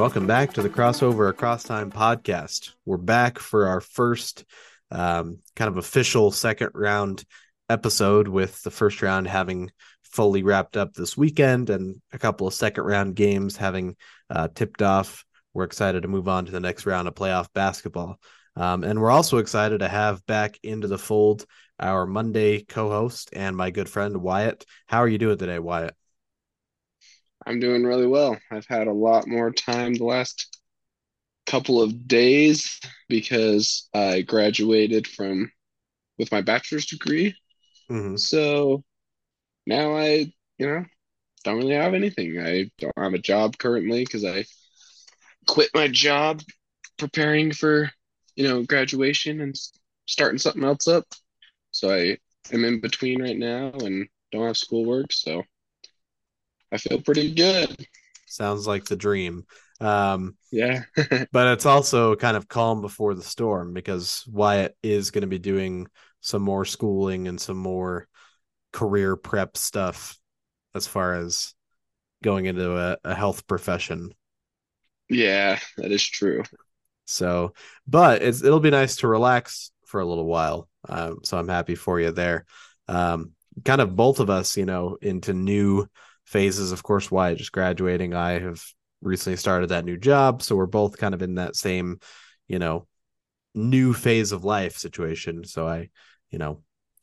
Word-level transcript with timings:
welcome 0.00 0.26
back 0.26 0.54
to 0.54 0.62
the 0.62 0.70
Crossover 0.70 1.28
Across 1.28 1.64
Time 1.64 1.90
podcast. 1.90 2.70
We're 2.86 2.96
back 2.96 3.38
for 3.38 3.66
our 3.66 3.82
first 3.82 4.46
um, 4.90 5.40
kind 5.54 5.68
of 5.68 5.76
official 5.76 6.30
second 6.30 6.70
round 6.72 7.22
episode, 7.68 8.26
with 8.26 8.62
the 8.62 8.70
first 8.70 9.02
round 9.02 9.28
having 9.28 9.70
fully 10.04 10.42
wrapped 10.42 10.78
up 10.78 10.94
this 10.94 11.18
weekend 11.18 11.68
and 11.68 12.00
a 12.14 12.18
couple 12.18 12.46
of 12.46 12.54
second 12.54 12.84
round 12.84 13.14
games 13.14 13.58
having 13.58 13.94
uh, 14.30 14.48
tipped 14.54 14.80
off. 14.80 15.26
We're 15.52 15.64
excited 15.64 16.00
to 16.00 16.08
move 16.08 16.28
on 16.28 16.46
to 16.46 16.50
the 16.50 16.60
next 16.60 16.86
round 16.86 17.06
of 17.06 17.14
playoff 17.14 17.52
basketball. 17.52 18.18
Um, 18.56 18.84
and 18.84 19.02
we're 19.02 19.10
also 19.10 19.36
excited 19.36 19.80
to 19.80 19.88
have 19.88 20.24
back 20.24 20.58
into 20.62 20.88
the 20.88 20.96
fold 20.96 21.44
our 21.78 22.06
Monday 22.06 22.62
co 22.62 22.88
host 22.88 23.28
and 23.34 23.54
my 23.54 23.70
good 23.70 23.88
friend 23.90 24.16
Wyatt. 24.16 24.64
How 24.86 25.00
are 25.00 25.08
you 25.08 25.18
doing 25.18 25.36
today, 25.36 25.58
Wyatt? 25.58 25.94
I'm 27.46 27.60
doing 27.60 27.84
really 27.84 28.06
well. 28.06 28.38
I've 28.50 28.66
had 28.66 28.86
a 28.86 28.92
lot 28.92 29.26
more 29.26 29.50
time 29.50 29.94
the 29.94 30.04
last 30.04 30.58
couple 31.46 31.82
of 31.82 32.06
days 32.06 32.80
because 33.08 33.88
I 33.94 34.22
graduated 34.22 35.06
from 35.06 35.50
with 36.18 36.30
my 36.30 36.42
bachelor's 36.42 36.86
degree. 36.86 37.34
Mm-hmm. 37.90 38.16
So 38.16 38.84
now 39.66 39.96
I, 39.96 40.32
you 40.58 40.66
know, 40.66 40.84
don't 41.44 41.56
really 41.56 41.74
have 41.74 41.94
anything. 41.94 42.38
I 42.38 42.70
don't 42.78 42.98
have 42.98 43.14
a 43.14 43.18
job 43.18 43.56
currently 43.58 44.04
because 44.04 44.24
I 44.24 44.44
quit 45.46 45.70
my 45.74 45.88
job 45.88 46.42
preparing 46.98 47.52
for, 47.52 47.90
you 48.36 48.46
know, 48.46 48.62
graduation 48.62 49.40
and 49.40 49.56
starting 50.06 50.38
something 50.38 50.64
else 50.64 50.86
up. 50.86 51.06
So 51.70 51.90
I 51.90 52.18
am 52.52 52.64
in 52.64 52.80
between 52.80 53.22
right 53.22 53.36
now 53.36 53.72
and 53.72 54.06
don't 54.30 54.46
have 54.46 54.56
schoolwork. 54.56 55.12
So 55.12 55.42
I 56.72 56.78
feel 56.78 57.00
pretty 57.00 57.32
good. 57.32 57.86
Sounds 58.26 58.66
like 58.66 58.84
the 58.84 58.96
dream. 58.96 59.44
Um, 59.80 60.36
yeah. 60.52 60.82
but 61.32 61.48
it's 61.48 61.66
also 61.66 62.14
kind 62.16 62.36
of 62.36 62.48
calm 62.48 62.80
before 62.80 63.14
the 63.14 63.22
storm 63.22 63.72
because 63.72 64.24
Wyatt 64.28 64.76
is 64.82 65.10
going 65.10 65.22
to 65.22 65.28
be 65.28 65.38
doing 65.38 65.86
some 66.20 66.42
more 66.42 66.64
schooling 66.64 67.28
and 67.28 67.40
some 67.40 67.56
more 67.56 68.06
career 68.72 69.16
prep 69.16 69.56
stuff 69.56 70.18
as 70.74 70.86
far 70.86 71.14
as 71.14 71.54
going 72.22 72.46
into 72.46 72.76
a, 72.76 72.98
a 73.04 73.14
health 73.14 73.46
profession. 73.46 74.12
Yeah, 75.08 75.58
that 75.76 75.90
is 75.90 76.04
true. 76.04 76.44
So, 77.06 77.54
but 77.88 78.22
it's 78.22 78.44
it'll 78.44 78.60
be 78.60 78.70
nice 78.70 78.96
to 78.96 79.08
relax 79.08 79.72
for 79.86 80.00
a 80.00 80.06
little 80.06 80.26
while. 80.26 80.68
Um, 80.88 81.18
so 81.24 81.36
I'm 81.36 81.48
happy 81.48 81.74
for 81.74 81.98
you 81.98 82.12
there. 82.12 82.44
Um, 82.86 83.32
kind 83.64 83.80
of 83.80 83.96
both 83.96 84.20
of 84.20 84.30
us, 84.30 84.56
you 84.56 84.66
know, 84.66 84.96
into 85.02 85.32
new 85.32 85.88
phases. 86.30 86.70
Of 86.70 86.82
course, 86.82 87.10
Wyatt 87.10 87.38
just 87.38 87.52
graduating. 87.52 88.14
I 88.14 88.38
have 88.38 88.62
recently 89.02 89.36
started 89.36 89.70
that 89.70 89.84
new 89.84 89.96
job, 89.96 90.42
so 90.42 90.54
we're 90.54 90.66
both 90.66 90.96
kind 90.96 91.12
of 91.12 91.22
in 91.22 91.34
that 91.34 91.56
same, 91.56 91.98
you 92.46 92.58
know, 92.58 92.86
new 93.54 93.92
phase 93.92 94.30
of 94.30 94.44
life 94.44 94.78
situation. 94.78 95.44
So 95.44 95.66
I, 95.66 95.90
you 96.30 96.38
know, 96.38 96.62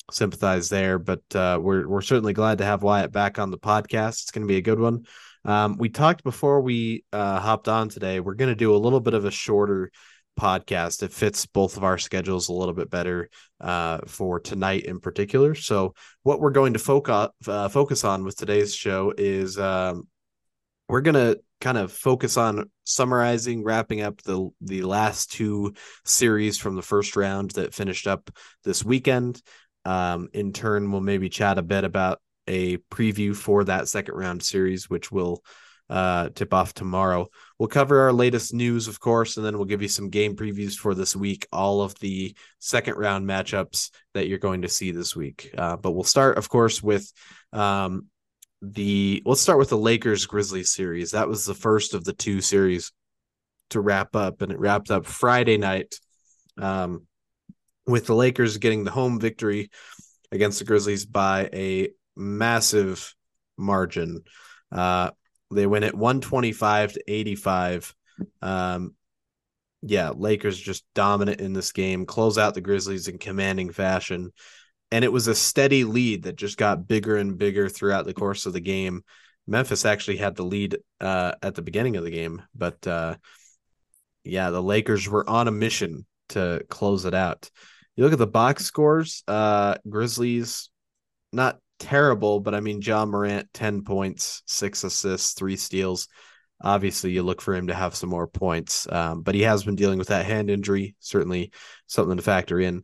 sympathize 0.10 0.70
there. 0.70 0.98
But 0.98 1.24
uh, 1.36 1.60
we're 1.62 1.88
we're 1.88 2.02
certainly 2.02 2.34
glad 2.34 2.60
to 2.60 2.66
have 2.66 2.84
Wyatt 2.84 3.12
back 3.12 3.38
on 3.38 3.52
the 3.52 3.58
podcast. 3.58 4.24
It's 4.24 4.32
going 4.32 4.48
to 4.48 4.52
be 4.52 4.58
a 4.58 4.62
good 4.62 4.80
one. 4.80 5.06
Um, 5.44 5.78
we 5.78 5.90
talked 5.90 6.24
before 6.24 6.62
we 6.62 7.04
uh, 7.12 7.40
hopped 7.40 7.68
on 7.68 7.90
today. 7.90 8.20
We're 8.20 8.36
going 8.36 8.52
to 8.52 8.56
do 8.56 8.74
a 8.74 8.78
little 8.78 9.02
bit 9.02 9.14
of 9.14 9.26
a 9.26 9.32
shorter 9.32 9.92
podcast. 10.38 11.03
It 11.03 11.12
fits 11.12 11.46
both 11.46 11.78
of 11.78 11.84
our 11.84 11.98
schedules 11.98 12.48
a 12.48 12.53
little 12.53 12.74
bit 12.74 12.90
better 12.90 13.30
uh, 13.59 14.00
for 14.08 14.40
tonight 14.40 14.86
in 14.86 15.00
particular. 15.00 15.56
So, 15.56 15.94
what 16.24 16.40
we're 16.40 16.52
going 16.52 16.74
to 16.74 16.80
focus 16.80 17.30
uh, 17.48 17.70
focus 17.70 18.03
on 18.03 18.24
with 18.24 18.38
today's 18.38 18.74
show 18.74 19.14
is 19.18 19.58
um, 19.58 20.08
we're 20.88 21.02
going 21.02 21.16
to 21.16 21.40
kind 21.59 21.78
of 21.78 21.92
focus 21.92 22.38
on 22.38 22.70
summarizing, 22.84 23.64
wrapping 23.64 24.02
up 24.02 24.22
the 24.24 24.50
the 24.62 24.84
last 24.84 25.31
two 25.31 25.74
series 26.06 26.58
from 26.58 26.76
the 26.76 26.81
first 26.81 27.16
round 27.16 27.52
that 27.52 27.74
finished 27.74 28.08
up 28.08 28.30
this 28.64 28.86
weekend. 28.86 29.42
Um, 29.86 30.30
in 30.34 30.53
turn, 30.53 30.92
we'll 30.92 31.02
maybe 31.02 31.30
chat 31.30 31.58
a 31.58 31.64
bit 31.64 31.84
about 31.84 32.20
a 32.47 32.78
preview 32.92 33.36
for 33.36 33.64
that 33.66 33.88
second 33.88 34.16
round 34.16 34.44
series, 34.44 34.90
which 34.90 35.12
will 35.12 35.44
uh, 35.90 36.30
tip 36.30 36.53
off 36.53 36.74
tomorrow. 36.74 37.28
We'll 37.59 37.69
cover 37.69 38.01
our 38.01 38.13
latest 38.13 38.53
news, 38.53 38.88
of 38.88 39.00
course, 39.00 39.38
and 39.38 39.45
then 39.45 39.57
we'll 39.57 39.66
give 39.66 39.81
you 39.81 39.88
some 39.88 40.09
game 40.09 40.35
previews 40.35 40.75
for 40.75 40.94
this 40.94 41.16
week, 41.16 41.47
all 41.51 41.81
of 41.81 41.97
the 42.00 42.35
second 42.59 42.97
round 42.97 43.28
matchups 43.28 43.90
that 44.13 44.28
you're 44.28 44.38
going 44.38 44.62
to 44.62 44.69
see 44.69 44.91
this 44.91 45.16
week. 45.16 45.53
Uh, 45.57 45.75
but 45.75 45.91
we'll 45.91 46.03
start, 46.03 46.38
of 46.38 46.50
course, 46.50 46.84
with 46.84 47.12
um, 47.53 48.07
the 48.62 49.23
let's 49.25 49.41
start 49.41 49.57
with 49.57 49.69
the 49.69 49.78
Lakers 49.78 50.25
Grizzlies 50.28 50.72
series. 50.72 51.12
That 51.12 51.28
was 51.28 51.46
the 51.46 51.56
first 51.56 51.96
of 51.96 52.03
the 52.03 52.13
two 52.13 52.41
series 52.41 52.91
to 53.72 53.81
wrap 53.81 54.16
up, 54.16 54.41
and 54.41 54.51
it 54.51 54.59
wrapped 54.59 54.91
up 54.91 55.07
Friday 55.07 55.57
night 55.57 55.96
um, 56.59 57.07
with 57.88 58.06
the 58.06 58.16
Lakers 58.16 58.57
getting 58.57 58.84
the 58.84 58.91
home 58.91 59.19
victory 59.19 59.72
against 60.31 60.59
the 60.59 60.66
Grizzlies 60.66 61.06
by 61.06 61.50
a 61.53 61.90
massive 62.16 63.16
margin. 63.57 64.23
Uh, 64.72 65.12
they 65.52 65.66
win 65.66 65.84
it 65.84 65.96
125 65.96 66.94
to 66.94 67.03
85. 67.08 67.96
Um, 68.41 68.96
yeah, 69.81 70.11
Lakers 70.16 70.59
just 70.59 70.85
dominant 70.96 71.40
in 71.40 71.53
this 71.53 71.72
game, 71.72 72.05
close 72.05 72.38
out 72.38 72.53
the 72.53 72.61
Grizzlies 72.61 73.08
in 73.08 73.17
commanding 73.17 73.72
fashion 73.72 74.32
and 74.91 75.03
it 75.03 75.11
was 75.11 75.28
a 75.28 75.35
steady 75.35 75.84
lead 75.84 76.23
that 76.23 76.35
just 76.35 76.58
got 76.58 76.88
bigger 76.88 77.17
and 77.17 77.38
bigger 77.38 77.70
throughout 77.70 78.05
the 78.05 78.14
course 78.14 78.46
of 78.46 78.53
the 78.53 78.59
game. 78.59 79.03
Memphis 79.46 79.85
actually 79.85 80.17
had 80.17 80.35
the 80.35 80.44
lead 80.44 80.78
uh, 81.02 81.34
at 81.41 81.55
the 81.55 81.61
beginning 81.61 81.96
of 81.97 82.03
the 82.03 82.11
game, 82.11 82.41
but 82.55 82.85
uh, 82.88 83.16
yeah, 84.23 84.49
the 84.49 84.61
Lakers 84.64 85.08
were 85.08 85.29
on 85.29 85.47
a 85.47 85.52
mission 85.52 86.05
to 86.29 86.64
close 86.70 87.05
it 87.05 87.14
out. 87.14 87.49
You 87.96 88.03
look 88.03 88.14
at 88.14 88.20
the 88.20 88.28
box 88.28 88.66
scores, 88.66 89.23
uh, 89.28 89.76
Grizzlies, 89.90 90.70
not 91.34 91.59
terrible, 91.79 92.40
but 92.40 92.56
I 92.56 92.59
mean, 92.59 92.82
Ja 92.82 93.06
Morant, 93.06 93.47
10 93.53 93.84
points, 93.84 94.44
six 94.46 94.84
assists, 94.84 95.34
three 95.34 95.56
steals. 95.56 96.08
Obviously, 96.64 97.12
you 97.12 97.22
look 97.24 97.41
for 97.41 97.56
him 97.56 97.68
to 97.68 97.76
have 97.76 97.96
some 97.96 98.09
more 98.09 98.28
points, 98.28 98.91
um, 98.91 99.22
but 99.22 99.35
he 99.35 99.41
has 99.41 99.64
been 99.64 99.76
dealing 99.76 100.00
with 100.00 100.08
that 100.08 100.26
hand 100.26 100.50
injury, 100.50 100.96
certainly 101.00 101.52
something 101.85 102.18
to 102.18 102.24
factor 102.24 102.59
in. 102.59 102.84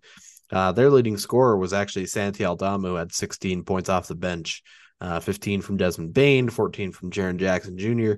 Uh, 0.52 0.72
their 0.72 0.92
leading 0.92 1.18
scorer 1.18 1.58
was 1.58 1.74
actually 1.74 2.06
Santi 2.06 2.46
Aldama, 2.46 2.88
who 2.88 2.96
had 2.96 3.12
16 3.12 3.64
points 3.64 3.90
off 3.90 4.08
the 4.08 4.16
bench, 4.16 4.62
uh, 5.02 5.20
15 5.20 5.62
from 5.62 5.78
Desmond 5.78 6.14
Bane, 6.14 6.50
14 6.50 6.92
from 6.92 7.10
Jaren 7.10 7.38
Jackson 7.38 7.78
Jr., 7.78 8.14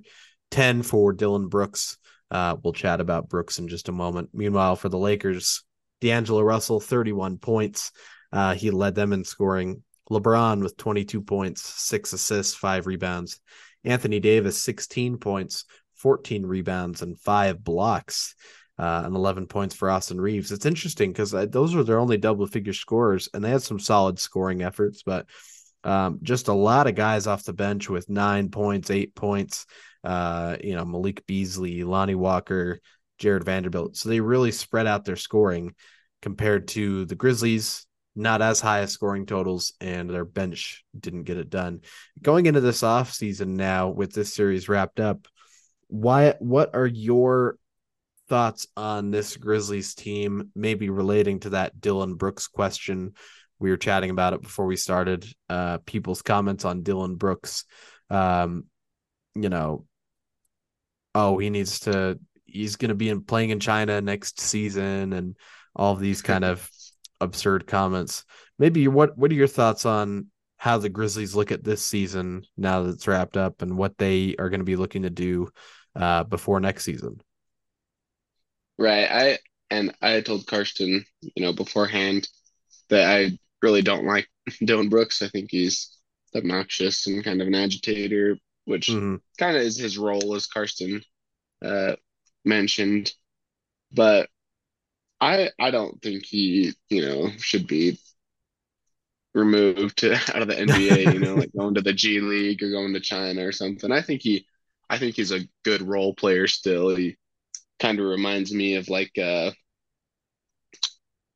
10 0.51 0.83
for 0.83 1.13
Dillon 1.13 1.47
Brooks. 1.47 1.97
Uh, 2.29 2.57
we'll 2.61 2.73
chat 2.73 2.99
about 2.99 3.29
Brooks 3.29 3.59
in 3.59 3.69
just 3.69 3.87
a 3.87 3.93
moment. 3.93 4.29
Meanwhile, 4.33 4.75
for 4.75 4.89
the 4.89 4.97
Lakers, 4.97 5.63
D'Angelo 6.01 6.41
Russell, 6.41 6.81
31 6.81 7.37
points. 7.37 7.91
Uh, 8.31 8.53
he 8.53 8.71
led 8.71 8.95
them 8.95 9.13
in 9.13 9.23
scoring. 9.23 9.83
LeBron 10.09 10.61
with 10.61 10.77
22 10.77 11.21
points, 11.21 11.61
six 11.61 12.13
assists, 12.13 12.53
five 12.55 12.87
rebounds. 12.87 13.39
Anthony 13.83 14.19
Davis, 14.19 14.61
16 14.61 15.17
points, 15.17 15.65
14 15.95 16.45
rebounds, 16.45 17.01
and 17.01 17.19
five 17.19 17.63
blocks 17.63 18.35
uh, 18.77 19.03
and 19.05 19.15
11 19.15 19.47
points 19.47 19.75
for 19.75 19.89
Austin 19.89 20.19
Reaves. 20.19 20.51
It's 20.51 20.65
interesting 20.65 21.11
because 21.11 21.33
uh, 21.33 21.45
those 21.45 21.75
were 21.75 21.83
their 21.83 21.99
only 21.99 22.17
double 22.17 22.47
figure 22.47 22.73
scores, 22.73 23.29
and 23.33 23.43
they 23.43 23.49
had 23.49 23.61
some 23.61 23.79
solid 23.79 24.19
scoring 24.19 24.61
efforts, 24.61 25.03
but 25.03 25.27
um, 25.83 26.19
just 26.23 26.47
a 26.47 26.53
lot 26.53 26.87
of 26.87 26.95
guys 26.95 27.27
off 27.27 27.43
the 27.43 27.53
bench 27.53 27.89
with 27.89 28.09
nine 28.09 28.49
points, 28.49 28.89
eight 28.89 29.13
points. 29.15 29.65
Uh, 30.03 30.57
you 30.63 30.75
know, 30.75 30.85
Malik 30.85 31.25
Beasley, 31.25 31.83
Lonnie 31.83 32.15
Walker, 32.15 32.79
Jarred 33.17 33.43
Vanderbilt. 33.43 33.95
So 33.95 34.09
they 34.09 34.19
really 34.19 34.51
spread 34.51 34.87
out 34.87 35.05
their 35.05 35.15
scoring 35.15 35.73
compared 36.21 36.67
to 36.69 37.05
the 37.05 37.15
Grizzlies, 37.15 37.85
not 38.15 38.41
as 38.41 38.61
high 38.61 38.79
as 38.79 38.91
scoring 38.91 39.25
totals, 39.25 39.73
and 39.81 40.09
their 40.09 40.25
bench 40.25 40.85
didn't 40.97 41.23
get 41.23 41.37
it 41.37 41.49
done. 41.49 41.81
Going 42.21 42.45
into 42.45 42.61
this 42.61 42.81
offseason 42.81 43.49
now 43.49 43.89
with 43.89 44.13
this 44.13 44.33
series 44.33 44.69
wrapped 44.69 44.99
up, 44.99 45.27
why 45.87 46.35
what 46.39 46.75
are 46.75 46.87
your 46.87 47.57
thoughts 48.27 48.67
on 48.75 49.11
this 49.11 49.37
Grizzlies 49.37 49.93
team, 49.93 50.51
maybe 50.55 50.89
relating 50.89 51.39
to 51.41 51.51
that 51.51 51.79
Dillon 51.79 52.15
Brooks 52.15 52.47
question. 52.47 53.13
We 53.59 53.69
were 53.69 53.77
chatting 53.77 54.09
about 54.09 54.33
it 54.33 54.41
before 54.41 54.65
we 54.65 54.75
started. 54.75 55.25
Uh, 55.49 55.77
people's 55.85 56.21
comments 56.21 56.65
on 56.65 56.83
Dillon 56.83 57.15
Brooks. 57.15 57.65
Um, 58.09 58.65
you 59.33 59.49
know, 59.49 59.85
oh, 61.13 61.37
he 61.37 61.49
needs 61.49 61.81
to. 61.81 62.19
He's 62.45 62.77
going 62.77 62.89
to 62.89 62.95
be 62.95 63.09
in 63.09 63.21
playing 63.21 63.49
in 63.49 63.59
China 63.59 64.01
next 64.01 64.39
season, 64.39 65.13
and 65.13 65.35
all 65.75 65.95
these 65.95 66.21
kind 66.21 66.45
of 66.45 66.69
absurd 67.21 67.67
comments. 67.67 68.23
Maybe 68.59 68.87
what 68.87 69.17
what 69.17 69.31
are 69.31 69.35
your 69.35 69.47
thoughts 69.47 69.85
on 69.85 70.27
how 70.57 70.77
the 70.77 70.89
Grizzlies 70.89 71.35
look 71.35 71.51
at 71.51 71.63
this 71.63 71.85
season 71.85 72.43
now 72.57 72.83
that 72.83 72.91
it's 72.91 73.07
wrapped 73.07 73.37
up, 73.37 73.61
and 73.61 73.77
what 73.77 73.97
they 73.97 74.35
are 74.39 74.49
going 74.49 74.61
to 74.61 74.65
be 74.65 74.75
looking 74.75 75.03
to 75.03 75.09
do 75.09 75.49
uh, 75.95 76.23
before 76.23 76.59
next 76.59 76.83
season? 76.83 77.21
Right. 78.77 79.09
I 79.09 79.39
and 79.69 79.93
I 80.01 80.21
told 80.21 80.45
Karston, 80.45 81.03
you 81.21 81.43
know, 81.43 81.53
beforehand 81.53 82.27
that 82.89 83.09
I 83.09 83.37
really 83.61 83.81
don't 83.81 84.05
like 84.05 84.27
Dillon 84.63 84.89
Brooks. 84.89 85.21
I 85.21 85.27
think 85.29 85.49
he's 85.51 85.97
obnoxious 86.35 87.07
and 87.07 87.23
kind 87.23 87.41
of 87.41 87.47
an 87.47 87.55
agitator, 87.55 88.37
which 88.65 88.87
mm-hmm. 88.87 89.15
kind 89.39 89.55
of 89.55 89.63
is 89.63 89.77
his 89.77 89.97
role, 89.97 90.35
as 90.35 90.47
Karston 90.47 91.01
uh, 91.63 91.95
mentioned, 92.43 93.13
but 93.91 94.29
I 95.25 95.51
I 95.59 95.71
don't 95.71 96.01
think 96.01 96.25
he 96.25 96.73
you 96.89 97.01
know 97.05 97.31
should 97.39 97.67
be 97.67 97.99
removed 99.33 99.97
to, 99.99 100.13
out 100.35 100.41
of 100.41 100.47
the 100.47 100.59
NBA. 100.59 101.05
You 101.05 101.19
know, 101.19 101.37
like 101.37 101.51
going 101.57 101.75
to 101.75 101.81
the 101.81 101.93
G 101.93 102.19
League 102.19 102.63
or 102.63 102.71
going 102.71 102.93
to 102.93 102.99
China 102.99 103.45
or 103.45 103.51
something. 103.51 103.91
I 103.91 104.01
think 104.01 104.21
he 104.21 104.45
I 104.89 104.97
think 104.97 105.15
he's 105.15 105.31
a 105.31 105.47
good 105.63 105.81
role 105.81 106.13
player 106.13 106.47
still. 106.47 106.95
He 106.95 107.17
kind 107.79 107.99
of 107.99 108.07
reminds 108.07 108.53
me 108.53 108.75
of 108.75 108.89
like 108.89 109.17
uh 109.19 109.51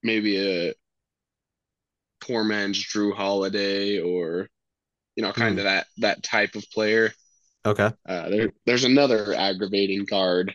maybe 0.03 0.37
a 0.37 0.73
poor 2.21 2.43
man's 2.43 2.83
Jrue 2.83 3.15
Holiday 3.15 3.99
or 3.99 4.49
you 5.15 5.23
know 5.23 5.33
kind 5.33 5.57
Hmm. 5.57 5.59
of 5.59 5.65
that 5.65 5.87
that 5.99 6.23
type 6.23 6.55
of 6.55 6.69
player. 6.71 7.13
Okay. 7.65 7.91
Uh, 8.07 8.29
there 8.29 8.53
there's 8.65 8.85
another 8.85 9.33
aggravating 9.35 10.05
guard 10.05 10.53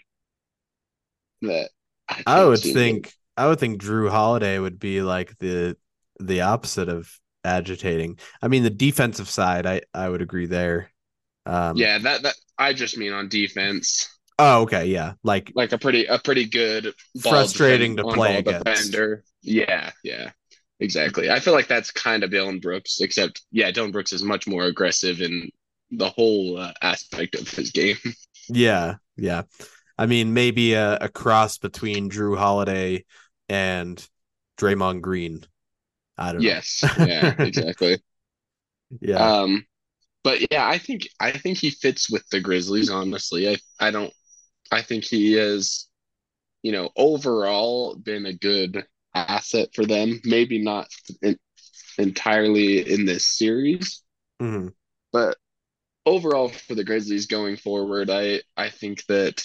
that 1.43 1.71
I 2.09 2.25
I 2.27 2.45
would 2.45 2.63
think 2.63 3.15
I 3.37 3.47
would 3.49 3.59
think 3.59 3.83
Jrue 3.83 4.11
Holiday 4.11 4.59
would 4.59 4.79
be 4.79 5.03
like 5.03 5.37
the 5.39 5.77
the 6.21 6.43
opposite 6.43 6.89
of 6.89 7.11
agitating. 7.45 8.19
I 8.41 8.49
mean, 8.49 8.63
the 8.63 8.71
defensive 8.71 9.29
side, 9.29 9.67
I 9.67 9.83
I 9.93 10.09
would 10.09 10.23
agree 10.23 10.47
there. 10.47 10.91
Um, 11.47 11.77
Yeah, 11.77 11.99
that 11.99 12.23
that 12.23 12.35
I 12.59 12.73
just 12.73 12.97
mean 12.97 13.13
on 13.13 13.29
defense, 13.29 14.09
oh, 14.39 14.63
okay, 14.63 14.87
yeah, 14.87 15.15
like 15.23 15.53
like 15.55 15.73
a 15.73 15.79
pretty 15.79 16.07
a 16.07 16.19
pretty 16.19 16.47
good 16.47 16.93
ball 17.15 17.49
frustrating 17.53 17.97
defend 17.97 17.97
to 17.97 18.05
play 18.05 18.39
against. 18.39 18.65
defender. 18.65 19.25
Yeah, 19.43 19.91
yeah, 20.03 20.31
exactly. 20.81 21.31
I 21.31 21.41
feel 21.41 21.55
like 21.55 21.69
that's 21.69 21.91
kind 21.91 22.25
of 22.25 22.31
Dillon 22.31 22.61
Brooks, 22.61 23.01
except 23.01 23.43
yeah, 23.51 23.71
Dillon 23.71 23.93
Brooks 23.93 24.13
is 24.13 24.23
much 24.23 24.47
more 24.47 24.65
aggressive 24.65 25.21
in 25.21 25.51
the 25.91 26.11
whole 26.11 26.59
uh, 26.59 26.73
aspect 26.83 27.35
of 27.37 27.49
his 27.49 27.71
game. 27.71 27.99
Yeah, 28.49 28.97
yeah. 29.17 29.43
I 29.97 30.07
mean, 30.07 30.35
maybe 30.35 30.75
a, 30.75 30.99
a 31.01 31.09
cross 31.09 31.59
between 31.59 32.11
Jrue 32.11 32.37
Holiday 32.37 33.05
and 33.49 34.09
Draymond 34.59 35.03
Green. 35.03 35.45
I 36.19 36.33
don't 36.33 36.45
Yes, 36.45 36.93
yeah, 36.97 37.35
exactly. 37.41 38.03
yeah. 39.01 39.31
Um, 39.43 39.67
but 40.25 40.41
yeah, 40.53 40.69
I 40.69 40.79
think 40.79 41.09
I 41.21 41.33
think 41.33 41.59
he 41.59 41.71
fits 41.71 42.11
with 42.11 42.29
the 42.31 42.41
Grizzlies, 42.41 42.91
honestly. 42.91 43.49
I 43.51 43.59
I 43.81 43.91
don't 43.91 44.13
I 44.73 44.83
think 44.83 45.05
he 45.05 45.35
has, 45.35 45.89
you 46.63 46.73
know, 46.73 46.91
overall 46.97 47.97
been 47.97 48.27
a 48.27 48.35
good 48.35 48.87
asset 49.15 49.71
for 49.75 49.87
them. 49.87 50.21
Maybe 50.25 50.63
not 50.63 50.89
in, 51.23 51.39
entirely 51.99 52.91
in 52.93 53.07
this 53.07 53.27
series, 53.27 54.03
hmm 54.41 54.69
but 55.13 55.37
overall 56.07 56.49
for 56.51 56.75
the 56.77 56.85
Grizzlies 56.85 57.27
going 57.27 57.57
forward, 57.59 58.11
I 58.11 58.43
I 58.57 58.71
think 58.71 59.05
that, 59.07 59.45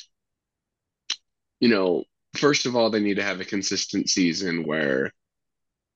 you 1.59 1.69
know, 1.69 2.03
first 2.35 2.65
of 2.65 2.75
all, 2.75 2.89
they 2.89 2.99
need 2.99 3.15
to 3.15 3.23
have 3.23 3.39
a 3.39 3.45
consistent 3.45 4.09
season 4.09 4.63
where, 4.65 5.13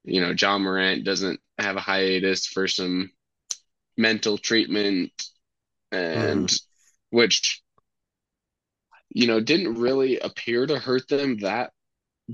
you 0.06 0.22
know, 0.22 0.34
Ja 0.40 0.58
Morant 0.60 1.06
doesn't 1.06 1.40
have 1.60 1.78
a 1.78 1.82
hiatus 1.82 2.48
for 2.48 2.68
some 2.68 3.12
mental 3.98 4.38
treatment 4.38 5.12
and 5.92 6.52
which 7.12 7.64
you 9.10 9.28
know 9.28 9.40
didn't 9.40 9.76
really 9.76 10.20
appear 10.20 10.66
to 10.66 10.80
hurt 10.80 11.08
them 11.08 11.38
that 11.40 11.72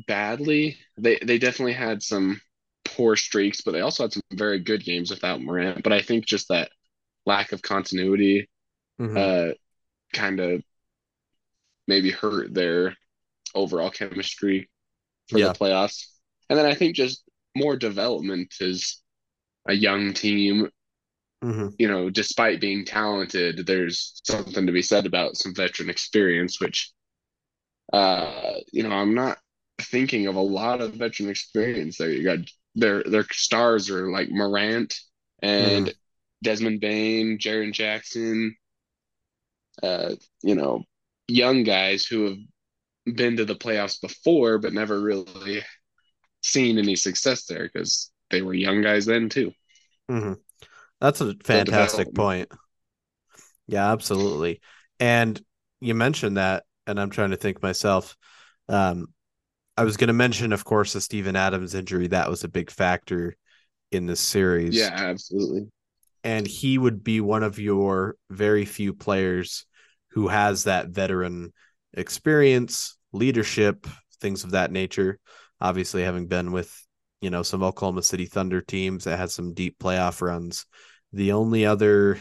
badly. 0.07 0.77
They 0.97 1.17
they 1.23 1.37
definitely 1.39 1.73
had 1.73 2.03
some 2.03 2.41
poor 2.85 3.17
streaks, 3.17 3.61
but 3.61 3.73
they 3.73 3.81
also 3.81 4.05
had 4.05 4.13
some 4.13 4.23
very 4.33 4.59
good 4.59 4.83
games 4.85 5.11
without 5.11 5.41
Morant. 5.41 5.83
But 5.83 5.93
I 5.93 6.01
think 6.01 6.25
just 6.25 6.49
that 6.49 6.71
lack 7.25 7.53
of 7.53 7.61
continuity 7.61 8.49
hmm 8.99 9.29
uh 9.31 9.49
kind 10.13 10.39
of 10.39 10.63
maybe 11.87 12.11
hurt 12.11 12.53
their 12.53 12.95
overall 13.55 13.91
chemistry 13.91 14.69
for 15.27 15.41
the 15.41 15.51
playoffs. 15.51 16.05
And 16.49 16.59
then 16.59 16.65
I 16.67 16.75
think 16.75 16.95
just 16.95 17.23
more 17.55 17.77
development 17.77 18.55
is 18.61 19.01
a 19.67 19.73
young 19.73 20.13
team, 20.13 20.69
hmm 21.41 21.69
you 21.77 21.87
know, 21.87 22.09
despite 22.09 22.59
being 22.59 22.83
talented, 22.85 23.65
there's 23.65 24.21
something 24.25 24.65
to 24.65 24.71
be 24.73 24.81
said 24.81 25.05
about 25.05 25.37
some 25.37 25.53
veteran 25.55 25.89
experience, 25.89 26.59
which 26.59 26.91
uh, 27.93 28.55
you 28.71 28.83
know, 28.83 28.91
I'm 28.91 29.15
not 29.15 29.37
thinking 29.81 30.27
of 30.27 30.35
a 30.35 30.41
lot 30.41 30.81
of 30.81 30.95
veteran 30.95 31.29
experience 31.29 31.97
there. 31.97 32.11
You 32.11 32.23
got 32.23 32.39
their 32.75 33.03
their 33.03 33.25
stars 33.31 33.89
are 33.89 34.11
like 34.11 34.29
Morant 34.29 34.99
and 35.41 35.93
Desmond 36.43 36.81
Bane, 36.81 37.37
Jaren 37.39 37.73
Jackson, 37.73 38.55
uh, 39.83 40.15
you 40.41 40.55
know, 40.55 40.83
young 41.27 41.63
guys 41.63 42.05
who 42.05 42.25
have 42.25 42.37
been 43.05 43.37
to 43.37 43.45
the 43.45 43.55
playoffs 43.55 43.99
before 44.01 44.57
but 44.59 44.73
never 44.73 44.99
really 45.01 45.63
seen 46.43 46.77
any 46.77 46.95
success 46.95 47.45
there 47.45 47.69
because 47.71 48.11
they 48.31 48.41
were 48.41 48.53
young 48.53 48.81
guys 48.81 49.05
then 49.05 49.29
too. 49.29 49.53
hmm 50.07 50.33
That's 51.01 51.21
a 51.21 51.35
fantastic 51.43 52.13
point. 52.13 52.51
Yeah, 53.67 53.91
absolutely. 53.91 54.61
And 54.99 55.39
you 55.79 55.95
mentioned 55.95 56.37
that, 56.37 56.63
and 56.87 56.99
I'm 56.99 57.09
trying 57.09 57.31
to 57.31 57.37
think 57.37 57.61
myself. 57.61 58.17
Um, 58.67 59.07
I 59.77 59.83
was 59.83 59.97
going 59.97 60.09
to 60.09 60.13
mention, 60.13 60.53
of 60.53 60.65
course, 60.65 60.93
the 60.93 61.01
Steven 61.01 61.35
Adams 61.35 61.75
injury. 61.75 62.07
That 62.07 62.29
was 62.29 62.43
a 62.43 62.49
big 62.49 62.71
factor 62.71 63.35
in 63.91 64.05
this 64.07 64.19
series. 64.21 64.75
Yeah, 64.75 64.91
absolutely. 64.93 65.69
And 66.23 66.45
he 66.47 66.77
would 66.77 67.03
be 67.03 67.21
one 67.21 67.43
of 67.43 67.59
your 67.59 68.15
very 68.29 68.65
few 68.65 68.93
players 68.93 69.65
who 70.11 70.27
has 70.27 70.65
that 70.65 70.89
veteran 70.89 71.53
experience, 71.93 72.97
leadership, 73.11 73.87
things 74.21 74.43
of 74.43 74.51
that 74.51 74.71
nature. 74.71 75.19
Obviously, 75.61 76.03
having 76.03 76.27
been 76.27 76.51
with, 76.51 76.73
you 77.21 77.29
know, 77.29 77.43
some 77.43 77.63
Oklahoma 77.63 78.03
City 78.03 78.25
Thunder 78.25 78.61
teams 78.61 79.03
that 79.03 79.17
had 79.17 79.31
some 79.31 79.53
deep 79.53 79.77
playoff 79.79 80.21
runs. 80.21 80.65
The 81.11 81.33
only 81.33 81.65
other 81.65 82.19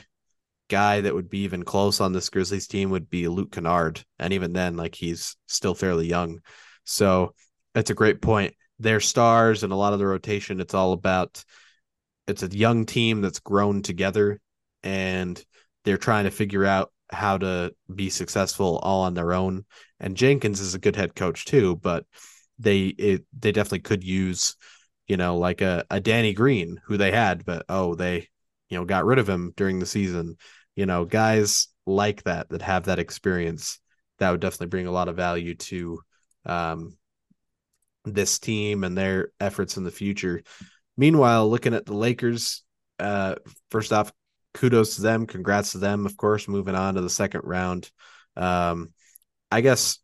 guy 0.68 1.00
that 1.00 1.14
would 1.14 1.30
be 1.30 1.40
even 1.40 1.62
close 1.62 2.00
on 2.00 2.12
this 2.12 2.28
Grizzlies 2.30 2.66
team 2.66 2.90
would 2.90 3.08
be 3.08 3.28
Luke 3.28 3.52
Kennard. 3.52 4.02
And 4.18 4.32
even 4.32 4.52
then, 4.52 4.76
like 4.76 4.94
he's 4.94 5.36
still 5.46 5.74
fairly 5.74 6.06
young. 6.06 6.40
So 6.84 7.34
that's 7.74 7.90
a 7.90 7.94
great 7.94 8.20
point. 8.20 8.54
Their 8.78 9.00
stars 9.00 9.62
and 9.62 9.72
a 9.72 9.76
lot 9.76 9.92
of 9.92 9.98
the 9.98 10.06
rotation, 10.06 10.60
it's 10.60 10.74
all 10.74 10.92
about 10.92 11.44
it's 12.26 12.42
a 12.42 12.48
young 12.48 12.86
team 12.86 13.22
that's 13.22 13.40
grown 13.40 13.82
together 13.82 14.38
and 14.82 15.42
they're 15.84 15.96
trying 15.96 16.24
to 16.24 16.30
figure 16.30 16.64
out 16.64 16.92
how 17.10 17.38
to 17.38 17.74
be 17.92 18.10
successful 18.10 18.78
all 18.82 19.02
on 19.02 19.14
their 19.14 19.32
own. 19.32 19.64
And 20.00 20.16
Jenkins 20.16 20.60
is 20.60 20.74
a 20.74 20.78
good 20.78 20.96
head 20.96 21.14
coach 21.14 21.44
too, 21.44 21.76
but 21.76 22.04
they 22.58 22.86
it, 22.86 23.24
they 23.38 23.52
definitely 23.52 23.80
could 23.80 24.04
use, 24.04 24.56
you 25.06 25.16
know, 25.16 25.38
like 25.38 25.60
a, 25.60 25.84
a 25.90 26.00
Danny 26.00 26.32
Green 26.32 26.80
who 26.84 26.96
they 26.96 27.12
had, 27.12 27.44
but 27.44 27.64
oh, 27.68 27.94
they, 27.94 28.28
you 28.68 28.78
know, 28.78 28.84
got 28.84 29.06
rid 29.06 29.18
of 29.18 29.28
him 29.28 29.52
during 29.56 29.78
the 29.78 29.86
season. 29.86 30.36
You 30.76 30.86
know, 30.86 31.04
guys 31.04 31.68
like 31.86 32.22
that 32.24 32.50
that 32.50 32.62
have 32.62 32.84
that 32.84 32.98
experience 32.98 33.80
that 34.18 34.30
would 34.30 34.40
definitely 34.40 34.66
bring 34.66 34.86
a 34.86 34.92
lot 34.92 35.08
of 35.08 35.16
value 35.16 35.54
to 35.54 36.00
um, 36.44 36.96
this 38.04 38.38
team 38.38 38.84
and 38.84 38.96
their 38.96 39.30
efforts 39.40 39.76
in 39.76 39.84
the 39.84 39.90
future. 39.90 40.42
Meanwhile, 40.96 41.48
looking 41.48 41.74
at 41.74 41.86
the 41.86 41.94
Lakers, 41.94 42.62
uh, 42.98 43.36
first 43.70 43.92
off, 43.92 44.12
kudos 44.58 44.96
to 44.96 45.02
them. 45.02 45.26
Congrats 45.26 45.72
to 45.72 45.78
them, 45.78 46.04
of 46.04 46.16
course, 46.16 46.48
moving 46.48 46.74
on 46.74 46.94
to 46.94 47.00
the 47.00 47.08
second 47.08 47.42
round. 47.44 47.90
Um, 48.36 48.92
I 49.50 49.60
guess 49.60 49.98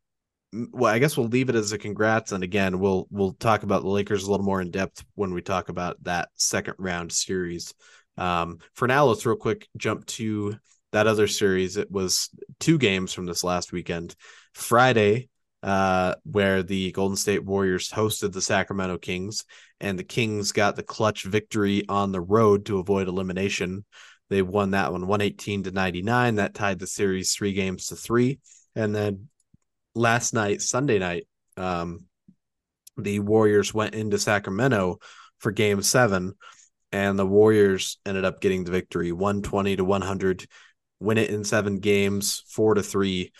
well, 0.73 0.92
I 0.92 1.00
guess 1.00 1.16
we'll 1.16 1.26
leave 1.26 1.49
it 1.49 1.56
as 1.56 1.73
a 1.73 1.78
congrats. 1.78 2.30
And 2.30 2.44
again, 2.44 2.78
we'll 2.78 3.08
we'll 3.11 3.32
talk 3.32 3.64
about 3.64 3.82
the 3.82 3.88
Lakers 3.88 4.25
a 4.25 4.30
little 4.30 4.46
more 4.46 4.61
in 4.61 4.70
depth 4.70 5.04
when 5.16 5.34
we 5.34 5.42
talk 5.42 5.68
about 5.68 6.02
that 6.04 6.28
second 6.34 6.75
round 6.78 7.11
series. 7.11 7.75
Um, 8.16 8.58
for 8.75 8.87
now, 8.87 9.06
let's 9.06 9.26
real 9.26 9.37
quick 9.37 9.66
jump 9.76 10.06
to 10.06 10.56
that 10.92 11.08
other 11.08 11.26
series. 11.26 11.76
It 11.76 11.90
was 11.90 12.30
two 12.61 12.78
games 12.78 13.12
from 13.12 13.26
this 13.26 13.42
last 13.42 13.73
weekend. 13.73 14.14
Friday, 14.52 15.28
uh, 15.64 16.14
where 16.23 16.62
the 16.62 16.92
Golden 16.92 17.16
State 17.16 17.44
Warriors 17.44 17.90
hosted 17.90 18.32
the 18.32 18.42
Sacramento 18.42 18.99
Kings, 18.99 19.44
and 19.80 19.99
the 19.99 20.04
Kings 20.04 20.52
got 20.52 20.76
the 20.76 20.84
clutch 20.84 21.25
victory 21.25 21.84
on 21.88 22.12
the 22.12 22.20
road 22.20 22.66
to 22.66 22.78
avoid 22.78 23.08
elimination. 23.08 23.84
They 24.31 24.43
won 24.43 24.71
that 24.73 24.93
one 24.93 25.07
118 25.07 25.64
to 25.64 25.71
99. 25.71 26.37
That 26.37 26.54
tied 26.54 26.78
the 26.78 26.87
series 26.87 27.35
three 27.35 27.52
games 27.52 27.87
to 27.88 27.97
three. 27.97 28.38
And 28.75 28.95
then 28.95 29.28
last 29.95 30.35
night, 30.35 30.62
Sunday 30.62 30.99
night, 30.99 31.26
um, 31.57 32.04
the 32.97 33.21
Warriors 33.21 33.75
went 33.75 33.95
into 33.95 34.19
Sacramento 34.19 34.99
for 35.38 35.52
game 35.52 35.83
seven, 35.83 36.35
and 36.93 37.19
the 37.19 37.26
Warriors 37.26 37.99
ended 38.07 38.25
up 38.25 38.40
getting 38.40 38.64
the 38.64 38.71
victory 38.71 39.12
120 39.12 39.76
to 39.76 39.85
100, 39.85 40.47
win 41.00 41.19
it 41.19 41.31
in 41.31 41.45
seven 41.45 41.78
games, 41.78 42.43
four 42.49 42.75
to 42.75 42.83
three. 42.83 43.33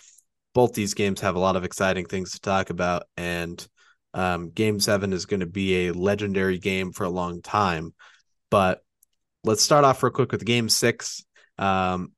Both 0.53 0.73
these 0.73 0.93
games 0.93 1.21
have 1.21 1.35
a 1.35 1.39
lot 1.39 1.55
of 1.55 1.63
exciting 1.63 2.05
things 2.05 2.31
to 2.31 2.39
talk 2.39 2.69
about, 2.69 3.03
and 3.17 3.65
um, 4.13 4.51
game 4.51 4.79
seven 4.79 5.13
is 5.13 5.25
going 5.25 5.41
to 5.41 5.45
be 5.45 5.87
a 5.87 5.93
legendary 5.93 6.57
game 6.57 6.91
for 6.91 7.03
a 7.03 7.09
long 7.09 7.41
time. 7.41 7.93
But 8.49 8.84
let's 9.45 9.63
start 9.63 9.85
off 9.85 10.01
real 10.03 10.11
quick 10.11 10.31
with 10.31 10.43
game 10.43 10.67
six. 10.69 11.23
Um, 11.57 12.11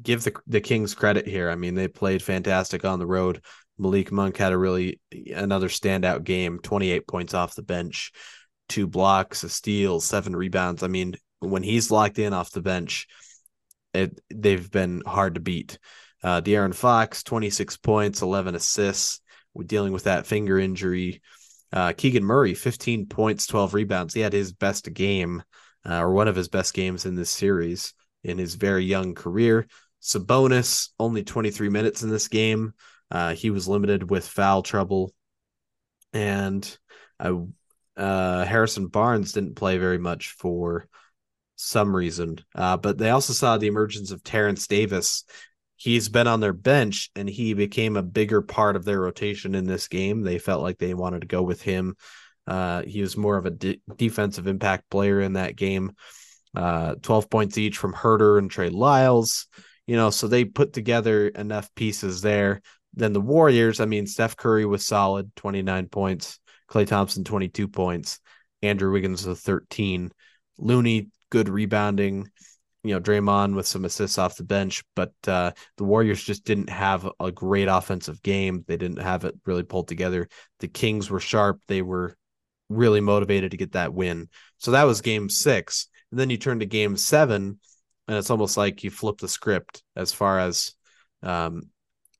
give 0.00 0.22
the 0.24 0.34
the 0.46 0.60
Kings 0.60 0.94
credit 0.94 1.26
here. 1.26 1.48
I 1.50 1.54
mean, 1.54 1.74
they 1.74 1.88
played 1.88 2.22
fantastic 2.22 2.84
on 2.84 2.98
the 2.98 3.06
road. 3.06 3.42
Malik 3.78 4.12
Monk 4.12 4.36
had 4.36 4.52
a 4.52 4.58
really 4.58 5.00
another 5.34 5.68
standout 5.68 6.24
game, 6.24 6.58
28 6.60 7.06
points 7.06 7.34
off 7.34 7.54
the 7.54 7.62
bench, 7.62 8.12
two 8.68 8.86
blocks, 8.86 9.42
a 9.44 9.48
steal, 9.48 10.00
seven 10.00 10.36
rebounds. 10.36 10.82
I 10.82 10.88
mean, 10.88 11.14
when 11.40 11.62
he's 11.62 11.90
locked 11.90 12.18
in 12.18 12.32
off 12.32 12.50
the 12.50 12.62
bench, 12.62 13.06
it 13.92 14.20
they've 14.32 14.70
been 14.70 15.02
hard 15.06 15.34
to 15.34 15.40
beat. 15.40 15.78
Uh, 16.22 16.40
De'Aaron 16.40 16.74
Fox, 16.74 17.22
26 17.22 17.76
points, 17.78 18.22
11 18.22 18.54
assists. 18.54 19.20
We're 19.52 19.64
dealing 19.64 19.92
with 19.92 20.04
that 20.04 20.26
finger 20.26 20.58
injury. 20.58 21.20
Uh, 21.70 21.92
Keegan 21.92 22.24
Murray, 22.24 22.54
15 22.54 23.06
points, 23.06 23.46
12 23.46 23.74
rebounds. 23.74 24.14
He 24.14 24.20
had 24.20 24.32
his 24.32 24.52
best 24.52 24.92
game, 24.92 25.42
uh, 25.88 26.00
or 26.00 26.12
one 26.12 26.28
of 26.28 26.36
his 26.36 26.48
best 26.48 26.74
games 26.74 27.06
in 27.06 27.14
this 27.14 27.30
series 27.30 27.94
in 28.22 28.38
his 28.38 28.54
very 28.54 28.84
young 28.84 29.14
career. 29.14 29.66
Sabonis, 30.02 30.90
only 30.98 31.22
23 31.22 31.68
minutes 31.68 32.02
in 32.02 32.10
this 32.10 32.28
game. 32.28 32.74
Uh, 33.10 33.34
he 33.34 33.50
was 33.50 33.68
limited 33.68 34.10
with 34.10 34.26
foul 34.26 34.62
trouble. 34.62 35.12
And 36.12 36.78
uh, 37.20 38.44
Harrison 38.44 38.88
Barnes 38.88 39.32
didn't 39.32 39.56
play 39.56 39.78
very 39.78 39.98
much 39.98 40.32
for 40.32 40.88
some 41.56 41.94
reason. 41.94 42.38
Uh, 42.54 42.76
but 42.76 42.98
they 42.98 43.10
also 43.10 43.32
saw 43.32 43.56
the 43.56 43.66
emergence 43.66 44.10
of 44.10 44.22
Terence 44.22 44.66
Davis. 44.66 45.24
He's 45.76 46.08
been 46.08 46.26
on 46.26 46.40
their 46.40 46.52
bench 46.52 47.10
and 47.16 47.28
he 47.28 47.54
became 47.54 47.96
a 47.96 48.02
bigger 48.02 48.42
part 48.42 48.76
of 48.76 48.84
their 48.84 49.00
rotation 49.00 49.54
in 49.54 49.64
this 49.64 49.88
game. 49.88 50.22
They 50.22 50.38
felt 50.38 50.62
like 50.62 50.78
they 50.78 50.94
wanted 50.94 51.22
to 51.22 51.26
go 51.26 51.42
with 51.42 51.62
him. 51.62 51.96
Uh, 52.46 52.82
he 52.82 53.00
was 53.00 53.16
more 53.16 53.36
of 53.36 53.46
a 53.46 53.50
de- 53.50 53.80
defensive 53.96 54.46
impact 54.46 54.90
player 54.90 55.20
in 55.20 55.34
that 55.34 55.56
game. 55.56 55.92
Uh, 56.54 56.94
12 57.02 57.30
points 57.30 57.58
each 57.58 57.78
from 57.78 57.92
Huerter 57.94 58.38
and 58.38 58.50
Trey 58.50 58.68
Lyles. 58.68 59.46
You 59.86 59.96
know, 59.96 60.10
so 60.10 60.28
they 60.28 60.44
put 60.44 60.72
together 60.72 61.28
enough 61.28 61.74
pieces 61.74 62.20
there. 62.20 62.62
Then 62.94 63.12
the 63.12 63.20
Warriors, 63.20 63.80
I 63.80 63.86
mean, 63.86 64.06
Steph 64.06 64.36
Curry 64.36 64.64
was 64.64 64.86
solid, 64.86 65.34
29 65.36 65.88
points. 65.88 66.38
Klay 66.70 66.86
Thompson, 66.86 67.24
22 67.24 67.68
points. 67.68 68.20
Andrew 68.62 68.92
Wiggins 68.92 69.26
with 69.26 69.40
13. 69.40 70.10
Looney, 70.58 71.08
good 71.30 71.48
rebounding. 71.48 72.28
You 72.82 72.94
know, 72.94 73.00
Draymond 73.00 73.54
with 73.54 73.66
some 73.66 73.84
assists 73.84 74.18
off 74.18 74.36
the 74.36 74.44
bench, 74.44 74.84
but 74.94 75.12
uh, 75.26 75.52
the 75.78 75.84
Warriors 75.84 76.22
just 76.22 76.44
didn't 76.44 76.68
have 76.68 77.08
a 77.18 77.32
great 77.32 77.66
offensive 77.66 78.22
game. 78.22 78.64
They 78.66 78.76
didn't 78.76 79.00
have 79.00 79.24
it 79.24 79.34
really 79.46 79.62
pulled 79.62 79.88
together. 79.88 80.28
The 80.60 80.68
Kings 80.68 81.10
were 81.10 81.20
sharp. 81.20 81.60
They 81.66 81.80
were 81.80 82.14
really 82.68 83.00
motivated 83.00 83.50
to 83.50 83.56
get 83.56 83.72
that 83.72 83.94
win. 83.94 84.28
So 84.58 84.72
that 84.72 84.84
was 84.84 85.00
game 85.00 85.28
six. 85.28 85.88
And 86.10 86.20
then 86.20 86.30
you 86.30 86.36
turn 86.36 86.60
to 86.60 86.66
game 86.66 86.96
seven, 86.96 87.58
and 88.08 88.16
it's 88.16 88.30
almost 88.30 88.56
like 88.56 88.84
you 88.84 88.90
flip 88.90 89.18
the 89.18 89.28
script 89.28 89.82
as 89.96 90.12
far 90.12 90.38
as, 90.38 90.74
um, 91.22 91.70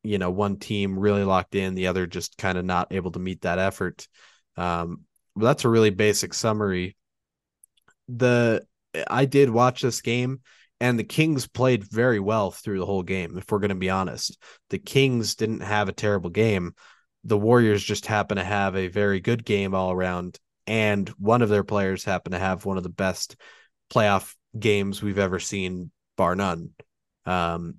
you 0.03 0.19
know, 0.19 0.31
one 0.31 0.59
team 0.59 0.99
really 0.99 1.25
locked 1.25 1.55
in, 1.55 1.75
the 1.75 1.87
other 1.87 2.07
just 2.07 2.37
kind 2.37 2.59
of 2.59 2.65
not 2.65 2.89
able 2.93 3.13
to 3.13 3.19
meet 3.19 3.43
that 3.43 3.59
effort. 3.59 4.07
Um, 4.57 5.03
but 5.37 5.47
that's 5.47 5.65
a 5.65 5.69
really 5.69 5.91
basic 5.91 6.35
summary. 6.35 6.97
The 8.09 8.67
I 9.09 9.25
did 9.25 9.51
watch 9.51 9.83
this 9.83 10.01
game, 10.01 10.41
and 10.81 10.99
the 10.99 11.05
Kings 11.05 11.47
played 11.47 11.85
very 11.91 12.21
well 12.21 12.51
through 12.51 12.79
the 12.79 12.87
whole 12.87 13.03
game. 13.03 13.37
If 13.39 13.51
we're 13.51 13.59
going 13.59 13.71
to 13.71 13.75
be 13.75 13.91
honest, 13.91 14.39
the 14.71 14.79
Kings 14.79 15.35
didn't 15.35 15.61
have 15.61 15.89
a 15.89 15.93
terrible 15.93 16.31
game. 16.31 16.75
The 17.25 17.39
Warriors 17.39 17.83
just 17.83 18.07
happen 18.07 18.37
to 18.37 18.45
have 18.45 18.77
a 18.77 18.89
very 18.89 19.21
good 19.21 19.45
game 19.45 19.75
all 19.75 19.91
around, 19.91 20.39
and 20.67 21.09
one 21.11 21.43
of 21.43 21.49
their 21.49 21.65
players 21.65 22.05
happened 22.05 22.35
to 22.35 22.39
have 22.39 22.65
one 22.65 22.77
of 22.77 22.83
the 22.83 22.89
best 22.89 23.37
playoff 23.93 24.35
games 24.59 25.03
we've 25.03 25.19
ever 25.19 25.39
seen, 25.39 25.91
bar 26.17 26.37
none. 26.37 26.71
Um, 27.27 27.77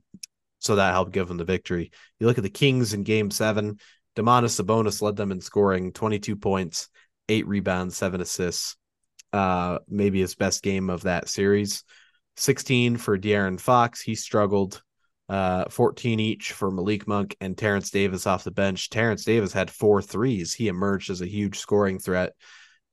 so 0.59 0.77
that 0.77 0.93
helped 0.93 1.11
give 1.11 1.27
them 1.27 1.37
the 1.37 1.45
victory. 1.45 1.91
You 2.19 2.27
look 2.27 2.37
at 2.37 2.43
the 2.43 2.49
Kings 2.49 2.93
in 2.93 3.03
Game 3.03 3.29
Seven. 3.29 3.79
Domantas 4.15 4.59
Sabonis 4.59 5.01
led 5.01 5.15
them 5.15 5.31
in 5.31 5.41
scoring, 5.41 5.91
22 5.91 6.37
points, 6.37 6.89
eight 7.29 7.45
rebounds, 7.47 7.97
seven 7.97 8.21
assists 8.21 8.77
uh, 9.35 9.79
maybe 9.89 10.21
his 10.21 10.33
best 10.33 10.63
game 10.63 10.89
of 10.89 11.03
that 11.03 11.27
series. 11.27 11.83
16 12.37 12.95
for 12.95 13.17
De'Aaron 13.17 13.59
Fox. 13.59 14.01
He 14.01 14.15
struggled. 14.15 14.81
Uh, 15.27 15.65
14 15.69 16.19
each 16.19 16.51
for 16.51 16.69
Malik 16.69 17.07
Monk 17.07 17.35
and 17.41 17.57
Terence 17.57 17.89
Davis 17.89 18.27
off 18.27 18.43
the 18.43 18.51
bench. 18.51 18.89
Terence 18.89 19.23
Davis 19.23 19.53
had 19.53 19.71
four 19.71 20.01
threes. 20.01 20.53
He 20.53 20.67
emerged 20.67 21.09
as 21.09 21.21
a 21.21 21.27
huge 21.27 21.57
scoring 21.57 21.97
threat. 21.97 22.33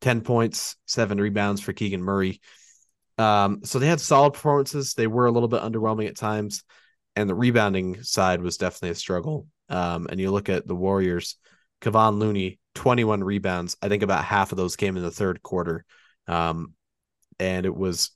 10 0.00 0.22
points, 0.22 0.76
seven 0.86 1.20
rebounds 1.20 1.60
for 1.60 1.72
Keegan 1.72 2.02
Murray. 2.02 2.40
Um, 3.18 3.60
so 3.64 3.78
they 3.78 3.86
had 3.86 4.00
solid 4.00 4.32
performances. 4.32 4.94
They 4.94 5.06
were 5.06 5.26
a 5.26 5.30
little 5.30 5.48
bit 5.48 5.62
underwhelming 5.62 6.08
at 6.08 6.16
times, 6.16 6.64
and 7.14 7.28
the 7.28 7.34
rebounding 7.34 8.02
side 8.02 8.42
was 8.42 8.56
definitely 8.56 8.90
a 8.90 8.94
struggle. 8.94 9.46
Um, 9.68 10.06
and 10.10 10.20
you 10.20 10.30
look 10.30 10.48
at 10.48 10.66
the 10.66 10.74
Warriors, 10.74 11.36
Kevon 11.80 12.18
Looney, 12.18 12.58
21 12.74 13.22
rebounds. 13.22 13.76
I 13.80 13.88
think 13.88 14.02
about 14.02 14.24
half 14.24 14.52
of 14.52 14.58
those 14.58 14.76
came 14.76 14.96
in 14.96 15.02
the 15.02 15.10
third 15.10 15.42
quarter. 15.42 15.84
Um, 16.26 16.74
and 17.38 17.66
it 17.66 17.74
was 17.74 18.10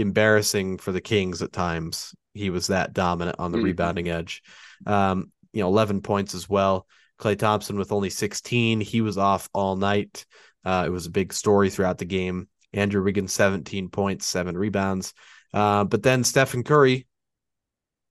embarrassing 0.00 0.78
for 0.78 0.92
the 0.92 1.00
Kings 1.00 1.42
at 1.42 1.52
times. 1.52 2.14
He 2.34 2.50
was 2.50 2.68
that 2.68 2.92
dominant 2.92 3.36
on 3.38 3.52
the 3.52 3.58
mm-hmm. 3.58 3.66
rebounding 3.66 4.08
edge. 4.08 4.42
Um, 4.86 5.32
you 5.52 5.62
know, 5.62 5.68
11 5.68 6.02
points 6.02 6.34
as 6.34 6.48
well. 6.48 6.86
Klay 7.20 7.38
Thompson 7.38 7.76
with 7.76 7.92
only 7.92 8.10
16. 8.10 8.80
He 8.80 9.00
was 9.00 9.18
off 9.18 9.48
all 9.52 9.76
night. 9.76 10.24
Uh, 10.64 10.84
it 10.86 10.90
was 10.90 11.06
a 11.06 11.10
big 11.10 11.32
story 11.32 11.70
throughout 11.70 11.98
the 11.98 12.04
game. 12.04 12.48
Andrew 12.72 13.02
Wiggins, 13.02 13.32
17 13.32 13.88
points, 13.88 14.26
seven 14.26 14.56
rebounds. 14.56 15.14
Uh, 15.52 15.84
but 15.84 16.02
then 16.02 16.22
Stephen 16.22 16.62
Curry, 16.62 17.06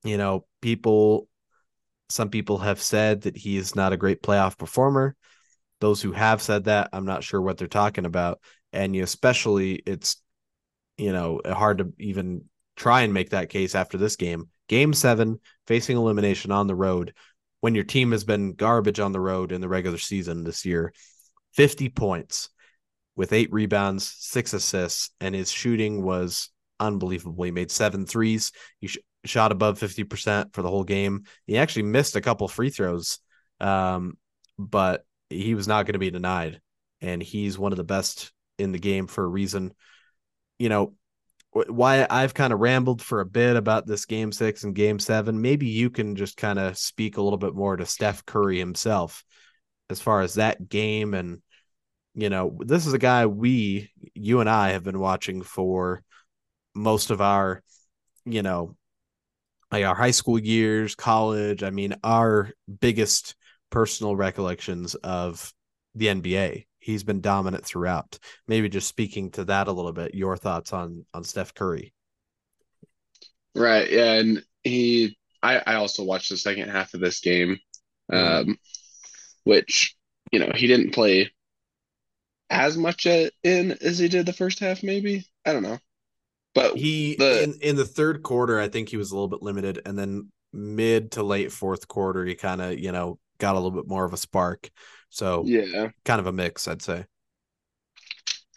you 0.03 0.17
know, 0.17 0.45
people, 0.61 1.27
some 2.09 2.29
people 2.29 2.57
have 2.57 2.81
said 2.81 3.21
that 3.21 3.37
he 3.37 3.55
is 3.55 3.75
not 3.75 3.93
a 3.93 3.97
great 3.97 4.21
playoff 4.23 4.57
performer. 4.57 5.15
Those 5.79 6.01
who 6.01 6.11
have 6.11 6.41
said 6.41 6.65
that, 6.65 6.89
I'm 6.91 7.05
not 7.05 7.23
sure 7.23 7.39
what 7.39 7.57
they're 7.57 7.67
talking 7.67 8.05
about 8.05 8.39
and 8.73 8.95
especially 8.95 9.81
it's 9.85 10.21
you 10.97 11.11
know 11.11 11.41
hard 11.45 11.79
to 11.79 11.93
even 11.99 12.45
try 12.75 13.01
and 13.01 13.13
make 13.13 13.31
that 13.31 13.49
case 13.49 13.75
after 13.75 13.97
this 13.97 14.15
game. 14.15 14.49
Game 14.67 14.93
seven, 14.93 15.39
facing 15.65 15.97
elimination 15.97 16.51
on 16.51 16.67
the 16.67 16.75
road, 16.75 17.13
when 17.61 17.75
your 17.75 17.83
team 17.83 18.11
has 18.11 18.23
been 18.23 18.53
garbage 18.53 18.99
on 18.99 19.11
the 19.11 19.19
road 19.19 19.51
in 19.51 19.61
the 19.61 19.69
regular 19.69 19.97
season 19.97 20.43
this 20.43 20.65
year, 20.65 20.93
50 21.53 21.89
points 21.89 22.49
with 23.15 23.33
eight 23.33 23.51
rebounds, 23.51 24.13
six 24.19 24.53
assists, 24.53 25.09
and 25.19 25.33
his 25.33 25.51
shooting 25.51 26.03
was 26.03 26.49
unbelievable. 26.79 27.43
He 27.43 27.51
made 27.51 27.71
seven 27.71 28.05
threes. 28.05 28.51
He 28.79 28.87
sh- 28.87 28.99
shot 29.25 29.51
above 29.51 29.79
50% 29.79 30.53
for 30.53 30.61
the 30.61 30.69
whole 30.69 30.83
game. 30.83 31.23
He 31.47 31.57
actually 31.57 31.83
missed 31.83 32.15
a 32.15 32.21
couple 32.21 32.47
free 32.47 32.69
throws, 32.69 33.19
um, 33.59 34.17
but 34.59 35.03
he 35.29 35.55
was 35.55 35.67
not 35.67 35.85
going 35.85 35.93
to 35.93 35.99
be 35.99 36.11
denied. 36.11 36.61
And 37.01 37.21
he's 37.21 37.57
one 37.57 37.71
of 37.73 37.77
the 37.77 37.83
best 37.83 38.31
in 38.59 38.71
the 38.71 38.79
game 38.79 39.07
for 39.07 39.23
a 39.23 39.27
reason. 39.27 39.73
You 40.59 40.69
know, 40.69 40.93
why 41.51 42.05
I've 42.09 42.33
kind 42.33 42.53
of 42.53 42.59
rambled 42.59 43.01
for 43.01 43.21
a 43.21 43.25
bit 43.25 43.55
about 43.55 43.87
this 43.87 44.05
game 44.05 44.31
six 44.31 44.63
and 44.63 44.75
game 44.75 44.99
seven. 44.99 45.41
Maybe 45.41 45.67
you 45.67 45.89
can 45.89 46.15
just 46.15 46.37
kind 46.37 46.59
of 46.59 46.77
speak 46.77 47.17
a 47.17 47.21
little 47.21 47.37
bit 47.37 47.55
more 47.55 47.75
to 47.75 47.85
Steph 47.85 48.25
Curry 48.25 48.59
himself 48.59 49.23
as 49.89 50.01
far 50.01 50.21
as 50.21 50.35
that 50.35 50.69
game. 50.69 51.13
And, 51.13 51.41
you 52.13 52.29
know, 52.29 52.57
this 52.59 52.85
is 52.85 52.93
a 52.93 52.99
guy 52.99 53.25
we, 53.25 53.91
you 54.13 54.39
and 54.39 54.49
I 54.49 54.69
have 54.69 54.83
been 54.83 54.99
watching 54.99 55.41
for 55.41 56.03
most 56.75 57.09
of 57.09 57.21
our, 57.21 57.63
you 58.25 58.43
know, 58.43 58.75
like 59.71 59.85
our 59.85 59.95
high 59.95 60.11
school 60.11 60.39
years, 60.39 60.95
college. 60.95 61.63
I 61.63 61.71
mean, 61.71 61.95
our 62.03 62.51
biggest 62.79 63.35
personal 63.69 64.15
recollections 64.15 64.95
of 64.95 65.51
the 65.95 66.07
NBA 66.07 66.66
he's 66.87 67.03
been 67.03 67.19
dominant 67.19 67.65
throughout. 67.65 68.17
Maybe 68.47 68.69
just 68.69 68.87
speaking 68.87 69.29
to 69.31 69.43
that 69.45 69.67
a 69.67 69.71
little 69.71 69.91
bit, 69.91 70.15
your 70.15 70.37
thoughts 70.37 70.71
on 70.73 71.05
on 71.13 71.23
Steph 71.23 71.53
Curry. 71.53 71.93
Right. 73.53 73.91
Yeah, 73.91 74.13
and 74.13 74.43
he 74.63 75.17
I, 75.43 75.61
I 75.67 75.75
also 75.75 76.03
watched 76.03 76.29
the 76.29 76.37
second 76.37 76.69
half 76.69 76.93
of 76.93 77.01
this 77.01 77.19
game, 77.19 77.59
mm-hmm. 78.11 78.49
um, 78.49 78.57
which 79.43 79.95
you 80.31 80.39
know 80.39 80.51
he 80.55 80.67
didn't 80.67 80.93
play 80.93 81.31
as 82.49 82.77
much 82.77 83.05
in 83.05 83.71
as 83.81 83.99
he 83.99 84.07
did 84.07 84.25
the 84.25 84.33
first 84.33 84.59
half. 84.59 84.81
Maybe 84.81 85.25
I 85.45 85.51
don't 85.53 85.63
know, 85.63 85.79
but 86.55 86.77
he 86.77 87.17
the, 87.17 87.43
in 87.43 87.53
in 87.61 87.75
the 87.75 87.85
third 87.85 88.23
quarter 88.23 88.59
I 88.59 88.69
think 88.69 88.89
he 88.89 88.97
was 88.97 89.11
a 89.11 89.15
little 89.15 89.27
bit 89.27 89.43
limited, 89.43 89.81
and 89.85 89.99
then 89.99 90.31
mid 90.53 91.11
to 91.11 91.23
late 91.23 91.51
fourth 91.51 91.87
quarter 91.89 92.25
he 92.25 92.33
kind 92.33 92.61
of 92.61 92.79
you 92.79 92.93
know 92.93 93.19
got 93.37 93.55
a 93.55 93.59
little 93.59 93.71
bit 93.71 93.87
more 93.87 94.05
of 94.05 94.13
a 94.13 94.17
spark. 94.17 94.69
So 95.09 95.43
yeah, 95.45 95.89
kind 96.05 96.19
of 96.19 96.27
a 96.27 96.33
mix, 96.33 96.67
I'd 96.67 96.81
say. 96.81 97.05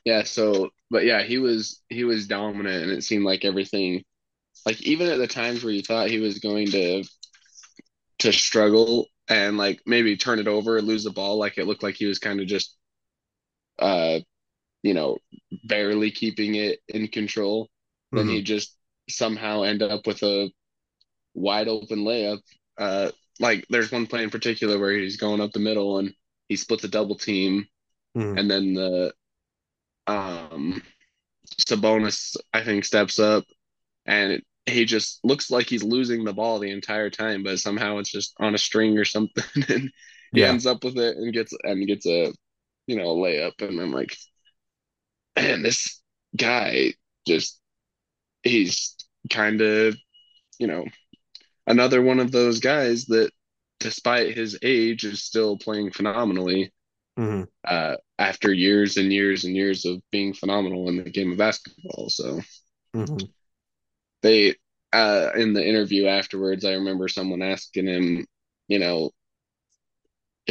Yeah. 0.04 0.22
So, 0.24 0.70
but 0.90 1.04
yeah, 1.04 1.22
he 1.22 1.38
was 1.38 1.82
he 1.88 2.04
was 2.04 2.26
dominant, 2.26 2.84
and 2.84 2.92
it 2.92 3.04
seemed 3.04 3.24
like 3.24 3.44
everything, 3.44 4.02
like 4.66 4.80
even 4.82 5.08
at 5.08 5.18
the 5.18 5.26
times 5.26 5.62
where 5.62 5.72
you 5.72 5.82
thought 5.82 6.10
he 6.10 6.18
was 6.18 6.38
going 6.38 6.66
to 6.68 7.04
to 8.20 8.32
struggle 8.32 9.06
and 9.28 9.56
like 9.56 9.80
maybe 9.86 10.16
turn 10.16 10.38
it 10.38 10.48
over, 10.48 10.80
lose 10.82 11.04
the 11.04 11.10
ball, 11.10 11.38
like 11.38 11.58
it 11.58 11.66
looked 11.66 11.82
like 11.82 11.94
he 11.94 12.06
was 12.06 12.18
kind 12.18 12.40
of 12.40 12.46
just, 12.46 12.76
uh, 13.78 14.18
you 14.82 14.94
know, 14.94 15.18
barely 15.64 16.10
keeping 16.10 16.56
it 16.56 16.80
in 16.88 17.08
control. 17.08 17.68
Mm-hmm. 18.12 18.28
He 18.28 18.42
just 18.42 18.76
somehow 19.08 19.62
end 19.62 19.82
up 19.82 20.06
with 20.06 20.22
a 20.22 20.50
wide 21.34 21.68
open 21.68 22.00
layup. 22.00 22.40
Uh, 22.76 23.10
like 23.40 23.66
there's 23.70 23.92
one 23.92 24.06
play 24.08 24.24
in 24.24 24.30
particular 24.30 24.78
where 24.80 24.92
he's 24.92 25.18
going 25.18 25.42
up 25.42 25.52
the 25.52 25.60
middle 25.60 25.98
and 25.98 26.14
he 26.48 26.56
splits 26.56 26.84
a 26.84 26.88
double 26.88 27.16
team, 27.16 27.66
Mhm. 28.14 28.36
and 28.36 28.50
then 28.50 28.74
the 28.74 29.14
um 30.06 30.82
Sabonis 31.68 32.36
I 32.52 32.64
think 32.64 32.84
steps 32.84 33.18
up 33.18 33.44
and 34.06 34.32
it, 34.34 34.44
he 34.66 34.84
just 34.86 35.20
looks 35.24 35.50
like 35.50 35.68
he's 35.68 35.84
losing 35.84 36.24
the 36.24 36.34
ball 36.34 36.58
the 36.60 36.70
entire 36.72 37.10
time, 37.10 37.42
but 37.44 37.60
somehow 37.60 37.98
it's 37.98 38.10
just 38.12 38.34
on 38.40 38.54
a 38.54 38.58
string 38.58 38.98
or 38.98 39.04
something, 39.06 39.44
and 39.70 39.90
he 40.34 40.44
Yeah. 40.44 40.46
ends 40.46 40.66
up 40.66 40.84
with 40.84 40.98
it 40.98 41.16
and 41.16 41.32
gets 41.34 41.54
and 41.64 41.86
gets 41.86 42.06
a 42.06 42.32
you 42.86 42.96
know 42.96 43.10
a 43.12 43.16
layup, 43.16 43.60
and 43.62 43.80
I'm 43.80 43.92
like, 43.92 44.16
man, 45.36 45.62
this 45.62 46.00
guy 46.36 46.94
just 47.26 47.60
he's 48.42 48.96
kind 49.30 49.60
of 49.60 49.96
you 50.58 50.66
know 50.66 50.84
another 51.70 52.02
one 52.02 52.20
of 52.20 52.32
those 52.32 52.60
guys 52.60 53.06
that 53.06 53.32
despite 53.80 54.36
his 54.36 54.58
age 54.62 55.04
is 55.04 55.22
still 55.24 55.58
playing 55.58 55.92
phenomenally 55.92 56.72
Mhm. 57.16 57.44
uh, 57.66 57.96
after 58.18 58.52
years 58.52 58.96
and 58.96 59.12
years 59.12 59.44
and 59.44 59.56
years 59.56 59.84
of 59.86 60.02
being 60.10 60.34
phenomenal 60.34 60.88
in 60.88 60.98
the 60.98 61.10
game 61.10 61.32
of 61.32 61.38
basketball. 61.38 62.08
So 62.10 62.40
Mhm. 62.94 63.30
they 64.22 64.54
uh 64.92 65.30
in 65.36 65.52
the 65.52 65.66
interview 65.66 66.06
afterwards 66.06 66.64
i 66.64 66.72
remember 66.72 67.08
someone 67.08 67.42
asking 67.42 67.86
him 67.86 68.26
you 68.68 68.78
know 68.78 69.10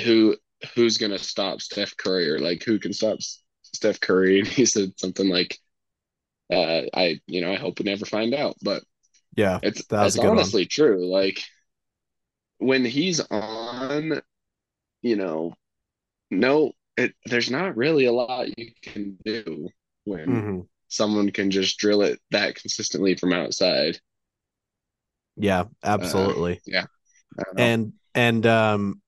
who 0.03 0.35
who's 0.75 0.97
going 0.97 1.11
to 1.11 1.19
stop 1.19 1.61
steph 1.61 1.95
curry 1.97 2.29
or 2.29 2.39
like 2.39 2.63
who 2.63 2.79
can 2.79 2.93
stop 2.93 3.19
steph 3.63 3.99
curry 3.99 4.39
and 4.39 4.47
he 4.47 4.65
said 4.65 4.93
something 4.97 5.29
like 5.29 5.57
uh 6.53 6.83
i 6.95 7.19
you 7.27 7.41
know 7.41 7.51
i 7.51 7.57
hope 7.57 7.79
we 7.79 7.85
never 7.85 8.05
find 8.05 8.33
out 8.35 8.55
but 8.63 8.83
Yeah. 9.39 9.61
it's 9.61 9.83
that's 9.89 10.17
good 10.17 10.33
one. 10.33 10.53
honestly 10.53 10.65
true 10.65 11.05
like 11.07 11.39
when 12.59 12.85
he's 12.85 13.19
on 13.31 14.21
you 15.03 15.15
know 15.15 15.53
no 16.31 16.73
it, 16.97 17.15
there's 17.25 17.51
not 17.51 17.77
really 17.77 18.05
a 18.05 18.13
lot 18.13 18.57
you 18.59 18.71
can 18.83 19.17
do 19.25 19.69
when 20.05 20.43
Mhm. 20.43 20.67
someone 20.89 21.31
can 21.31 21.51
just 21.51 21.77
drill 21.79 22.03
it 22.03 22.19
that 22.31 22.55
consistently 22.55 23.15
from 23.15 23.33
outside 23.33 23.99
Yeah, 25.37 25.65
absolutely. 25.83 26.61
I 27.39 27.43
don't 27.55 27.73
and 27.73 27.93
and 28.15 28.45
um 28.45 29.01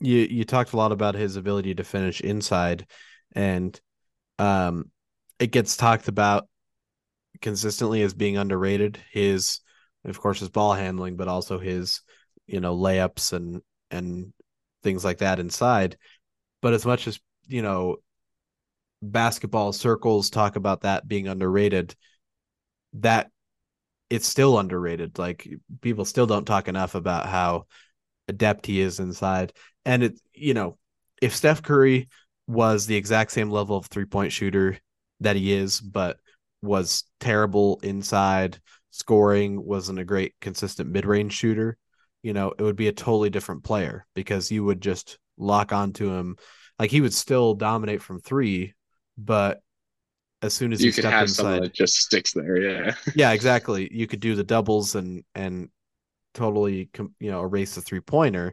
you 0.00 0.18
you 0.20 0.44
talked 0.44 0.72
a 0.72 0.76
lot 0.76 0.92
about 0.92 1.14
his 1.16 1.36
ability 1.36 1.74
to 1.76 1.84
finish 1.84 2.20
inside 2.20 2.86
and 3.34 3.80
um 4.38 4.90
it 5.40 5.48
gets 5.52 5.76
talked 5.76 6.08
about 6.08 6.48
consistently 7.40 8.02
as 8.02 8.14
being 8.14 8.36
underrated 8.36 8.98
his 9.10 9.60
of 10.04 10.20
course 10.20 10.40
his 10.40 10.48
ball 10.48 10.72
handling 10.72 11.16
but 11.16 11.28
also 11.28 11.58
his 11.58 12.02
you 12.46 12.60
know 12.60 12.76
layups 12.76 13.32
and 13.32 13.62
and 13.90 14.32
things 14.82 15.04
like 15.04 15.18
that 15.18 15.40
inside 15.40 15.96
but 16.62 16.72
as 16.72 16.84
much 16.84 17.06
as 17.06 17.18
you 17.46 17.62
know 17.62 17.96
basketball 19.02 19.72
circles 19.72 20.30
talk 20.30 20.56
about 20.56 20.82
that 20.82 21.06
being 21.06 21.28
underrated 21.28 21.94
that 22.94 23.30
it's 24.08 24.26
still 24.26 24.58
underrated 24.58 25.18
like 25.18 25.48
people 25.80 26.04
still 26.04 26.26
don't 26.26 26.44
talk 26.44 26.68
enough 26.68 26.94
about 26.94 27.26
how 27.26 27.66
adept 28.28 28.66
he 28.66 28.80
is 28.80 29.00
inside. 29.00 29.52
And 29.84 30.02
it, 30.02 30.20
you 30.34 30.54
know, 30.54 30.78
if 31.22 31.34
Steph 31.34 31.62
Curry 31.62 32.08
was 32.46 32.86
the 32.86 32.96
exact 32.96 33.32
same 33.32 33.50
level 33.50 33.76
of 33.76 33.86
three 33.86 34.04
point 34.04 34.32
shooter 34.32 34.78
that 35.20 35.36
he 35.36 35.52
is, 35.52 35.80
but 35.80 36.18
was 36.62 37.04
terrible 37.20 37.80
inside, 37.82 38.60
scoring, 38.90 39.62
wasn't 39.64 39.98
a 39.98 40.04
great 40.04 40.34
consistent 40.40 40.88
mid 40.88 41.06
range 41.06 41.32
shooter, 41.32 41.78
you 42.26 42.32
know, 42.32 42.52
it 42.58 42.62
would 42.62 42.74
be 42.74 42.88
a 42.88 42.92
totally 42.92 43.30
different 43.30 43.62
player 43.62 44.04
because 44.14 44.50
you 44.50 44.64
would 44.64 44.80
just 44.80 45.18
lock 45.38 45.72
onto 45.72 46.12
him. 46.12 46.36
Like 46.76 46.90
he 46.90 47.00
would 47.00 47.14
still 47.14 47.54
dominate 47.54 48.02
from 48.02 48.20
three, 48.20 48.74
but 49.16 49.60
as 50.42 50.52
soon 50.52 50.72
as 50.72 50.82
you 50.82 50.90
he 50.90 50.94
could 50.94 51.04
have 51.04 51.22
inside, 51.22 51.34
someone 51.34 51.62
that 51.62 51.72
just 51.72 51.94
sticks 51.94 52.32
there. 52.32 52.56
Yeah. 52.56 52.94
yeah, 53.14 53.30
exactly. 53.30 53.88
You 53.92 54.08
could 54.08 54.18
do 54.18 54.34
the 54.34 54.42
doubles 54.42 54.96
and 54.96 55.22
and 55.36 55.68
totally 56.34 56.90
you 57.20 57.30
know 57.30 57.42
erase 57.42 57.76
the 57.76 57.80
three 57.80 58.00
pointer. 58.00 58.52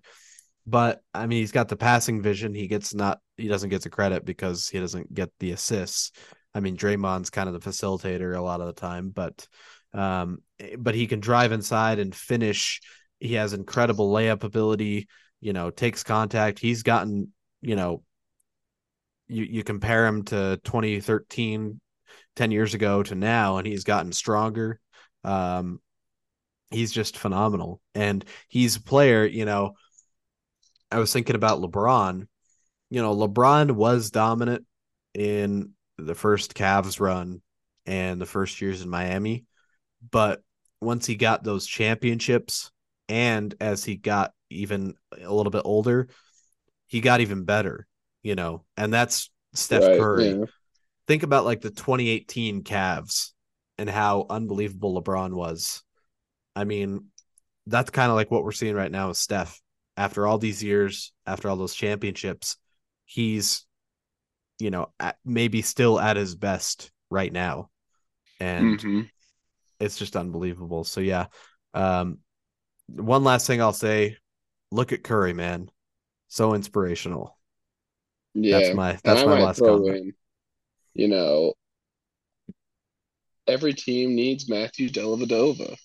But 0.67 1.01
I 1.11 1.25
mean, 1.25 1.39
he's 1.39 1.51
got 1.51 1.67
the 1.67 1.75
passing 1.75 2.21
vision. 2.21 2.53
He 2.53 2.67
gets 2.67 2.93
not 2.93 3.21
he 3.37 3.47
doesn't 3.47 3.71
get 3.71 3.81
the 3.81 3.89
credit 3.89 4.23
because 4.23 4.69
he 4.69 4.79
doesn't 4.79 5.13
get 5.13 5.31
the 5.39 5.51
assists. 5.51 6.11
I 6.53 6.59
mean, 6.59 6.77
Draymond's 6.77 7.29
kind 7.29 7.49
of 7.49 7.59
the 7.59 7.69
facilitator 7.69 8.35
a 8.37 8.41
lot 8.41 8.61
of 8.61 8.67
the 8.67 8.73
time, 8.73 9.09
but 9.09 9.47
um, 9.93 10.39
but 10.77 10.95
he 10.95 11.07
can 11.07 11.19
drive 11.19 11.51
inside 11.51 11.99
and 11.99 12.13
finish. 12.13 12.81
He 13.19 13.35
has 13.35 13.53
incredible 13.53 14.11
layup 14.11 14.43
ability. 14.43 15.07
You 15.39 15.53
know, 15.53 15.71
takes 15.71 16.03
contact. 16.03 16.59
He's 16.59 16.83
gotten 16.83 17.33
you 17.61 17.75
know. 17.75 18.03
You, 19.29 19.45
you 19.45 19.63
compare 19.63 20.05
him 20.05 20.23
to 20.25 20.59
2013 20.63 21.79
10 22.35 22.51
years 22.51 22.73
ago 22.73 23.03
to 23.03 23.15
now 23.15 23.57
and 23.57 23.67
he's 23.67 23.83
gotten 23.83 24.11
stronger 24.11 24.79
um 25.23 25.79
he's 26.71 26.91
just 26.91 27.17
phenomenal 27.17 27.79
and 27.93 28.25
he's 28.47 28.75
a 28.75 28.81
player 28.81 29.25
you 29.25 29.45
know 29.45 29.73
i 30.91 30.97
was 30.97 31.13
thinking 31.13 31.35
about 31.35 31.59
lebron 31.61 32.27
you 32.89 33.01
know 33.01 33.15
lebron 33.15 33.71
was 33.71 34.11
dominant 34.11 34.65
in 35.13 35.71
the 35.97 36.15
first 36.15 36.53
Cavs 36.53 36.99
run 36.99 37.41
and 37.85 38.19
the 38.19 38.25
first 38.25 38.61
years 38.61 38.81
in 38.81 38.89
Miami 38.89 39.45
but 40.09 40.41
once 40.81 41.05
he 41.05 41.15
got 41.15 41.43
those 41.43 41.65
championships 41.65 42.71
and 43.09 43.53
as 43.61 43.83
he 43.83 43.95
got 43.95 44.33
even 44.49 44.93
a 45.21 45.33
little 45.33 45.51
bit 45.51 45.63
older 45.65 46.07
he 46.87 47.01
got 47.01 47.21
even 47.21 47.43
better 47.43 47.87
you 48.21 48.35
know 48.35 48.63
and 48.77 48.93
that's 48.93 49.29
Steph 49.53 49.83
Right, 49.83 49.99
Curry 49.99 50.29
yeah. 50.29 50.45
think 51.07 51.23
about 51.23 51.45
like 51.45 51.61
the 51.61 51.69
2018 51.69 52.63
Cavs 52.63 53.33
and 53.77 53.89
how 53.89 54.25
unbelievable 54.29 55.01
LeBron 55.01 55.33
was. 55.33 55.83
I 56.55 56.63
mean, 56.63 57.07
that's 57.67 57.89
kind 57.89 58.09
of 58.09 58.15
like 58.15 58.29
what 58.29 58.43
we're 58.43 58.51
seeing 58.51 58.75
right 58.75 58.91
now 58.91 59.09
with 59.09 59.17
Steph. 59.17 59.59
After 59.95 60.25
all 60.25 60.37
these 60.37 60.63
years, 60.63 61.11
after 61.25 61.49
all 61.49 61.55
those 61.55 61.75
championships, 61.75 62.57
he's, 63.05 63.65
you 64.59 64.71
know, 64.71 64.91
at, 64.99 65.17
maybe 65.25 65.61
still 65.61 65.99
at 65.99 66.17
his 66.17 66.35
best 66.35 66.91
right 67.09 67.31
now. 67.31 67.69
And 68.39 68.79
Mhm. 68.79 69.09
it's 69.79 69.97
just 69.97 70.15
unbelievable. 70.15 70.83
So, 70.83 71.01
yeah. 71.01 71.27
Um, 71.73 72.19
one 72.87 73.23
last 73.23 73.47
thing 73.47 73.61
I'll 73.61 73.73
say 73.73 74.17
look 74.71 74.91
at 74.91 75.03
Curry, 75.03 75.33
man. 75.33 75.69
So 76.27 76.53
inspirational. 76.53 77.37
Yeah. 78.33 78.59
That's 78.59 78.75
my 78.75 78.99
that's 79.03 79.25
my 79.25 79.41
last 79.43 79.59
comment. 79.59 79.97
in, 79.97 80.13
you 80.95 81.07
know, 81.07 81.53
every 83.47 83.73
team 83.73 84.15
needs 84.15 84.49
Matthew 84.49 84.89
Dellavedova 84.89 85.77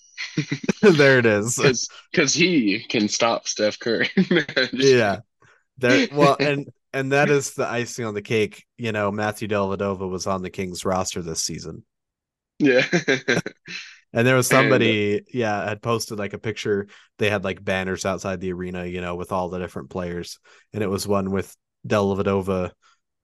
there 0.83 1.19
it 1.19 1.27
is. 1.27 1.57
because 2.11 2.35
he 2.35 2.85
can 2.89 3.09
stop 3.09 3.47
Steph 3.47 3.79
Curry. 3.79 4.11
Yeah 4.73 5.21
there 5.79 6.09
well 6.13 6.37
and 6.41 6.69
and 6.93 7.13
that 7.13 7.29
is 7.29 7.55
the 7.55 7.67
icing 7.67 8.05
on 8.05 8.15
the 8.15 8.23
cake 8.23 8.65
you 8.77 8.93
know 8.93 9.11
matthew 9.11 9.49
dellavedova 9.49 10.09
was 10.09 10.27
on 10.27 10.43
the 10.43 10.51
kings 10.51 10.85
roster 10.85 11.23
this 11.23 11.43
season. 11.43 11.85
Yeah. 12.59 12.85
and 14.13 14.27
there 14.27 14.35
was 14.35 14.49
somebody 14.49 15.23
yeah 15.33 15.69
had 15.69 15.83
posted 15.83 16.19
like 16.19 16.33
a 16.33 16.39
picture. 16.39 16.89
They 17.19 17.31
had 17.31 17.45
like 17.45 17.65
banners 17.65 18.05
outside 18.05 18.41
the 18.41 18.53
arena 18.53 18.85
you 18.85 19.01
know 19.01 19.15
with 19.15 19.33
all 19.33 19.49
the 19.49 19.59
different 19.59 19.91
players. 19.91 20.39
And 20.73 20.83
it 20.83 20.89
was 20.89 21.07
one 21.07 21.31
with 21.31 21.55
dellavedova 21.87 22.73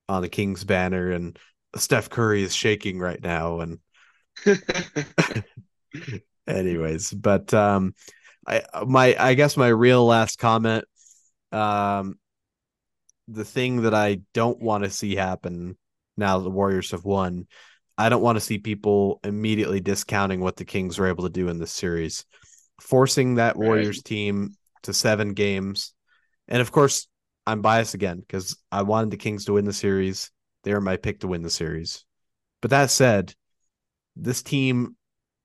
on 0.08 0.22
the 0.22 0.28
kings 0.28 0.64
banner 0.64 1.10
and 1.10 1.38
steph 1.76 2.10
curry 2.10 2.42
is 2.42 2.54
shaking 2.54 2.98
right 2.98 3.22
now 3.22 3.60
and 3.60 3.78
anyways 6.46 7.10
but 7.10 7.52
um 7.54 7.94
i 8.46 8.62
my 8.86 9.16
i 9.18 9.34
guess 9.34 9.56
my 9.56 9.68
real 9.68 10.04
last 10.06 10.38
comment 10.38 10.84
um 11.52 12.18
the 13.28 13.44
thing 13.44 13.82
that 13.82 13.94
i 13.94 14.18
don't 14.32 14.60
want 14.60 14.84
to 14.84 14.90
see 14.90 15.14
happen 15.14 15.76
now 16.16 16.38
the 16.38 16.50
warriors 16.50 16.90
have 16.90 17.04
won 17.04 17.46
i 17.96 18.08
don't 18.08 18.22
want 18.22 18.36
to 18.36 18.44
see 18.44 18.58
people 18.58 19.20
immediately 19.24 19.80
discounting 19.80 20.40
what 20.40 20.56
the 20.56 20.64
kings 20.64 20.98
were 20.98 21.08
able 21.08 21.24
to 21.24 21.30
do 21.30 21.48
in 21.48 21.58
this 21.58 21.72
series 21.72 22.24
forcing 22.80 23.36
that 23.36 23.56
Right. 23.56 23.66
warriors 23.66 24.02
team 24.02 24.56
to 24.82 24.92
seven 24.92 25.32
games 25.32 25.94
and 26.48 26.60
of 26.60 26.70
course 26.70 27.08
i'm 27.46 27.62
biased 27.62 27.94
again 27.94 28.20
because 28.20 28.56
i 28.70 28.82
wanted 28.82 29.10
the 29.10 29.16
kings 29.16 29.46
to 29.46 29.54
win 29.54 29.64
the 29.64 29.72
series 29.72 30.30
they 30.62 30.72
were 30.72 30.80
my 30.80 30.96
pick 30.96 31.20
to 31.20 31.28
win 31.28 31.42
the 31.42 31.50
series 31.50 32.04
but 32.60 32.70
that 32.70 32.90
said 32.90 33.34
this 34.16 34.42
team 34.42 34.96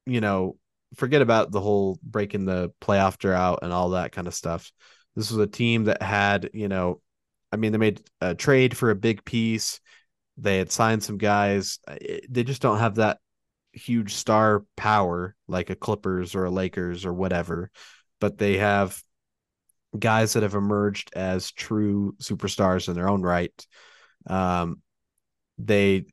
you 0.06 0.22
know 0.22 0.58
forget 0.96 1.22
about 1.22 1.52
the 1.52 1.62
whole 1.62 2.00
breaking 2.04 2.46
the 2.46 2.72
playoff 2.82 3.18
drought 3.18 3.60
and 3.62 3.72
all 3.72 3.90
that 3.92 4.12
kind 4.12 4.28
of 4.28 4.34
stuff. 4.34 4.72
This 5.16 5.32
was 5.32 5.40
a 5.40 5.48
team 5.48 5.86
that 5.86 6.02
had, 6.02 6.50
you 6.54 6.68
know, 6.68 7.02
I 7.52 7.58
mean, 7.58 7.72
they 7.72 7.78
made 7.78 8.02
a 8.22 8.36
trade 8.36 8.76
for 8.78 8.90
a 8.90 8.96
big 8.96 9.26
piece. 9.26 9.80
They 10.38 10.58
had 10.58 10.72
signed 10.72 11.04
some 11.04 11.18
guys. 11.18 11.80
They 12.30 12.44
just 12.44 12.62
don't 12.62 12.80
have 12.80 12.96
that 12.96 13.20
huge 13.74 14.14
star 14.14 14.66
power 14.76 15.36
like 15.48 15.70
a 15.70 15.76
Clippers 15.76 16.36
or 16.36 16.46
a 16.46 16.52
Lakers 16.52 17.06
or 17.06 17.14
whatever, 17.14 17.72
but 18.20 18.38
they 18.38 18.58
have 18.58 19.02
guys 19.98 20.34
that 20.34 20.44
have 20.44 20.54
emerged 20.54 21.12
as 21.16 21.52
true 21.52 22.16
superstars 22.22 22.88
in 22.88 22.94
their 22.94 23.10
own 23.10 23.22
right. 23.22 23.68
Um, 24.28 24.82
they, 25.58 26.06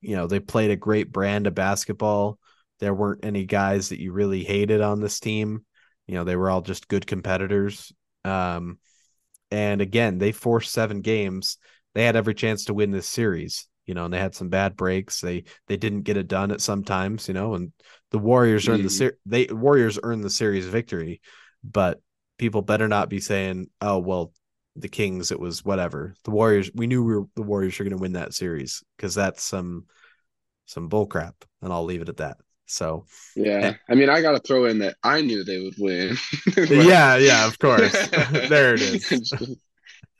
you 0.00 0.16
know, 0.16 0.26
they 0.26 0.40
played 0.40 0.70
a 0.70 0.76
great 0.76 1.12
brand 1.12 1.46
of 1.46 1.54
basketball. 1.54 2.38
There 2.78 2.94
weren't 2.94 3.24
any 3.24 3.44
guys 3.44 3.88
that 3.88 4.00
you 4.00 4.12
really 4.12 4.44
hated 4.44 4.80
on 4.80 5.00
this 5.00 5.18
team. 5.18 5.64
You 6.06 6.14
know, 6.14 6.24
they 6.24 6.36
were 6.36 6.48
all 6.48 6.62
just 6.62 6.88
good 6.88 7.06
competitors. 7.06 7.92
Um, 8.24 8.78
and 9.50 9.80
again, 9.80 10.18
they 10.18 10.32
forced 10.32 10.72
seven 10.72 11.00
games. 11.00 11.58
They 11.94 12.04
had 12.04 12.16
every 12.16 12.34
chance 12.34 12.66
to 12.66 12.74
win 12.74 12.90
this 12.90 13.06
series 13.06 13.68
you 13.88 13.94
know, 13.94 14.04
and 14.04 14.12
they 14.12 14.18
had 14.18 14.34
some 14.34 14.50
bad 14.50 14.76
breaks. 14.76 15.22
They 15.22 15.44
they 15.66 15.78
didn't 15.78 16.02
get 16.02 16.18
it 16.18 16.28
done 16.28 16.50
at 16.50 16.60
some 16.60 16.84
times, 16.84 17.26
you 17.26 17.32
know, 17.32 17.54
and 17.54 17.72
the 18.10 18.18
Warriors 18.18 18.68
earned 18.68 18.84
the 18.84 18.88
Mm. 18.88 18.98
ser- 18.98 19.18
they 19.24 19.46
Warriors 19.46 19.98
earned 20.02 20.22
the 20.22 20.30
series 20.30 20.66
victory, 20.66 21.22
but 21.64 21.98
people 22.36 22.60
better 22.60 22.86
not 22.86 23.08
be 23.08 23.18
saying, 23.18 23.70
"Oh, 23.80 23.98
well, 23.98 24.34
the 24.76 24.90
Kings 24.90 25.30
it 25.32 25.40
was 25.40 25.64
whatever." 25.64 26.14
The 26.24 26.32
Warriors, 26.32 26.70
we 26.74 26.86
knew 26.86 27.02
we 27.02 27.16
were, 27.16 27.24
the 27.34 27.42
Warriors 27.42 27.78
were 27.78 27.86
going 27.86 27.96
to 27.96 28.00
win 28.02 28.12
that 28.12 28.34
series 28.34 28.84
because 28.96 29.14
that's 29.14 29.42
some 29.42 29.86
some 30.66 30.88
bull 30.88 31.06
crap, 31.06 31.46
and 31.62 31.72
I'll 31.72 31.84
leave 31.84 32.02
it 32.02 32.10
at 32.10 32.18
that. 32.18 32.36
So, 32.68 33.06
Yeah. 33.34 33.74
I 33.88 33.94
mean, 33.94 34.10
I 34.10 34.20
got 34.22 34.32
to 34.32 34.40
throw 34.40 34.66
in 34.66 34.78
that 34.80 34.96
I 35.02 35.22
knew 35.22 35.42
they 35.42 35.60
would 35.60 35.74
win. 35.78 36.16
But- 36.54 36.70
yeah, 36.70 37.16
yeah, 37.16 37.46
of 37.46 37.58
course. 37.58 37.92
there 38.48 38.74
it 38.74 38.82
is. 38.82 39.32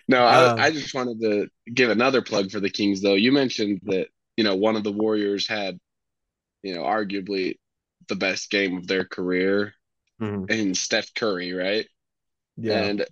No, 0.08 0.24
I, 0.24 0.46
Um, 0.52 0.58
I 0.58 0.70
just 0.70 0.94
wanted 0.94 1.20
to 1.20 1.48
give 1.72 1.90
another 1.90 2.22
plug 2.22 2.50
for 2.50 2.60
the 2.60 2.70
Kings, 2.70 3.02
though. 3.02 3.14
You 3.14 3.30
mentioned 3.32 3.80
that, 3.84 4.08
you 4.36 4.44
know, 4.44 4.56
one 4.56 4.76
of 4.76 4.82
the 4.84 4.92
Warriors 4.92 5.46
had, 5.46 5.78
you 6.62 6.74
know, 6.74 6.82
arguably 6.82 7.58
the 8.08 8.16
best 8.16 8.50
game 8.50 8.78
of 8.78 8.86
their 8.86 9.04
career 9.04 9.74
Mhm. 10.20 10.50
in 10.50 10.74
Steph 10.74 11.12
Curry, 11.14 11.52
right? 11.52 11.86
Yeah. 12.56 12.82
And 12.84 13.04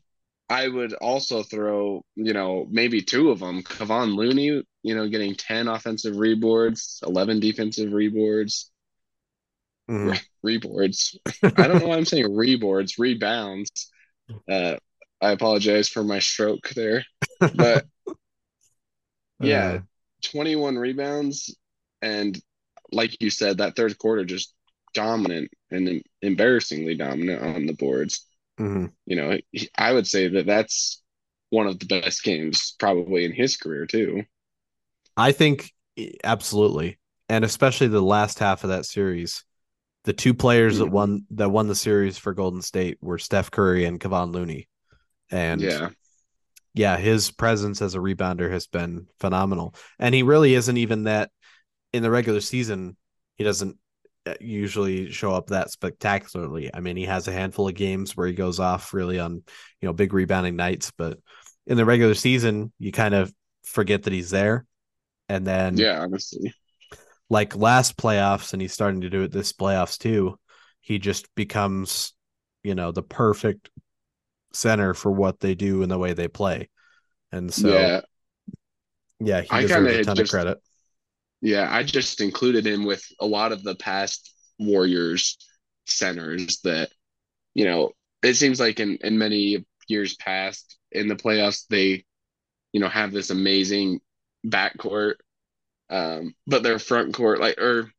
I 0.49 0.67
would 0.69 0.95
also 0.95 1.43
throw, 1.43 2.05
you 2.15 2.33
know, 2.33 2.67
maybe 2.71 3.03
two 3.03 3.31
of 3.31 3.41
them. 3.41 3.63
Kevon 3.63 4.15
Looney, 4.17 4.63
you 4.83 4.95
know, 4.95 5.07
getting 5.09 5.35
10 5.35 5.69
offensive 5.69 6.15
reboards, 6.15 7.03
11 7.03 7.41
defensive 7.41 7.91
reboards, 7.91 8.71
Mhm. 9.89 10.19
reboards. 10.45 11.17
I 11.57 11.69
don't 11.69 11.81
know 11.81 11.89
why 11.89 11.97
I'm 11.97 12.05
saying 12.05 12.27
reboards, 12.27 12.99
rebounds. 12.99 13.71
Uh, 14.51 14.77
I 15.21 15.33
apologize 15.33 15.89
for 15.89 16.05
my 16.05 16.21
stroke 16.21 16.71
there. 16.71 17.05
But 17.53 17.87
yeah, 19.41 19.79
Uh, 19.79 19.79
21 20.23 20.77
rebounds. 20.77 21.55
And 22.03 22.41
like 22.93 23.21
you 23.21 23.31
said, 23.31 23.59
that 23.59 23.77
third 23.77 23.97
quarter 23.99 24.25
just 24.25 24.55
dominant 24.95 25.51
and 25.71 26.03
embarrassingly 26.23 26.95
dominant 26.97 27.43
on 27.43 27.67
the 27.67 27.75
boards. 27.75 28.25
mhm. 28.59 28.87
You 29.07 29.17
know, 29.17 29.39
I 29.77 29.93
would 29.93 30.07
say 30.07 30.29
that 30.29 30.47
that's 30.47 31.03
one 31.51 31.67
of 31.67 31.79
the 31.79 31.87
best 31.87 32.25
games 32.25 32.75
probably 32.79 33.25
in 33.25 33.33
his 33.33 33.57
career, 33.57 33.87
too. 33.87 34.25
I 35.17 35.33
think 35.33 35.73
absolutely, 36.25 36.99
and 37.29 37.45
especially 37.45 37.89
the 37.89 38.03
last 38.03 38.39
half 38.39 38.65
of 38.65 38.71
that 38.71 38.87
series. 38.87 39.45
The 40.07 40.15
two 40.15 40.35
players 40.35 40.79
that 40.79 40.87
Mhm. 40.87 40.93
won 40.93 41.27
that 41.33 41.51
won 41.51 41.69
the 41.69 41.75
series 41.75 42.17
for 42.17 42.33
Golden 42.35 42.63
State 42.63 42.99
were 43.03 43.19
Steph 43.19 43.51
Curry 43.51 43.85
and 43.85 44.01
Kevon 44.01 44.33
Looney, 44.33 44.69
and 45.31 45.61
Yeah. 45.61 45.91
yeah, 46.75 46.97
his 46.97 47.31
presence 47.31 47.83
as 47.83 47.95
a 47.95 47.99
rebounder 47.99 48.51
has 48.51 48.67
been 48.67 49.09
phenomenal, 49.21 49.75
and 49.99 50.15
he 50.15 50.23
really 50.23 50.55
isn't 50.55 50.77
even 50.77 51.05
that 51.05 51.31
in 51.93 52.03
the 52.03 52.11
regular 52.11 52.41
season. 52.41 52.97
He 53.37 53.45
doesn't 53.45 53.79
uh, 54.27 54.35
usually 54.41 55.11
show 55.13 55.33
up 55.33 55.49
that 55.49 55.71
spectacularly. 55.71 56.71
I 56.75 56.81
mean, 56.81 56.97
he 56.97 57.05
has 57.05 57.29
a 57.29 57.33
handful 57.33 57.69
of 57.69 57.75
games 57.75 58.17
where 58.17 58.27
he 58.27 58.33
goes 58.35 58.61
off 58.61 58.95
really 58.95 59.19
on 59.21 59.35
you 59.35 59.43
know 59.89 59.93
big 59.93 60.13
rebounding 60.13 60.57
nights, 60.57 60.93
but 60.97 61.19
in 61.67 61.77
the 61.77 61.85
regular 61.85 62.15
season, 62.15 62.73
you 62.79 62.93
kind 62.93 63.15
of 63.15 63.33
forget 63.65 64.05
that 64.05 64.13
he's 64.13 64.31
there, 64.31 64.67
and 65.29 65.47
then 65.47 65.77
Yeah, 65.77 66.01
honestly. 66.01 66.55
Like 67.29 67.57
last 67.57 67.97
playoffs 67.97 68.53
and 68.53 68.63
he's 68.63 68.73
starting 68.73 69.01
to 69.01 69.11
do 69.11 69.23
it 69.23 69.33
this 69.33 69.53
playoffs 69.53 69.99
too 69.99 70.39
he 70.81 70.99
just 70.99 71.33
becomes 71.35 72.13
you 72.63 72.75
know 72.75 72.93
the 72.93 73.03
perfect 73.03 73.71
center 74.53 74.95
for 74.95 75.11
what 75.11 75.41
they 75.41 75.55
do 75.55 75.83
and 75.83 75.91
the 75.91 75.99
way 75.99 76.13
they 76.13 76.29
play 76.29 76.69
and 77.33 77.53
so 77.53 77.69
yeah, 77.69 78.01
Yeah. 79.21 79.41
he 79.43 79.49
I 79.51 79.61
deserves 79.63 79.93
a 79.93 80.05
ton 80.05 80.17
just- 80.17 80.33
of 80.33 80.37
credit 80.37 80.59
Yeah, 81.43 81.69
I 81.71 81.83
just 81.83 82.21
included 82.21 82.67
him 82.67 82.85
with 82.85 83.05
a 83.21 83.27
lot 83.27 83.53
of 83.53 83.63
the 83.63 83.75
past 83.75 84.33
Warriors 84.59 85.37
centers 85.87 86.61
that, 86.65 86.89
you 87.55 87.67
know, 87.67 87.91
it 88.23 88.35
seems 88.35 88.59
like 88.59 88.81
in, 88.81 88.97
in 89.03 89.19
many 89.19 89.65
years 89.87 90.17
past 90.17 90.79
in 90.91 91.09
the 91.09 91.15
playoffs, 91.15 91.67
they, 91.69 92.05
you 92.73 92.81
know, 92.81 92.89
have 92.89 93.13
this 93.13 93.29
amazing 93.31 94.01
backcourt. 94.47 95.17
Um, 95.91 96.35
but 96.47 96.63
their 96.63 96.79
front 96.79 97.15
court, 97.15 97.41
like, 97.41 97.59
or 97.59 97.91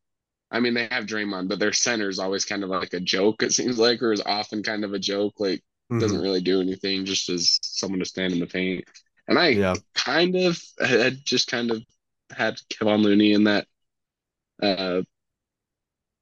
I 0.51 0.59
mean, 0.61 0.73
they 0.75 0.87
have 0.91 1.05
Draymond, 1.05 1.49
but 1.49 1.59
their 1.59 1.73
center 1.73 2.09
is 2.09 2.19
always 2.19 2.45
kind 2.45 2.63
of 2.63 2.69
like 2.69 2.93
a 2.93 2.99
joke, 2.99 3.43
it 3.43 3.53
seems 3.53 3.79
like, 3.79 4.01
or 4.01 4.13
is 4.13 4.21
often 4.25 4.63
kind 4.63 4.85
of 4.85 4.93
a 4.93 4.99
joke. 4.99 5.35
Like, 5.39 5.63
Mhm. 5.89 5.97
doesn't 5.99 6.21
really 6.21 6.41
do 6.41 6.61
anything, 6.61 7.05
just 7.05 7.29
as 7.29 7.59
someone 7.63 7.99
to 7.99 8.05
stand 8.05 8.33
in 8.33 8.39
the 8.39 8.47
paint. 8.47 8.85
And 9.27 9.39
I 9.39 9.59
yeah 9.59 9.75
kind 9.95 10.35
of 10.35 10.61
had 10.79 11.19
just 11.25 11.49
kind 11.49 11.71
of 11.71 11.83
had 12.31 12.57
Kevon 12.71 13.03
Looney 13.03 13.33
in 13.33 13.45
that 13.45 13.67
uh 14.63 15.03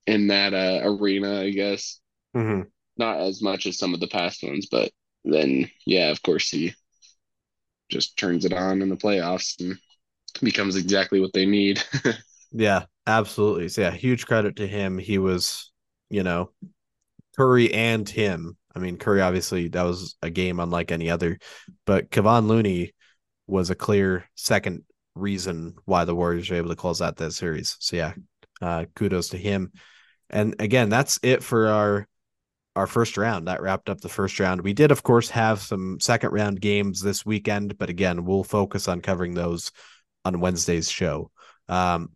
in 0.07 0.27
that 0.27 0.53
uh 0.53 0.81
arena, 0.83 1.41
I 1.41 1.51
guess. 1.51 1.99
Mhm. 2.33 2.69
Not 2.97 3.19
as 3.21 3.41
much 3.41 3.65
as 3.67 3.77
some 3.79 3.93
of 3.93 4.01
the 4.01 4.07
past 4.07 4.43
ones, 4.43 4.67
but 4.71 4.91
then 5.25 5.71
yeah, 5.85 6.11
of 6.11 6.21
course 6.23 6.49
he 6.49 6.73
just 7.89 8.17
turns 8.17 8.45
it 8.45 8.53
on 8.53 8.81
in 8.81 8.89
the 8.89 8.95
playoffs 8.97 9.59
and 9.59 9.77
becomes 10.41 10.75
exactly 10.75 11.19
what 11.19 11.33
they 11.33 11.45
need. 11.45 11.83
yeah 12.51 12.85
absolutely 13.07 13.67
so 13.67 13.81
yeah 13.81 13.91
huge 13.91 14.25
credit 14.25 14.55
to 14.55 14.67
him 14.67 14.97
he 14.97 15.17
was 15.17 15.71
you 16.09 16.23
know 16.23 16.49
curry 17.35 17.73
and 17.73 18.07
him 18.07 18.55
i 18.75 18.79
mean 18.79 18.97
curry 18.97 19.21
obviously 19.21 19.67
that 19.67 19.83
was 19.83 20.15
a 20.21 20.29
game 20.29 20.59
unlike 20.59 20.91
any 20.91 21.09
other 21.09 21.37
but 21.85 22.09
Kevon 22.09 22.47
Looney 22.47 22.93
was 23.47 23.69
a 23.69 23.75
clear 23.75 24.25
second 24.35 24.83
reason 25.15 25.75
why 25.85 26.05
the 26.05 26.15
Warriors 26.15 26.49
were 26.49 26.57
able 26.57 26.69
to 26.69 26.75
close 26.75 27.01
out 27.01 27.17
that 27.17 27.31
series. 27.31 27.77
So 27.79 27.95
yeah, 27.95 28.13
uh, 28.61 28.85
kudos 28.95 29.29
to 29.29 29.37
him. 29.37 29.71
And 30.29 30.55
again, 30.59 30.89
that's 30.89 31.19
it 31.23 31.43
for 31.43 31.67
our 31.67 32.07
our 32.75 32.87
first 32.87 33.17
round. 33.17 33.47
That 33.47 33.61
wrapped 33.61 33.89
up 33.89 34.01
the 34.01 34.09
first 34.09 34.39
round. 34.39 34.61
We 34.61 34.73
did, 34.73 34.91
of 34.91 35.03
course, 35.03 35.29
have 35.29 35.61
some 35.61 35.99
second 36.01 36.31
round 36.31 36.59
games 36.59 37.01
this 37.01 37.25
weekend, 37.25 37.77
but 37.77 37.89
again, 37.89 38.25
we'll 38.25 38.43
focus 38.43 38.87
on 38.87 39.01
covering 39.01 39.33
those 39.33 39.71
on 40.25 40.39
Wednesday's 40.39 40.89
show. 40.89 41.31
Um, 41.69 42.09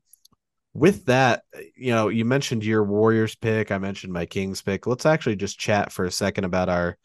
with 0.73 1.05
that, 1.05 1.43
you 1.75 1.91
know, 1.91 2.09
you 2.09 2.25
mentioned 2.25 2.63
your 2.63 2.83
Warriors 2.83 3.35
pick. 3.35 3.71
I 3.71 3.77
mentioned 3.77 4.13
my 4.13 4.25
Kings 4.25 4.61
pick. 4.61 4.85
Let's 4.85 5.05
actually 5.05 5.35
just 5.35 5.59
chat 5.59 5.91
for 5.91 6.05
a 6.05 6.11
second 6.11 6.43
about 6.43 6.69
our 6.69 6.97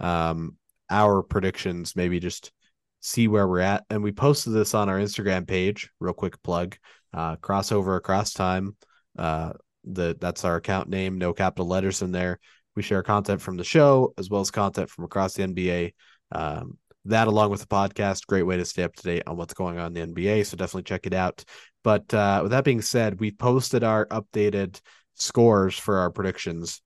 um 0.00 0.56
our 0.90 1.22
predictions, 1.22 1.94
maybe 1.96 2.18
just 2.20 2.52
see 3.00 3.28
where 3.28 3.46
we're 3.46 3.60
at. 3.60 3.84
And 3.90 4.02
we 4.02 4.12
posted 4.12 4.52
this 4.52 4.74
on 4.74 4.88
our 4.88 4.98
Instagram 4.98 5.46
page, 5.46 5.90
real 6.00 6.14
quick 6.14 6.42
plug. 6.42 6.76
Uh 7.14 7.36
crossover 7.36 7.96
across 7.96 8.32
time. 8.32 8.76
Uh 9.18 9.52
the 9.84 10.16
that's 10.20 10.44
our 10.44 10.56
account 10.56 10.88
name, 10.88 11.18
no 11.18 11.32
capital 11.32 11.66
letters 11.66 12.02
in 12.02 12.12
there. 12.12 12.38
We 12.74 12.82
share 12.82 13.02
content 13.02 13.40
from 13.40 13.56
the 13.56 13.64
show 13.64 14.14
as 14.18 14.30
well 14.30 14.40
as 14.40 14.50
content 14.50 14.90
from 14.90 15.04
across 15.04 15.34
the 15.34 15.42
NBA. 15.44 15.94
Um, 16.32 16.78
that 17.04 17.28
along 17.28 17.50
with 17.50 17.60
the 17.60 17.66
podcast, 17.66 18.26
great 18.26 18.44
way 18.44 18.56
to 18.56 18.64
stay 18.64 18.82
up 18.84 18.94
to 18.94 19.02
date 19.02 19.24
on 19.26 19.36
what's 19.36 19.54
going 19.54 19.78
on 19.78 19.96
in 19.96 20.14
the 20.14 20.14
NBA. 20.14 20.46
So 20.46 20.56
definitely 20.56 20.84
check 20.84 21.06
it 21.06 21.14
out. 21.14 21.44
But 21.82 22.12
uh, 22.14 22.40
with 22.42 22.52
that 22.52 22.64
being 22.64 22.82
said, 22.82 23.18
we 23.18 23.32
posted 23.32 23.82
our 23.82 24.06
updated 24.06 24.80
scores 25.14 25.76
for 25.76 25.98
our 25.98 26.10
predictions. 26.10 26.80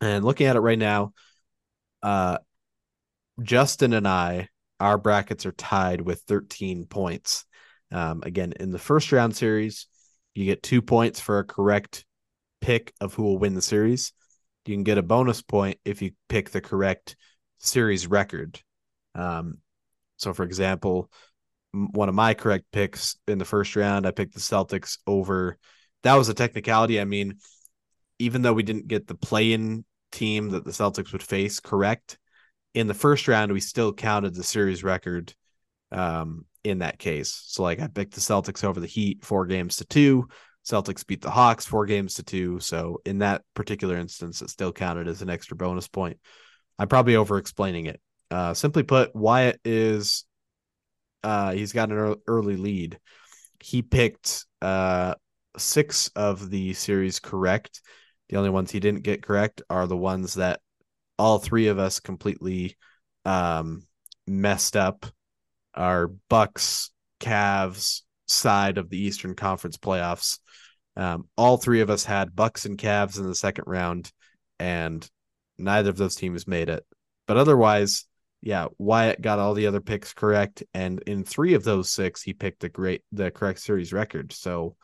And 0.00 0.24
looking 0.24 0.46
at 0.46 0.56
it 0.56 0.60
right 0.60 0.78
now, 0.78 1.12
uh, 2.02 2.38
Justin 3.42 3.92
and 3.92 4.08
I, 4.08 4.48
our 4.80 4.98
brackets 4.98 5.46
are 5.46 5.52
tied 5.52 6.00
with 6.00 6.22
13 6.22 6.86
points. 6.86 7.44
Um, 7.92 8.22
again, 8.24 8.54
in 8.58 8.70
the 8.70 8.78
first 8.78 9.12
round 9.12 9.36
series, 9.36 9.86
you 10.34 10.44
get 10.44 10.62
two 10.62 10.82
points 10.82 11.20
for 11.20 11.38
a 11.38 11.44
correct 11.44 12.04
pick 12.60 12.92
of 13.00 13.14
who 13.14 13.24
will 13.24 13.38
win 13.38 13.54
the 13.54 13.62
series. 13.62 14.12
You 14.66 14.74
can 14.74 14.84
get 14.84 14.98
a 14.98 15.02
bonus 15.02 15.42
point 15.42 15.78
if 15.84 16.02
you 16.02 16.12
pick 16.28 16.50
the 16.50 16.60
correct 16.60 17.16
series 17.58 18.06
record. 18.06 18.60
Um, 19.14 19.58
so, 20.16 20.32
for 20.32 20.44
example, 20.44 21.10
one 21.72 22.08
of 22.08 22.14
my 22.14 22.34
correct 22.34 22.66
picks 22.72 23.16
in 23.28 23.38
the 23.38 23.44
first 23.44 23.76
round, 23.76 24.06
I 24.06 24.10
picked 24.10 24.34
the 24.34 24.40
Celtics 24.40 24.98
over. 25.06 25.58
That 26.02 26.14
was 26.14 26.28
a 26.28 26.34
technicality. 26.34 27.00
I 27.00 27.04
mean, 27.04 27.38
even 28.18 28.42
though 28.42 28.52
we 28.52 28.62
didn't 28.62 28.88
get 28.88 29.06
the 29.06 29.14
play-in 29.14 29.84
team 30.12 30.50
that 30.50 30.64
the 30.64 30.72
Celtics 30.72 31.12
would 31.12 31.22
face 31.22 31.60
correct 31.60 32.18
in 32.74 32.86
the 32.86 32.94
first 32.94 33.28
round, 33.28 33.52
we 33.52 33.60
still 33.60 33.92
counted 33.92 34.34
the 34.34 34.42
series 34.42 34.84
record 34.84 35.34
um, 35.92 36.44
in 36.64 36.78
that 36.78 36.98
case. 36.98 37.42
So, 37.46 37.62
like, 37.62 37.80
I 37.80 37.86
picked 37.86 38.14
the 38.14 38.20
Celtics 38.20 38.64
over 38.64 38.80
the 38.80 38.86
Heat, 38.86 39.24
four 39.24 39.46
games 39.46 39.76
to 39.76 39.84
two. 39.84 40.28
Celtics 40.64 41.06
beat 41.06 41.22
the 41.22 41.30
Hawks 41.30 41.66
four 41.66 41.86
games 41.86 42.14
to 42.14 42.22
two. 42.22 42.60
So 42.60 43.00
in 43.04 43.18
that 43.18 43.42
particular 43.54 43.96
instance, 43.96 44.42
it 44.42 44.50
still 44.50 44.72
counted 44.72 45.08
as 45.08 45.22
an 45.22 45.30
extra 45.30 45.56
bonus 45.56 45.88
point. 45.88 46.18
I'm 46.78 46.88
probably 46.88 47.16
over 47.16 47.38
explaining 47.38 47.86
it. 47.86 48.00
Uh, 48.30 48.54
simply 48.54 48.82
put, 48.82 49.14
Wyatt 49.14 49.60
is 49.64 50.24
uh, 51.22 51.52
he's 51.52 51.72
got 51.72 51.90
an 51.90 52.16
early 52.26 52.56
lead. 52.56 52.98
He 53.60 53.82
picked 53.82 54.46
uh, 54.62 55.14
six 55.56 56.08
of 56.16 56.50
the 56.50 56.72
series 56.74 57.20
correct. 57.20 57.80
The 58.28 58.36
only 58.36 58.50
ones 58.50 58.70
he 58.70 58.80
didn't 58.80 59.02
get 59.02 59.22
correct 59.22 59.62
are 59.68 59.86
the 59.86 59.96
ones 59.96 60.34
that 60.34 60.60
all 61.18 61.38
three 61.38 61.66
of 61.66 61.78
us 61.78 62.00
completely 62.00 62.76
um, 63.24 63.82
messed 64.26 64.76
up. 64.76 65.06
Our 65.74 66.08
Bucks, 66.28 66.90
Cavs 67.20 68.02
side 68.26 68.78
of 68.78 68.88
the 68.88 68.98
Eastern 68.98 69.34
Conference 69.34 69.76
playoffs. 69.76 70.38
Um, 70.96 71.28
all 71.36 71.56
three 71.56 71.80
of 71.80 71.90
us 71.90 72.04
had 72.04 72.34
Bucks 72.34 72.64
and 72.64 72.78
Cavs 72.78 73.18
in 73.18 73.26
the 73.26 73.34
second 73.34 73.64
round, 73.66 74.10
and 74.58 75.08
neither 75.58 75.90
of 75.90 75.96
those 75.96 76.16
teams 76.16 76.46
made 76.46 76.68
it. 76.68 76.84
But 77.26 77.36
otherwise, 77.36 78.06
yeah, 78.42 78.68
Wyatt 78.78 79.20
got 79.20 79.38
all 79.38 79.54
the 79.54 79.66
other 79.66 79.80
picks 79.80 80.14
correct, 80.14 80.62
and 80.72 81.00
in 81.06 81.24
three 81.24 81.54
of 81.54 81.64
those 81.64 81.90
six, 81.90 82.22
he 82.22 82.32
picked 82.32 82.60
the 82.60 82.68
great 82.68 83.02
the 83.12 83.30
correct 83.30 83.60
series 83.60 83.92
record. 83.92 84.32
So, 84.32 84.76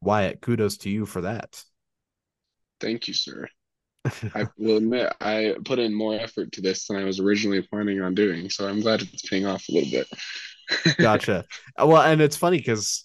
Wyatt, 0.00 0.40
kudos 0.40 0.78
to 0.78 0.90
you 0.90 1.06
for 1.06 1.20
that. 1.20 1.62
Thank 2.80 3.06
you, 3.06 3.14
sir. 3.14 3.46
I 4.34 4.46
will 4.56 4.78
admit 4.78 5.12
I 5.20 5.54
put 5.64 5.78
in 5.78 5.94
more 5.94 6.14
effort 6.14 6.52
to 6.52 6.62
this 6.62 6.86
than 6.86 6.96
I 6.96 7.04
was 7.04 7.20
originally 7.20 7.62
planning 7.62 8.00
on 8.00 8.14
doing, 8.14 8.50
so 8.50 8.66
I'm 8.66 8.80
glad 8.80 9.02
it's 9.02 9.28
paying 9.28 9.46
off 9.46 9.68
a 9.68 9.72
little 9.72 9.90
bit. 9.90 10.96
gotcha. 10.98 11.44
Well, 11.78 12.02
and 12.02 12.20
it's 12.20 12.36
funny 12.36 12.58
because 12.58 13.04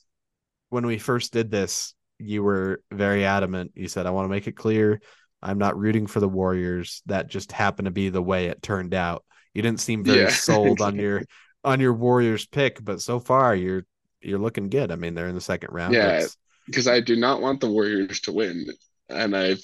when 0.70 0.88
we 0.88 0.98
first 0.98 1.32
did 1.32 1.52
this, 1.52 1.94
you 2.18 2.42
were 2.42 2.82
very 2.92 3.24
adamant. 3.24 3.74
You 3.76 3.88
said, 3.88 4.08
"I 4.08 4.12
want 4.12 4.26
to 4.26 4.30
make 4.32 4.48
it 4.48 4.56
clear 4.56 5.00
I'm 5.44 5.60
not 5.60 5.78
rooting 5.78 6.08
for 6.08 6.20
the 6.20 6.30
Warriors. 6.30 7.04
That 7.06 7.30
just 7.30 7.52
happened 7.52 7.86
to 7.86 7.92
be 7.92 8.10
the 8.10 8.24
way 8.24 8.48
it 8.48 8.64
turned 8.64 8.96
out." 8.96 9.24
You 9.56 9.62
didn't 9.62 9.80
seem 9.80 10.04
very 10.04 10.24
yeah. 10.24 10.30
sold 10.30 10.82
on 10.82 10.96
your 11.00 11.24
on 11.64 11.80
your 11.80 11.94
Warriors 11.94 12.46
pick, 12.46 12.84
but 12.84 13.02
so 13.02 13.20
far 13.20 13.56
you're 13.56 13.86
you're 14.22 14.40
looking 14.40 14.70
good. 14.70 14.92
I 14.92 14.96
mean, 14.96 15.16
they're 15.16 15.28
in 15.28 15.36
the 15.36 15.42
second 15.42 15.74
round. 15.74 15.94
Yeah, 15.94 16.26
because 16.68 16.88
I 16.88 17.00
do 17.00 17.16
not 17.16 17.42
want 17.42 17.62
the 17.62 17.72
Warriors 17.72 18.20
to 18.22 18.32
win, 18.32 18.68
and 19.10 19.36
I 19.36 19.56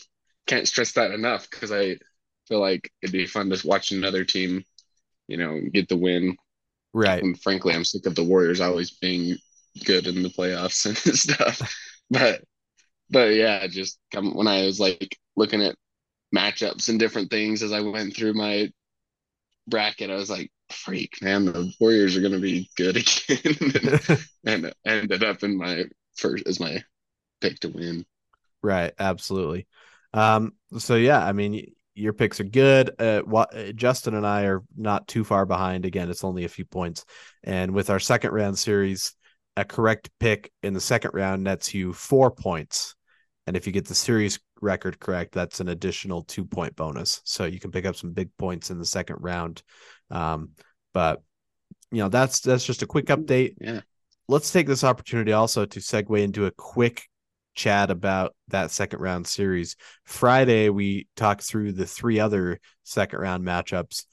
can't 0.47 0.67
stress 0.67 0.93
that 0.93 1.11
enough 1.11 1.49
because 1.49 1.71
I 1.71 1.97
feel 2.47 2.59
like 2.59 2.91
it'd 3.01 3.13
be 3.13 3.25
fun 3.27 3.49
to 3.49 3.67
watch 3.67 3.91
another 3.91 4.25
team, 4.25 4.63
you 5.27 5.37
know, 5.37 5.59
get 5.71 5.87
the 5.87 5.97
win. 5.97 6.35
Right. 6.93 7.23
And 7.23 7.39
frankly, 7.41 7.73
I'm 7.73 7.85
sick 7.85 8.05
of 8.05 8.15
the 8.15 8.23
Warriors 8.23 8.59
always 8.59 8.91
being 8.91 9.37
good 9.85 10.07
in 10.07 10.23
the 10.23 10.29
playoffs 10.29 10.85
and 11.05 11.17
stuff. 11.17 11.61
but 12.09 12.43
but 13.09 13.33
yeah, 13.33 13.67
just 13.67 13.99
come 14.11 14.33
when 14.35 14.47
I 14.47 14.65
was 14.65 14.79
like 14.79 15.17
looking 15.35 15.61
at 15.61 15.75
matchups 16.35 16.89
and 16.89 16.99
different 16.99 17.29
things 17.29 17.61
as 17.61 17.73
I 17.73 17.81
went 17.81 18.15
through 18.15 18.33
my 18.33 18.69
bracket, 19.71 20.11
I 20.11 20.15
was 20.15 20.29
like, 20.29 20.51
freak, 20.69 21.21
man, 21.21 21.45
the 21.45 21.73
Warriors 21.79 22.15
are 22.15 22.21
gonna 22.21 22.39
be 22.39 22.69
good 22.77 22.97
again. 23.29 23.55
and, 24.45 24.65
and 24.65 24.73
ended 24.85 25.23
up 25.23 25.43
in 25.43 25.57
my 25.57 25.85
first 26.15 26.45
as 26.47 26.59
my 26.59 26.83
pick 27.39 27.59
to 27.61 27.69
win. 27.69 28.05
Right, 28.61 28.93
absolutely. 28.99 29.67
Um, 30.13 30.53
so 30.77 30.95
yeah, 30.95 31.25
I 31.25 31.31
mean, 31.31 31.73
your 31.95 32.13
picks 32.13 32.39
are 32.39 32.45
good. 32.45 32.91
Uh, 32.99 33.21
what 33.21 33.55
uh, 33.55 33.71
Justin 33.73 34.13
and 34.13 34.25
I 34.25 34.43
are 34.43 34.63
not 34.77 35.07
too 35.07 35.23
far 35.23 35.45
behind. 35.45 35.85
Again, 35.85 36.09
it's 36.09 36.23
only 36.23 36.45
a 36.45 36.49
few 36.49 36.65
points. 36.65 37.05
And 37.43 37.73
with 37.73 37.89
our 37.89 37.99
second 37.99 38.31
round 38.31 38.57
series, 38.59 39.13
a 39.57 39.65
correct 39.65 40.09
pick 40.19 40.51
in 40.63 40.73
the 40.73 40.79
second 40.79 41.11
round 41.13 41.43
nets 41.43 41.73
you 41.73 41.93
four 41.93 42.31
points. 42.31 42.95
And 43.47 43.57
if 43.57 43.67
you 43.67 43.73
get 43.73 43.87
the 43.87 43.95
series 43.95 44.39
record 44.61 44.99
correct, 44.99 45.33
that's 45.33 45.59
an 45.59 45.69
additional 45.69 46.23
two 46.23 46.45
point 46.45 46.75
bonus. 46.75 47.21
So 47.25 47.45
you 47.45 47.59
can 47.59 47.71
pick 47.71 47.85
up 47.85 47.95
some 47.95 48.13
big 48.13 48.29
points 48.37 48.69
in 48.69 48.79
the 48.79 48.85
second 48.85 49.17
round. 49.19 49.63
Um, 50.09 50.51
but 50.93 51.21
you 51.91 51.99
know, 51.99 52.09
that's 52.09 52.39
that's 52.39 52.65
just 52.65 52.83
a 52.83 52.87
quick 52.87 53.07
update. 53.07 53.55
Yeah. 53.59 53.81
Let's 54.27 54.51
take 54.51 54.67
this 54.67 54.83
opportunity 54.83 55.33
also 55.33 55.65
to 55.65 55.79
segue 55.79 56.21
into 56.21 56.45
a 56.45 56.51
quick 56.51 57.03
chat 57.53 57.91
about 57.91 58.35
that 58.47 58.71
second 58.71 58.99
round 58.99 59.27
series. 59.27 59.75
Friday, 60.05 60.69
we 60.69 61.07
talked 61.15 61.43
through 61.43 61.73
the 61.73 61.85
three 61.85 62.19
other 62.19 62.59
second 62.83 63.19
round 63.19 63.45
matchups, 63.45 64.05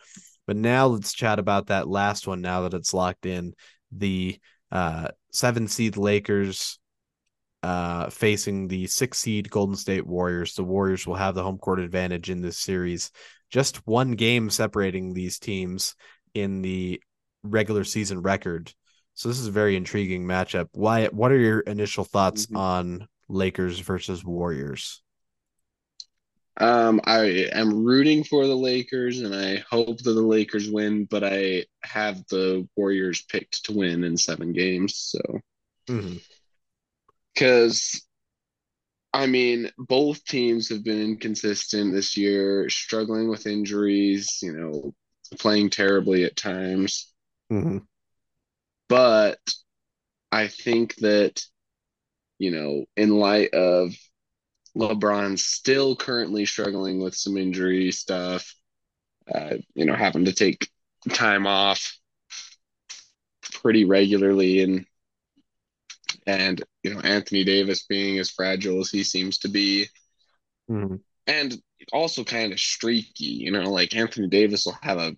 but 0.47 0.57
now 0.57 0.87
let's 0.87 1.13
chat 1.13 1.39
about 1.39 1.69
that 1.69 1.89
last 1.89 2.27
one 2.27 2.41
now 2.41 2.63
that 2.63 2.75
it's 2.75 2.95
locked 2.95 3.27
in. 3.27 3.55
The 3.93 4.39
uh, 4.73 5.09
seven 5.33 5.69
seed 5.69 5.97
Lakers 5.97 6.79
uh, 7.63 8.11
facing 8.11 8.69
the 8.69 8.87
six 8.87 9.19
seed 9.19 9.51
Golden 9.51 9.77
State 9.77 10.07
Warriors. 10.07 10.55
The 10.55 10.65
Warriors 10.65 11.07
will 11.07 11.17
have 11.17 11.35
the 11.35 11.43
home 11.43 11.59
court 11.59 11.81
advantage 11.81 12.31
in 12.31 12.41
this 12.41 12.59
series. 12.59 13.11
Just 13.51 13.87
one 13.87 14.13
game 14.13 14.51
separating 14.51 15.13
these 15.13 15.39
teams 15.39 15.95
in 16.35 16.63
the 16.63 17.01
regular 17.43 17.85
season 17.85 18.23
record. 18.23 18.73
So 19.15 19.29
this 19.29 19.41
is 19.41 19.49
a 19.49 19.53
very 19.53 19.75
intriguing 19.75 20.25
matchup. 20.25 20.69
Why? 20.73 21.07
What 21.07 21.33
are 21.33 21.39
your 21.39 21.61
initial 21.61 22.05
thoughts 22.05 22.47
mm-hmm. 22.47 22.57
on 22.57 23.09
Lakers 23.29 23.81
versus 23.81 24.25
Warriors? 24.25 25.03
Um, 26.61 27.01
I 27.05 27.47
am 27.53 27.85
rooting 27.85 28.25
for 28.25 28.47
the 28.47 28.57
Lakers 28.57 29.21
and 29.21 29.33
I 29.35 29.63
hope 29.71 29.99
that 29.99 30.13
the 30.13 30.23
Lakers 30.23 30.69
win, 30.69 31.05
but 31.05 31.23
I 31.23 31.67
have 31.85 32.27
the 32.29 32.69
Warriors 32.77 33.23
picked 33.23 33.65
to 33.67 33.73
win 33.73 34.03
in 34.03 34.17
seven 34.17 34.53
games. 34.53 34.97
So, 34.97 35.21
because. 37.39 38.05
I 39.15 39.27
mean, 39.27 39.71
both 39.79 40.23
teams 40.27 40.69
have 40.69 40.85
been 40.85 41.01
inconsistent 41.01 41.95
this 41.95 42.15
year, 42.15 42.69
struggling 42.69 43.31
with 43.31 43.47
injuries, 43.47 44.39
you 44.43 44.53
know, 44.53 44.95
playing 45.39 45.71
terribly 45.71 46.25
at 46.25 46.37
times. 46.37 47.11
Mm-hmm. 47.51 47.79
But 48.91 49.39
I 50.31 50.49
think 50.49 50.97
that 50.97 51.43
you 52.39 52.51
know, 52.51 52.85
in 52.97 53.11
light 53.11 53.53
of 53.53 53.95
LeBron 54.77 55.39
still 55.39 55.97
currently 55.97 56.47
struggling 56.47 57.01
with 57.01 57.15
some 57.15 57.37
injury 57.37 57.91
stuff, 57.91 58.55
uh, 59.33 59.55
you 59.75 59.85
know, 59.85 59.95
having 59.95 60.25
to 60.27 60.33
take 60.33 60.69
time 61.13 61.47
off 61.47 61.99
pretty 63.43 63.85
regularly 63.85 64.63
and 64.63 64.87
and 66.29 66.63
you 66.83 66.95
know 66.95 67.01
Anthony 67.01 67.43
Davis 67.43 67.85
being 67.85 68.19
as 68.19 68.31
fragile 68.31 68.81
as 68.81 68.91
he 68.91 69.03
seems 69.03 69.39
to 69.39 69.49
be 69.49 69.87
mm-hmm. 70.71 70.97
and 71.27 71.61
also 71.93 72.23
kind 72.23 72.53
of 72.53 72.61
streaky 72.61 73.25
you 73.25 73.51
know 73.51 73.71
like 73.71 73.97
Anthony 73.97 74.29
Davis 74.29 74.67
will 74.67 74.79
have 74.83 74.99
a 74.99 75.17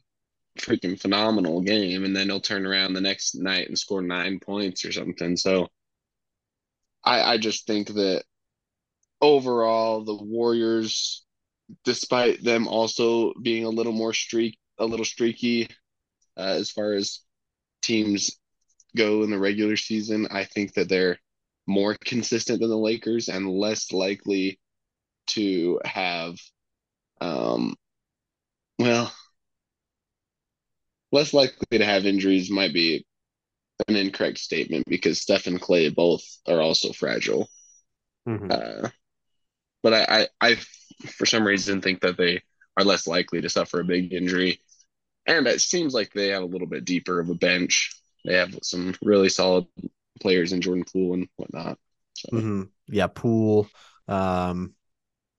freaking 0.59 0.99
phenomenal 0.99 1.61
game 1.61 2.05
and 2.05 2.14
then 2.14 2.29
he'll 2.29 2.40
turn 2.40 2.64
around 2.64 2.94
the 2.94 3.01
next 3.01 3.35
night 3.35 3.68
and 3.68 3.79
score 3.79 4.03
nine 4.03 4.38
points 4.38 4.85
or 4.85 4.92
something 4.92 5.37
so 5.37 5.68
I, 7.03 7.33
I 7.33 7.38
just 7.38 7.66
think 7.66 7.88
that 7.88 8.25
overall 9.20 10.05
the 10.05 10.14
Warriors, 10.14 11.25
despite 11.85 12.42
them 12.42 12.68
also 12.68 13.33
being 13.40 13.64
a 13.64 13.70
little 13.70 13.92
more 13.92 14.12
streak, 14.12 14.59
a 14.79 14.85
little 14.85 15.05
streaky 15.05 15.68
uh, 16.37 16.57
as 16.59 16.70
far 16.70 16.92
as 16.92 17.20
teams 17.83 18.39
go 18.96 19.22
in 19.22 19.31
the 19.31 19.38
regular 19.38 19.76
season, 19.76 20.29
I 20.31 20.44
think 20.44 20.74
that 20.74 20.88
they're 20.88 21.18
more 21.66 21.96
consistent 22.05 22.61
than 22.61 22.70
the 22.70 22.76
Lakers 22.76 23.29
and 23.29 23.48
less 23.48 23.92
likely 23.92 24.59
to 25.29 25.81
have, 25.85 26.37
um, 27.20 27.74
well, 28.79 29.12
less 31.12 31.33
likely 31.35 31.79
to 31.79 31.85
have 31.85 32.07
injuries 32.07 32.50
might 32.50 32.72
be 32.72 33.05
an 33.88 33.96
incorrect 33.96 34.38
statement 34.38 34.85
because 34.88 35.20
Steph 35.20 35.46
and 35.46 35.61
Klay 35.61 35.94
both 35.94 36.22
are 36.46 36.61
also 36.61 36.92
fragile. 36.92 37.48
Mm-hmm. 38.29 38.50
Uh, 38.50 38.88
but 39.83 39.94
I, 39.94 40.05
I, 40.09 40.29
I, 40.40 40.55
for 41.07 41.26
some 41.26 41.46
reason, 41.46 41.81
think 41.81 42.00
that 42.00 42.16
they 42.16 42.42
are 42.76 42.85
less 42.85 43.07
likely 43.07 43.40
to 43.40 43.48
suffer 43.48 43.81
a 43.81 43.85
big 43.85 44.12
injury. 44.12 44.61
And 45.26 45.46
it 45.46 45.61
seems 45.61 45.94
like 45.94 46.12
they 46.12 46.29
have 46.29 46.42
a 46.42 46.46
little 46.46 46.66
bit 46.66 46.85
deeper 46.85 47.20
of 47.20 47.31
a 47.31 47.35
bench. 47.35 47.92
They 48.24 48.35
have 48.35 48.59
some 48.62 48.94
really 49.02 49.28
solid 49.28 49.66
players 50.20 50.52
in 50.52 50.61
Jordan 50.61 50.85
Poole 50.90 51.14
and 51.14 51.28
whatnot. 51.37 51.78
So. 52.14 52.28
Mm-hmm. 52.33 52.62
Yeah, 52.88 53.06
Poole. 53.06 53.68
Um, 54.09 54.74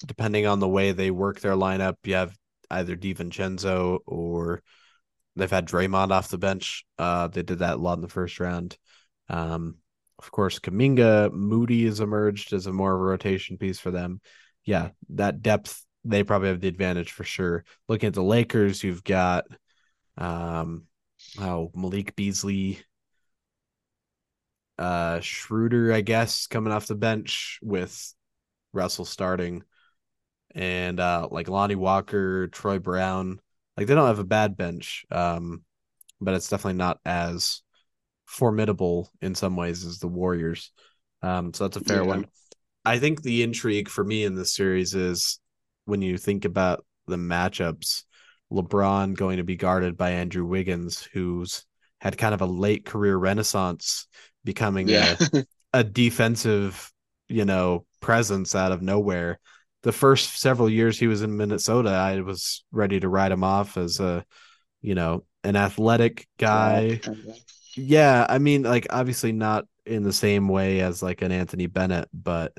depending 0.06 0.48
on 0.48 0.60
the 0.60 0.68
way 0.68 0.92
they 0.92 1.12
work 1.12 1.40
their 1.40 1.56
lineup, 1.56 1.96
you 2.06 2.16
have 2.16 2.36
either 2.70 2.96
DiVincenzo 2.96 4.00
or 4.06 4.64
They've 5.36 5.50
had 5.50 5.68
Draymond 5.68 6.12
off 6.12 6.30
the 6.30 6.38
bench. 6.38 6.86
Uh, 6.98 7.28
they 7.28 7.44
did 7.44 7.60
that 7.60 7.76
a 7.76 7.82
lot 7.82 7.94
in 7.94 8.02
the 8.02 8.10
first 8.10 8.40
round. 8.40 8.78
Um, 9.30 9.78
of 10.20 10.32
course, 10.32 10.60
Kuminga, 10.60 11.32
Moody 11.32 11.86
has 11.86 12.00
emerged 12.00 12.54
as 12.54 12.68
a 12.68 12.74
more 12.74 12.94
of 12.94 13.00
a 13.00 13.04
rotation 13.04 13.58
piece 13.58 13.80
for 13.80 13.92
them. 13.92 14.22
Yeah, 14.66 14.90
that 15.10 15.42
depth, 15.42 15.84
they 16.04 16.24
probably 16.24 16.50
have 16.50 16.60
the 16.60 16.68
advantage 16.68 17.12
for 17.12 17.24
sure. 17.24 17.64
Looking 17.88 18.08
at 18.08 18.14
the 18.14 18.24
Lakers, 18.24 18.84
you've 18.84 19.04
got 19.04 19.46
um, 20.18 20.86
oh, 21.40 21.72
Malik 21.76 22.16
Beasley. 22.16 22.80
uh 24.78 25.20
Schroeder, 25.20 25.94
I 25.94 26.02
guess, 26.02 26.48
coming 26.48 26.74
off 26.74 26.88
the 26.88 26.96
bench 26.96 27.60
with 27.62 28.14
Russell 28.74 29.06
starting, 29.06 29.64
and 30.56 31.00
uh 31.00 31.28
like 31.30 31.50
Lonnie 31.50 31.76
Walker, 31.76 32.48
Troy 32.48 32.80
Brown. 32.80 33.40
Like 33.78 33.88
they 33.88 33.96
don't 33.96 34.08
have 34.08 34.20
a 34.20 34.24
bad 34.24 34.58
bench, 34.58 35.06
um, 35.12 35.64
but 36.20 36.34
it's 36.34 36.50
definitely 36.50 36.78
not 36.78 37.00
as 37.06 37.62
formidable 38.26 39.12
in 39.22 39.36
some 39.36 39.56
ways 39.56 39.86
as 39.86 40.00
the 40.00 40.08
Warriors. 40.08 40.72
Um, 41.22 41.54
so 41.54 41.68
that's 41.68 41.78
a 41.78 41.84
fair 41.84 42.02
yeah. 42.02 42.08
one. 42.08 42.26
I 42.84 42.98
think 42.98 43.22
the 43.22 43.44
intrigue 43.44 43.88
for 43.88 44.04
me 44.04 44.24
in 44.24 44.36
this 44.36 44.56
series 44.56 44.96
is 44.96 45.40
when 45.86 46.02
you 46.02 46.18
think 46.18 46.46
about 46.46 46.84
the 47.08 47.18
matchups, 47.18 48.04
LeBron 48.52 49.16
going 49.16 49.38
to 49.38 49.44
be 49.44 49.56
guarded 49.56 49.98
by 49.98 50.12
Andrew 50.12 50.46
Wiggins, 50.46 51.08
who's 51.14 51.66
had 52.00 52.18
kind 52.18 52.34
of 52.34 52.42
a 52.42 52.46
late 52.46 52.86
career 52.86 53.16
renaissance, 53.16 54.08
becoming 54.44 54.88
yeah. 54.88 55.16
a, 55.34 55.46
a 55.74 55.84
defensive, 55.84 56.92
you 57.30 57.46
know, 57.46 57.86
presence 58.02 58.56
out 58.56 58.72
of 58.72 58.82
nowhere. 58.82 59.40
The 59.84 59.92
first 59.92 60.40
several 60.40 60.70
years 60.70 61.00
he 61.00 61.08
was 61.08 61.22
in 61.22 61.38
Minnesota, 61.38 61.90
I 61.90 62.20
was 62.22 62.64
ready 62.72 63.00
to 63.00 63.10
write 63.10 63.32
him 63.32 63.44
off 63.44 63.78
as 63.78 64.00
a, 64.00 64.26
you 64.82 64.96
know, 64.96 65.24
an 65.44 65.56
athletic 65.56 66.28
guy. 66.38 67.02
Yeah, 67.76 68.26
I 68.28 68.38
mean, 68.38 68.64
like 68.64 68.88
obviously 68.90 69.32
not 69.32 69.66
in 69.86 70.04
the 70.04 70.14
same 70.14 70.48
way 70.48 70.82
as 70.82 71.02
like 71.02 71.22
an 71.22 71.32
Anthony 71.32 71.68
Bennett, 71.68 72.10
but 72.14 72.54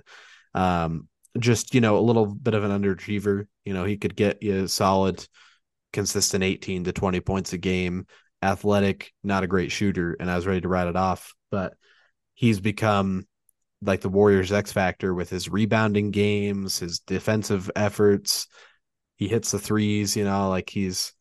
um 0.55 1.09
just, 1.39 1.75
you 1.75 1.81
know, 1.81 1.99
a 1.99 2.01
little 2.01 2.27
bit 2.27 2.55
of 2.55 2.65
an 2.65 2.71
underachiever. 2.71 3.47
You 3.65 3.75
know, 3.75 3.85
he 3.85 3.97
could 3.97 4.17
get 4.17 4.43
you 4.43 4.67
solid, 4.67 5.27
consistent 5.93 6.45
18 6.45 6.85
to 6.85 6.93
20 6.93 7.21
points 7.21 7.53
a 7.53 7.59
game, 7.59 8.07
athletic, 8.43 9.13
not 9.23 9.45
a 9.45 9.49
great 9.49 9.73
shooter, 9.73 10.17
and 10.19 10.31
I 10.31 10.37
was 10.37 10.47
ready 10.47 10.61
to 10.61 10.69
write 10.69 10.89
it 10.89 10.97
off. 10.97 11.35
But 11.51 11.75
he's 12.35 12.61
become 12.61 13.27
like 13.83 14.01
the 14.01 14.09
Warriors 14.09 14.53
X 14.53 14.73
factor 14.73 15.13
with 15.13 15.31
his 15.31 15.49
rebounding 15.49 16.11
games, 16.11 16.79
his 16.79 17.01
defensive 17.01 17.71
efforts. 17.75 18.47
He 19.17 19.29
hits 19.29 19.51
the 19.51 19.59
threes, 19.59 20.17
you 20.17 20.25
know, 20.25 20.49
like 20.49 20.71
he's 20.71 21.13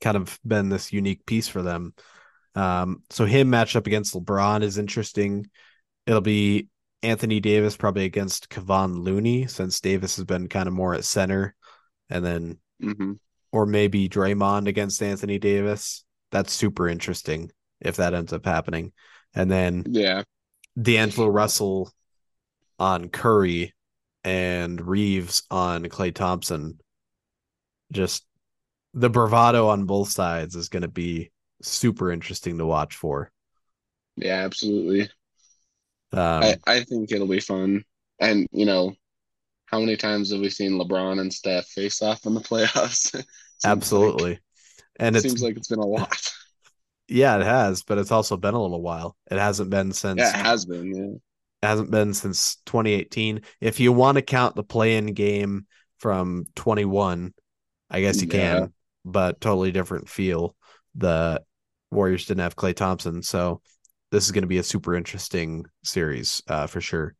kind 0.00 0.16
of 0.16 0.38
been 0.44 0.68
this 0.68 0.92
unique 0.92 1.24
piece 1.24 1.48
for 1.48 1.62
them. 1.62 1.94
Um, 2.54 3.02
so 3.10 3.24
him 3.24 3.50
matched 3.50 3.76
up 3.76 3.86
against 3.86 4.14
LeBron 4.14 4.62
is 4.62 4.76
interesting. 4.76 5.48
It'll 6.06 6.20
be 6.20 6.68
Anthony 7.02 7.40
Davis 7.40 7.76
probably 7.76 8.04
against 8.04 8.50
Kevon 8.50 9.02
Looney 9.02 9.46
since 9.46 9.80
Davis 9.80 10.16
has 10.16 10.24
been 10.24 10.48
kind 10.48 10.68
of 10.68 10.74
more 10.74 10.94
at 10.94 11.04
center, 11.04 11.54
and 12.10 12.24
then 12.24 12.58
mm-hmm. 12.82 13.12
Or 13.52 13.66
maybe 13.66 14.08
Draymond 14.08 14.66
against 14.66 15.02
Anthony 15.02 15.38
Davis. 15.38 16.04
That's 16.30 16.52
super 16.52 16.88
interesting 16.88 17.52
if 17.80 17.96
that 17.96 18.14
ends 18.14 18.32
up 18.32 18.46
happening. 18.46 18.92
And 19.34 19.50
then 19.50 19.84
yeah, 19.88 20.22
D'Angelo 20.80 21.28
Russell 21.28 21.92
on 22.78 23.10
Curry 23.10 23.74
and 24.24 24.80
Reaves 24.80 25.42
on 25.50 25.84
Klay 25.84 26.14
Thompson. 26.14 26.78
Just 27.92 28.24
the 28.94 29.10
bravado 29.10 29.68
on 29.68 29.84
both 29.84 30.10
sides 30.10 30.56
is 30.56 30.68
going 30.68 30.82
to 30.82 30.88
be 30.88 31.30
super 31.60 32.10
interesting 32.10 32.58
to 32.58 32.66
watch 32.66 32.96
for. 32.96 33.30
Yeah, 34.16 34.44
absolutely. 34.44 35.02
Um, 36.12 36.42
I, 36.42 36.56
I 36.66 36.84
think 36.84 37.12
it'll 37.12 37.26
be 37.26 37.40
fun. 37.40 37.84
And, 38.18 38.46
you 38.52 38.66
know, 38.66 38.94
how 39.72 39.80
many 39.80 39.96
times 39.96 40.30
have 40.30 40.40
we 40.40 40.50
seen 40.50 40.72
LeBron 40.72 41.18
and 41.18 41.32
Steph 41.32 41.66
face 41.66 42.02
off 42.02 42.26
in 42.26 42.34
the 42.34 42.40
playoffs? 42.42 43.24
absolutely. 43.64 44.32
Like, 44.32 44.40
and 45.00 45.16
it 45.16 45.22
seems 45.22 45.42
like 45.42 45.56
it's 45.56 45.68
been 45.68 45.78
a 45.78 45.86
lot. 45.86 46.14
Yeah, 47.08 47.36
it 47.36 47.44
has, 47.44 47.82
but 47.82 47.98
it's 47.98 48.12
also 48.12 48.38
been 48.38 48.54
a 48.54 48.62
little 48.62 48.80
while. 48.80 49.16
It 49.30 49.36
hasn't 49.36 49.68
been 49.68 49.92
since 49.92 50.18
Yeah, 50.18 50.30
it 50.30 50.46
has 50.46 50.64
been, 50.64 50.94
yeah. 50.94 51.16
It 51.62 51.66
hasn't 51.66 51.90
been 51.90 52.14
since 52.14 52.56
2018. 52.64 53.42
If 53.60 53.80
you 53.80 53.92
want 53.92 54.16
to 54.16 54.22
count 54.22 54.54
the 54.54 54.62
play-in 54.62 55.12
game 55.12 55.66
from 55.98 56.46
21, 56.54 57.34
I 57.90 58.00
guess 58.00 58.22
you 58.22 58.28
yeah. 58.28 58.60
can, 58.60 58.72
but 59.04 59.42
totally 59.42 59.72
different 59.72 60.08
feel. 60.08 60.56
The 60.94 61.42
Warriors 61.90 62.24
didn't 62.24 62.42
have 62.42 62.56
Klay 62.56 62.74
Thompson, 62.74 63.22
so 63.22 63.60
this 64.10 64.24
is 64.24 64.30
going 64.32 64.42
to 64.42 64.48
be 64.48 64.58
a 64.58 64.62
super 64.62 64.94
interesting 64.94 65.66
series 65.84 66.42
uh, 66.48 66.66
for 66.66 66.80
sure. 66.80 67.14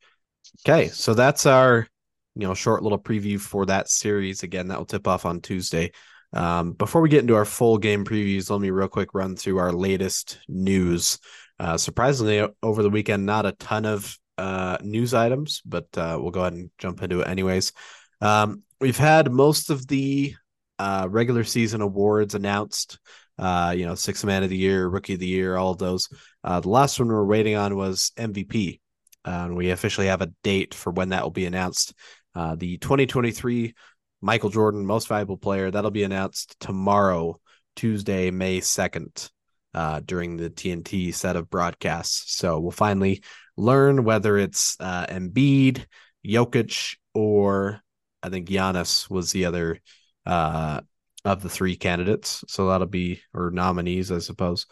Okay, 0.66 0.88
so 0.88 1.12
that's 1.12 1.44
our 1.44 1.86
you 2.34 2.46
know 2.46 2.54
short 2.54 2.82
little 2.82 2.98
preview 2.98 3.40
for 3.40 3.66
that 3.66 3.88
series. 3.88 4.42
Again, 4.42 4.68
that 4.68 4.78
will 4.78 4.86
tip 4.86 5.06
off 5.06 5.26
on 5.26 5.40
Tuesday. 5.40 5.92
Um, 6.32 6.72
before 6.72 7.02
we 7.02 7.08
get 7.08 7.20
into 7.20 7.36
our 7.36 7.44
full 7.44 7.78
game 7.78 8.04
previews, 8.04 8.50
let 8.50 8.60
me 8.60 8.70
real 8.70 8.88
quick 8.88 9.10
run 9.14 9.36
through 9.36 9.58
our 9.58 9.72
latest 9.72 10.38
news. 10.48 11.18
Uh, 11.58 11.76
surprisingly, 11.76 12.46
over 12.62 12.82
the 12.82 12.90
weekend, 12.90 13.26
not 13.26 13.46
a 13.46 13.52
ton 13.52 13.84
of 13.84 14.16
uh, 14.38 14.78
news 14.82 15.14
items, 15.14 15.60
but 15.64 15.86
uh, 15.96 16.18
we'll 16.20 16.30
go 16.30 16.40
ahead 16.40 16.54
and 16.54 16.70
jump 16.78 17.02
into 17.02 17.20
it 17.20 17.28
anyways. 17.28 17.72
Um, 18.20 18.62
we've 18.80 18.96
had 18.96 19.30
most 19.30 19.68
of 19.70 19.86
the 19.86 20.34
uh, 20.78 21.06
regular 21.10 21.44
season 21.44 21.82
awards 21.82 22.34
announced 22.34 22.98
uh, 23.38 23.74
you 23.76 23.86
know, 23.86 23.94
six 23.94 24.24
man 24.24 24.42
of 24.42 24.50
the 24.50 24.56
year, 24.56 24.86
rookie 24.86 25.14
of 25.14 25.20
the 25.20 25.26
year, 25.26 25.56
all 25.56 25.72
of 25.72 25.78
those. 25.78 26.08
Uh, 26.44 26.60
the 26.60 26.68
last 26.68 26.98
one 26.98 27.08
we're 27.08 27.24
waiting 27.24 27.56
on 27.56 27.76
was 27.76 28.12
MVP. 28.16 28.80
Uh, 29.24 29.30
and 29.30 29.56
we 29.56 29.70
officially 29.70 30.08
have 30.08 30.20
a 30.20 30.32
date 30.42 30.74
for 30.74 30.90
when 30.92 31.10
that 31.10 31.22
will 31.22 31.30
be 31.30 31.46
announced. 31.46 31.94
Uh, 32.34 32.54
the 32.54 32.78
2023 32.78 33.74
Michael 34.22 34.50
Jordan 34.50 34.86
Most 34.86 35.08
Valuable 35.08 35.36
Player 35.36 35.70
that'll 35.70 35.90
be 35.90 36.04
announced 36.04 36.58
tomorrow, 36.60 37.40
Tuesday, 37.74 38.30
May 38.30 38.60
2nd, 38.60 39.30
uh, 39.74 40.00
during 40.04 40.36
the 40.36 40.48
TNT 40.48 41.12
set 41.12 41.36
of 41.36 41.50
broadcasts. 41.50 42.36
So 42.36 42.60
we'll 42.60 42.70
finally 42.70 43.22
learn 43.56 44.04
whether 44.04 44.38
it's 44.38 44.76
uh, 44.78 45.06
Embiid, 45.06 45.84
Jokic, 46.24 46.96
or 47.14 47.80
I 48.22 48.28
think 48.28 48.48
Giannis 48.48 49.10
was 49.10 49.32
the 49.32 49.46
other 49.46 49.80
uh, 50.24 50.80
of 51.24 51.42
the 51.42 51.48
three 51.48 51.76
candidates. 51.76 52.44
So 52.48 52.68
that'll 52.68 52.86
be 52.86 53.22
or 53.34 53.50
nominees, 53.50 54.12
I 54.12 54.18
suppose. 54.18 54.66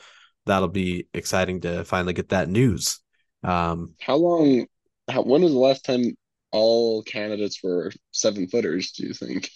That'll 0.46 0.68
be 0.68 1.06
exciting 1.12 1.62
to 1.62 1.84
finally 1.84 2.12
get 2.12 2.30
that 2.30 2.48
news. 2.48 3.00
Um, 3.42 3.94
how 4.00 4.16
long? 4.16 4.66
How, 5.08 5.22
when 5.22 5.42
was 5.42 5.52
the 5.52 5.58
last 5.58 5.84
time 5.84 6.16
all 6.52 7.02
candidates 7.02 7.62
were 7.62 7.92
seven 8.12 8.48
footers? 8.48 8.92
Do 8.92 9.06
you 9.06 9.14
think? 9.14 9.50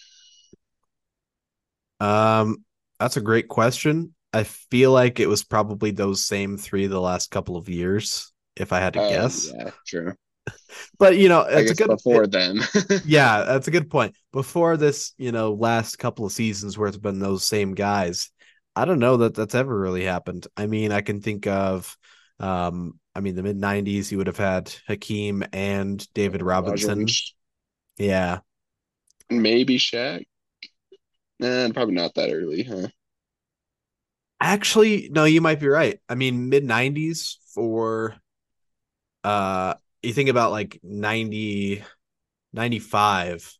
Um, 2.00 2.64
that's 2.98 3.16
a 3.16 3.22
great 3.22 3.48
question. 3.48 4.14
I 4.32 4.42
feel 4.44 4.92
like 4.92 5.20
it 5.20 5.28
was 5.28 5.44
probably 5.44 5.92
those 5.92 6.24
same 6.24 6.56
three 6.56 6.86
the 6.86 7.00
last 7.00 7.30
couple 7.30 7.56
of 7.56 7.68
years, 7.68 8.32
if 8.56 8.72
I 8.72 8.80
had 8.80 8.94
to 8.94 9.02
uh, 9.02 9.08
guess. 9.08 9.52
Yeah, 9.54 9.70
true 9.86 10.14
but 10.98 11.16
you 11.16 11.28
know, 11.28 11.42
it's 11.42 11.70
a 11.70 11.74
good 11.74 11.88
before 11.88 12.24
it, 12.24 12.30
then. 12.30 12.60
yeah, 13.04 13.44
that's 13.44 13.68
a 13.68 13.70
good 13.70 13.90
point. 13.90 14.16
Before 14.32 14.76
this, 14.76 15.12
you 15.16 15.32
know, 15.32 15.52
last 15.52 15.98
couple 15.98 16.26
of 16.26 16.32
seasons 16.32 16.76
where 16.76 16.88
it's 16.88 16.96
been 16.96 17.18
those 17.18 17.46
same 17.46 17.74
guys, 17.74 18.30
I 18.76 18.84
don't 18.84 18.98
know 18.98 19.18
that 19.18 19.34
that's 19.34 19.54
ever 19.54 19.76
really 19.78 20.04
happened. 20.04 20.46
I 20.56 20.66
mean, 20.66 20.92
I 20.92 21.00
can 21.00 21.20
think 21.20 21.46
of, 21.46 21.96
um, 22.40 22.98
I 23.14 23.20
mean, 23.20 23.34
the 23.36 23.42
mid 23.42 23.56
'90s, 23.56 24.10
you 24.10 24.18
would 24.18 24.26
have 24.26 24.36
had 24.38 24.74
Hakeem 24.86 25.44
and 25.52 26.06
David 26.14 26.42
Robinson. 26.42 27.06
Yeah, 27.96 28.40
maybe 29.30 29.78
Shaq. 29.78 30.24
Nah, 31.38 31.70
probably 31.72 31.94
not 31.94 32.14
that 32.14 32.32
early, 32.32 32.64
huh? 32.64 32.88
Actually, 34.40 35.08
no, 35.10 35.24
you 35.24 35.40
might 35.40 35.60
be 35.60 35.68
right. 35.68 36.00
I 36.08 36.14
mean, 36.14 36.48
mid 36.48 36.64
'90s 36.64 37.38
for 37.54 38.16
uh 39.22 39.74
you 40.02 40.12
think 40.12 40.28
about 40.28 40.50
like 40.50 40.78
90 40.82 41.82
95 42.52 43.58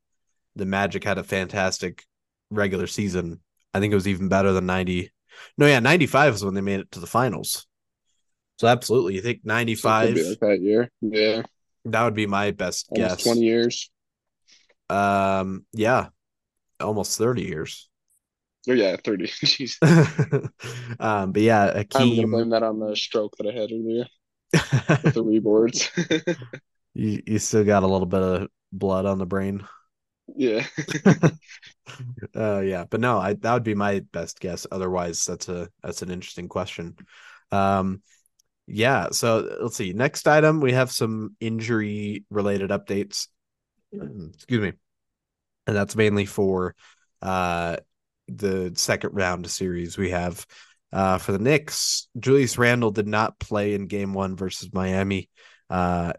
the 0.56 0.66
magic 0.66 1.04
had 1.04 1.18
a 1.18 1.24
fantastic 1.24 2.04
regular 2.50 2.86
season 2.86 3.40
i 3.72 3.80
think 3.80 3.92
it 3.92 3.96
was 3.96 4.08
even 4.08 4.28
better 4.28 4.52
than 4.52 4.66
90 4.66 5.10
no 5.58 5.66
yeah 5.66 5.80
95 5.80 6.34
is 6.34 6.44
when 6.44 6.54
they 6.54 6.60
made 6.60 6.80
it 6.80 6.90
to 6.92 7.00
the 7.00 7.06
finals 7.06 7.66
so 8.64 8.68
absolutely 8.68 9.14
you 9.14 9.20
think 9.20 9.40
95 9.44 10.16
like 10.16 10.40
that 10.40 10.60
year 10.62 10.90
yeah 11.02 11.42
that 11.84 12.04
would 12.04 12.14
be 12.14 12.26
my 12.26 12.50
best 12.50 12.86
almost 12.90 13.16
guess 13.16 13.24
20 13.24 13.40
years 13.42 13.90
um 14.88 15.66
yeah 15.72 16.08
almost 16.80 17.18
30 17.18 17.42
years 17.42 17.90
oh 18.70 18.72
yeah 18.72 18.96
30 19.04 19.26
jeez 19.28 19.76
um 21.00 21.32
but 21.32 21.42
yeah 21.42 21.82
Akeem, 21.82 22.00
i'm 22.00 22.16
gonna 22.16 22.28
blame 22.28 22.50
that 22.50 22.62
on 22.62 22.78
the 22.78 22.96
stroke 22.96 23.36
that 23.36 23.46
i 23.46 23.52
had 23.52 23.70
earlier 23.70 24.06
with 24.54 25.14
the 25.14 25.24
reboards. 25.24 25.90
you 26.94 27.22
you 27.26 27.38
still 27.38 27.64
got 27.64 27.82
a 27.82 27.86
little 27.86 28.06
bit 28.06 28.22
of 28.22 28.48
blood 28.72 29.04
on 29.04 29.18
the 29.18 29.26
brain. 29.26 29.66
Yeah. 30.34 30.64
uh 32.34 32.60
yeah, 32.60 32.84
but 32.88 33.00
no, 33.00 33.18
I 33.18 33.34
that 33.34 33.52
would 33.52 33.62
be 33.62 33.74
my 33.74 34.00
best 34.12 34.40
guess. 34.40 34.66
Otherwise, 34.72 35.24
that's 35.24 35.48
a 35.48 35.68
that's 35.82 36.02
an 36.02 36.10
interesting 36.10 36.48
question. 36.48 36.96
Um 37.52 38.00
yeah, 38.66 39.08
so 39.10 39.58
let's 39.60 39.76
see. 39.76 39.92
Next 39.92 40.26
item, 40.26 40.60
we 40.60 40.72
have 40.72 40.90
some 40.90 41.36
injury 41.40 42.24
related 42.30 42.70
updates. 42.70 43.28
Excuse 43.92 44.60
me. 44.60 44.72
And 45.66 45.76
that's 45.76 45.96
mainly 45.96 46.26
for 46.26 46.74
uh 47.22 47.76
the 48.28 48.72
second 48.76 49.10
round 49.14 49.50
series. 49.50 49.98
We 49.98 50.10
have 50.10 50.46
Uh, 50.92 51.18
for 51.18 51.32
the 51.32 51.40
Knicks, 51.40 52.08
Julius 52.20 52.56
Randle 52.56 52.92
did 52.92 53.08
not 53.08 53.40
play 53.40 53.74
in 53.74 53.88
game 53.88 54.14
one 54.14 54.36
versus 54.36 54.72
Miami. 54.72 55.28
Uh, 55.68 56.12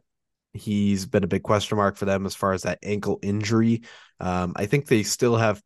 he's 0.53 1.05
been 1.05 1.23
a 1.23 1.27
big 1.27 1.43
question 1.43 1.77
mark 1.77 1.97
for 1.97 2.05
them 2.05 2.25
as 2.25 2.35
far 2.35 2.53
as 2.53 2.63
that 2.63 2.79
ankle 2.83 3.19
injury. 3.21 3.83
Um, 4.19 4.53
I 4.55 4.65
think 4.67 4.87
they 4.87 5.03
still 5.03 5.37
have, 5.37 5.61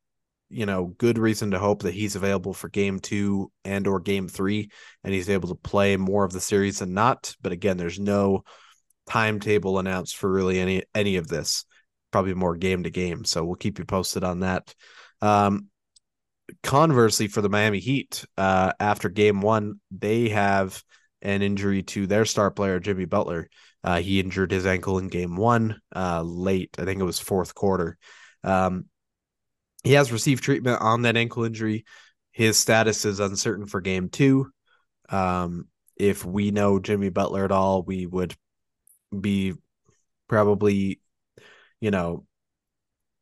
you 0.49 0.65
know, 0.65 0.87
good 0.97 1.17
reason 1.17 1.51
to 1.51 1.59
hope 1.59 1.83
that 1.83 1.93
he's 1.93 2.15
available 2.15 2.53
for 2.53 2.69
game 2.69 2.99
two 2.99 3.51
and 3.63 3.87
or 3.87 3.99
game 3.99 4.27
three, 4.27 4.71
and 5.03 5.13
he's 5.13 5.29
able 5.29 5.49
to 5.49 5.55
play 5.55 5.97
more 5.97 6.25
of 6.25 6.33
the 6.33 6.41
series 6.41 6.79
than 6.79 6.93
not. 6.93 7.35
But 7.41 7.51
again, 7.51 7.77
there's 7.77 7.99
no 7.99 8.43
timetable 9.07 9.79
announced 9.79 10.17
for 10.17 10.31
really 10.31 10.59
any 10.59 10.83
any 10.93 11.17
of 11.17 11.27
this. 11.27 11.65
Probably 12.11 12.33
more 12.33 12.55
game 12.55 12.83
to 12.83 12.89
game. 12.89 13.25
So 13.25 13.45
we'll 13.45 13.55
keep 13.55 13.77
you 13.77 13.85
posted 13.85 14.23
on 14.23 14.39
that. 14.39 14.73
Um, 15.21 15.67
conversely, 16.63 17.27
for 17.27 17.41
the 17.41 17.49
Miami 17.49 17.79
Heat, 17.79 18.25
uh, 18.37 18.73
after 18.79 19.09
game 19.09 19.41
one, 19.41 19.79
they 19.91 20.29
have 20.29 20.83
an 21.21 21.41
injury 21.41 21.83
to 21.83 22.07
their 22.07 22.25
star 22.25 22.49
player, 22.49 22.79
Jimmy 22.79 23.05
Butler. 23.05 23.49
Uh, 23.83 23.99
he 23.99 24.19
injured 24.19 24.51
his 24.51 24.65
ankle 24.65 24.97
in 24.97 25.07
game 25.07 25.35
one 25.35 25.79
uh, 25.95 26.21
late. 26.23 26.75
I 26.79 26.85
think 26.85 26.99
it 26.99 27.05
was 27.05 27.19
fourth 27.19 27.53
quarter. 27.53 27.97
Um, 28.43 28.85
he 29.83 29.93
has 29.93 30.11
received 30.11 30.43
treatment 30.43 30.81
on 30.81 31.03
that 31.03 31.17
ankle 31.17 31.43
injury. 31.43 31.85
His 32.31 32.57
status 32.57 33.05
is 33.05 33.19
uncertain 33.19 33.65
for 33.65 33.81
game 33.81 34.09
two. 34.09 34.51
Um, 35.09 35.67
if 35.95 36.25
we 36.25 36.51
know 36.51 36.79
Jimmy 36.79 37.09
Butler 37.09 37.43
at 37.45 37.51
all, 37.51 37.83
we 37.83 38.05
would 38.05 38.35
be 39.19 39.53
probably, 40.27 41.01
you 41.81 41.91
know, 41.91 42.25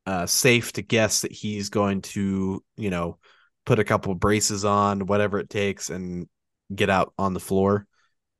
uh, 0.05 0.25
safe 0.25 0.71
to 0.73 0.81
guess 0.81 1.21
that 1.21 1.31
he's 1.31 1.69
going 1.69 2.01
to, 2.01 2.63
you 2.77 2.89
know, 2.89 3.17
put 3.65 3.79
a 3.79 3.83
couple 3.83 4.11
of 4.11 4.19
braces 4.19 4.63
on, 4.63 5.05
whatever 5.05 5.39
it 5.39 5.49
takes, 5.49 5.89
and 5.89 6.27
get 6.73 6.89
out 6.89 7.13
on 7.17 7.33
the 7.33 7.39
floor. 7.39 7.85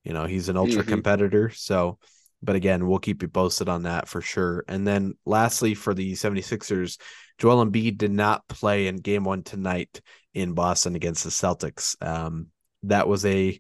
You 0.04 0.14
know, 0.14 0.26
he's 0.26 0.50
an 0.50 0.58
ultra 0.58 0.82
mm-hmm. 0.82 0.90
competitor. 0.90 1.50
So, 1.50 1.98
but 2.42 2.56
again, 2.56 2.88
we'll 2.88 3.00
keep 3.00 3.22
you 3.22 3.28
posted 3.28 3.70
on 3.70 3.84
that 3.84 4.08
for 4.08 4.22
sure. 4.22 4.64
And 4.68 4.86
then 4.88 5.16
lastly, 5.26 5.74
for 5.74 5.94
the 5.94 6.14
76ers, 6.14 7.00
Joel 7.38 7.66
Embiid 7.66 7.98
did 7.98 8.12
not 8.12 8.48
play 8.48 8.88
in 8.88 8.98
game 8.98 9.24
one 9.24 9.44
tonight 9.44 10.02
in 10.34 10.54
Boston 10.54 10.96
against 10.96 11.24
the 11.24 11.30
Celtics. 11.30 11.96
Um, 12.06 12.48
that 12.84 13.08
was 13.08 13.26
a 13.26 13.60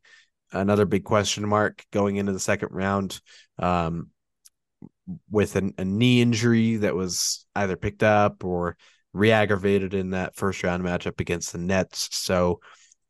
another 0.51 0.85
big 0.85 1.03
question 1.03 1.47
mark 1.47 1.83
going 1.91 2.15
into 2.15 2.31
the 2.31 2.39
second 2.39 2.69
round. 2.71 3.19
Um, 3.59 4.11
with 5.29 5.55
an, 5.55 5.73
a 5.77 5.85
knee 5.85 6.21
injury 6.21 6.77
that 6.77 6.95
was 6.95 7.45
either 7.55 7.75
picked 7.77 8.03
up 8.03 8.43
or 8.43 8.77
re-aggravated 9.13 9.93
in 9.93 10.11
that 10.11 10.35
first 10.35 10.63
round 10.63 10.83
matchup 10.83 11.19
against 11.19 11.51
the 11.51 11.57
Nets. 11.57 12.09
So 12.11 12.59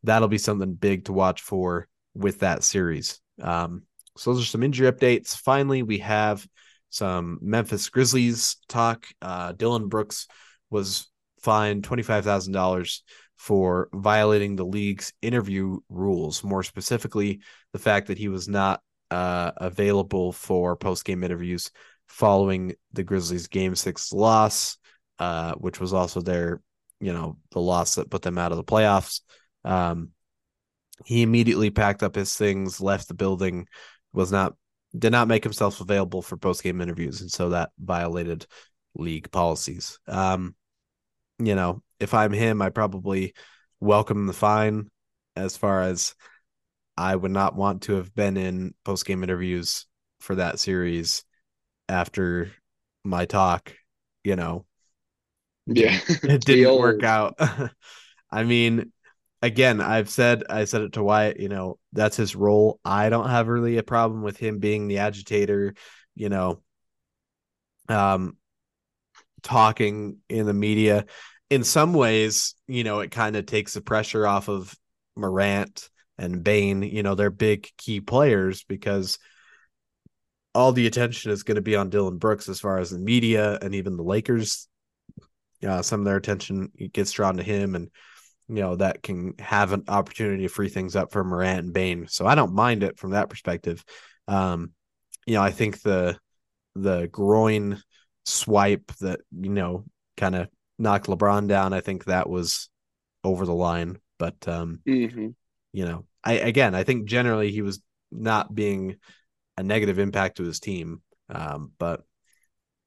that'll 0.03 0.27
be 0.27 0.37
something 0.37 0.73
big 0.73 1.05
to 1.05 1.13
watch 1.13 1.41
for 1.41 1.87
with 2.13 2.39
that 2.39 2.63
series. 2.63 3.19
Um, 3.41 3.83
so 4.17 4.33
those 4.33 4.43
are 4.43 4.45
some 4.45 4.63
injury 4.63 4.91
updates. 4.91 5.35
Finally, 5.35 5.83
we 5.83 5.99
have 5.99 6.45
some 6.89 7.39
Memphis 7.41 7.89
Grizzlies 7.89 8.57
talk. 8.67 9.05
Uh, 9.21 9.51
Dillon 9.51 9.87
Brooks 9.87 10.27
was 10.69 11.09
fined 11.41 11.83
twenty 11.83 12.03
five 12.03 12.23
thousand 12.23 12.53
dollars 12.53 13.03
for 13.37 13.89
violating 13.93 14.55
the 14.55 14.65
league's 14.65 15.13
interview 15.21 15.79
rules. 15.89 16.43
More 16.43 16.63
specifically, 16.63 17.41
the 17.71 17.79
fact 17.79 18.07
that 18.07 18.17
he 18.17 18.27
was 18.27 18.47
not 18.47 18.81
uh, 19.11 19.51
available 19.57 20.31
for 20.31 20.75
post 20.75 21.05
game 21.05 21.23
interviews 21.23 21.71
following 22.07 22.73
the 22.93 23.03
Grizzlies' 23.03 23.47
Game 23.47 23.75
Six 23.75 24.11
loss, 24.11 24.77
uh, 25.19 25.53
which 25.53 25.79
was 25.79 25.93
also 25.93 26.21
their, 26.21 26.61
you 26.99 27.13
know, 27.13 27.37
the 27.51 27.59
loss 27.59 27.95
that 27.95 28.09
put 28.09 28.21
them 28.21 28.37
out 28.37 28.51
of 28.51 28.57
the 28.57 28.63
playoffs. 28.63 29.21
Um, 29.63 30.09
he 31.05 31.21
immediately 31.21 31.69
packed 31.69 32.01
up 32.01 32.15
his 32.15 32.35
things, 32.35 32.81
left 32.81 33.07
the 33.07 33.13
building, 33.13 33.67
was 34.17 34.31
not 34.31 34.55
did 34.97 35.11
not 35.11 35.27
make 35.27 35.43
himself 35.43 35.79
available 35.79 36.23
for 36.23 36.37
post 36.37 36.63
game 36.63 36.81
interviews, 36.81 37.21
and 37.21 37.31
so 37.31 37.49
that 37.49 37.69
violated 37.77 38.47
league 38.95 39.31
policies. 39.31 39.99
Um, 40.07 40.55
you 41.37 41.53
know, 41.53 41.83
if 41.99 42.15
I'm 42.15 42.33
him, 42.33 42.61
I 42.61 42.69
probably 42.69 43.33
welcome 43.79 44.25
the 44.25 44.33
fine. 44.33 44.89
As 45.35 45.55
far 45.55 45.83
as 45.83 46.15
I 46.97 47.15
would 47.15 47.31
not 47.31 47.55
want 47.55 47.83
to 47.83 47.93
have 47.93 48.13
been 48.15 48.37
in 48.37 48.73
post 48.83 49.05
game 49.05 49.23
interviews 49.23 49.85
for 50.19 50.33
that 50.35 50.57
series 50.57 51.23
after 51.87 52.51
my 53.03 53.25
talk, 53.25 53.71
you 54.23 54.35
know. 54.35 54.65
Yeah. 55.67 55.99
It 56.07 56.41
didn't 56.45 56.79
work 56.79 57.03
out. 57.03 57.35
I 58.31 58.43
mean, 58.43 58.91
again, 59.41 59.81
I've 59.81 60.09
said 60.09 60.43
I 60.49 60.65
said 60.65 60.81
it 60.81 60.93
to 60.93 61.03
Wyatt, 61.03 61.39
you 61.39 61.49
know, 61.49 61.77
that's 61.93 62.17
his 62.17 62.35
role. 62.35 62.79
I 62.83 63.09
don't 63.09 63.29
have 63.29 63.47
really 63.47 63.77
a 63.77 63.83
problem 63.83 64.21
with 64.21 64.37
him 64.37 64.59
being 64.59 64.87
the 64.87 64.99
agitator, 64.99 65.73
you 66.15 66.29
know, 66.29 66.61
um 67.89 68.37
talking 69.43 70.17
in 70.29 70.45
the 70.45 70.53
media. 70.53 71.05
In 71.49 71.63
some 71.63 71.93
ways, 71.93 72.55
you 72.67 72.83
know, 72.83 72.99
it 72.99 73.11
kind 73.11 73.35
of 73.35 73.45
takes 73.45 73.73
the 73.73 73.81
pressure 73.81 74.27
off 74.27 74.49
of 74.49 74.75
Morant 75.15 75.89
and 76.17 76.43
Bane, 76.43 76.81
you 76.81 77.03
know, 77.03 77.15
they're 77.15 77.29
big 77.29 77.69
key 77.77 78.01
players 78.01 78.63
because 78.63 79.19
all 80.55 80.71
the 80.71 80.87
attention 80.87 81.31
is 81.31 81.43
going 81.43 81.55
to 81.55 81.61
be 81.61 81.75
on 81.75 81.89
Dillon 81.89 82.17
Brooks 82.17 82.49
as 82.49 82.59
far 82.59 82.79
as 82.79 82.89
the 82.89 82.97
media 82.97 83.59
and 83.61 83.75
even 83.75 83.95
the 83.95 84.03
Lakers. 84.03 84.67
Uh, 85.65 85.81
some 85.81 86.01
of 86.01 86.05
their 86.05 86.17
attention 86.17 86.71
gets 86.93 87.11
drawn 87.11 87.37
to 87.37 87.43
him, 87.43 87.75
and 87.75 87.89
you 88.49 88.55
know 88.55 88.75
that 88.75 89.03
can 89.03 89.33
have 89.39 89.73
an 89.73 89.83
opportunity 89.87 90.43
to 90.43 90.49
free 90.49 90.69
things 90.69 90.95
up 90.95 91.11
for 91.11 91.23
Morant 91.23 91.59
and 91.59 91.73
Bane. 91.73 92.07
So 92.07 92.25
I 92.25 92.35
don't 92.35 92.53
mind 92.53 92.83
it 92.83 92.97
from 92.97 93.11
that 93.11 93.29
perspective. 93.29 93.83
Um, 94.27 94.71
you 95.25 95.35
know, 95.35 95.41
I 95.41 95.51
think 95.51 95.81
the 95.81 96.17
the 96.75 97.07
groin 97.07 97.81
swipe 98.25 98.91
that 99.01 99.21
you 99.31 99.49
know 99.49 99.85
kind 100.15 100.35
of 100.35 100.47
knocked 100.79 101.07
LeBron 101.07 101.47
down. 101.47 101.73
I 101.73 101.81
think 101.81 102.05
that 102.05 102.29
was 102.29 102.69
over 103.23 103.45
the 103.45 103.53
line, 103.53 103.99
but 104.17 104.47
um, 104.47 104.79
mm-hmm. 104.87 105.29
you 105.73 105.85
know, 105.85 106.05
I 106.23 106.33
again, 106.33 106.75
I 106.75 106.83
think 106.83 107.05
generally 107.05 107.51
he 107.51 107.61
was 107.61 107.81
not 108.11 108.53
being 108.53 108.97
a 109.57 109.63
negative 109.63 109.99
impact 109.99 110.37
to 110.37 110.43
his 110.43 110.59
team, 110.59 111.01
um, 111.29 111.71
but 111.77 112.03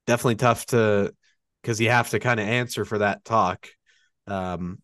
definitely 0.07 0.37
tough 0.37 0.67
to 0.67 1.13
because 1.63 1.81
you 1.81 1.91
have 1.91 2.11
to 2.11 2.19
kind 2.19 2.41
of 2.41 2.47
answer 2.47 2.85
for 2.85 2.99
that 2.99 3.25
talk. 3.25 3.69
Um, 4.27 4.81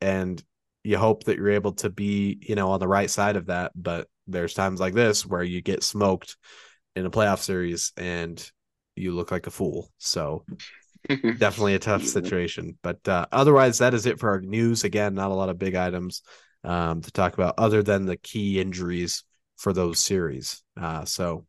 and 0.00 0.42
you 0.82 0.98
hope 0.98 1.24
that 1.24 1.36
you're 1.36 1.50
able 1.50 1.72
to 1.72 1.90
be, 1.90 2.38
you 2.40 2.54
know, 2.54 2.70
on 2.70 2.80
the 2.80 2.88
right 2.88 3.10
side 3.10 3.36
of 3.36 3.46
that. 3.46 3.72
But 3.74 4.08
there's 4.26 4.54
times 4.54 4.80
like 4.80 4.94
this 4.94 5.26
where 5.26 5.42
you 5.42 5.60
get 5.60 5.82
smoked 5.82 6.36
in 6.96 7.06
a 7.06 7.10
playoff 7.10 7.40
series 7.40 7.92
and 7.96 8.50
you 8.96 9.12
look 9.12 9.30
like 9.30 9.46
a 9.46 9.50
fool. 9.50 9.90
So 9.98 10.44
definitely 11.08 11.74
a 11.74 11.78
tough 11.78 12.04
situation. 12.04 12.78
But 12.82 13.06
uh, 13.08 13.26
otherwise, 13.32 13.78
that 13.78 13.94
is 13.94 14.06
it 14.06 14.18
for 14.18 14.30
our 14.30 14.40
news. 14.40 14.84
Again, 14.84 15.14
not 15.14 15.30
a 15.30 15.34
lot 15.34 15.48
of 15.48 15.58
big 15.58 15.74
items 15.74 16.22
um, 16.64 17.00
to 17.02 17.10
talk 17.10 17.34
about 17.34 17.54
other 17.58 17.82
than 17.82 18.06
the 18.06 18.16
key 18.16 18.60
injuries 18.60 19.24
for 19.56 19.72
those 19.72 19.98
series. 19.98 20.62
Uh, 20.80 21.04
so 21.04 21.46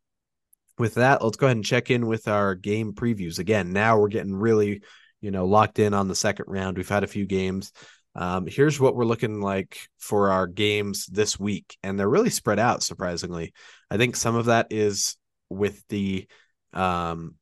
with 0.77 0.95
that, 0.95 1.23
let's 1.23 1.37
go 1.37 1.47
ahead 1.47 1.57
and 1.57 1.65
check 1.65 1.91
in 1.91 2.07
with 2.07 2.27
our 2.27 2.55
game 2.55 2.93
previews. 2.93 3.39
Again, 3.39 3.71
now 3.71 3.99
we're 3.99 4.07
getting 4.07 4.35
really, 4.35 4.81
you 5.21 5.31
know, 5.31 5.45
locked 5.45 5.79
in 5.79 5.93
on 5.93 6.07
the 6.07 6.15
second 6.15 6.45
round. 6.47 6.77
We've 6.77 6.89
had 6.89 7.03
a 7.03 7.07
few 7.07 7.25
games. 7.25 7.71
Um, 8.16 8.45
here's 8.47 8.80
what 8.80 8.95
we're 8.95 9.05
looking 9.05 9.41
like 9.41 9.88
for 9.97 10.30
our 10.32 10.47
games 10.47 11.05
this 11.05 11.39
week, 11.39 11.78
and 11.82 11.99
they're 11.99 12.09
really 12.09 12.30
spread 12.30 12.59
out. 12.59 12.84
Surprisingly, 12.84 13.53
I 13.89 13.97
think 13.97 14.16
some 14.16 14.36
of 14.36 14.45
that 14.45 14.68
is 14.70 15.16
with 15.49 15.84
the 15.88 16.28
um, 16.74 17.36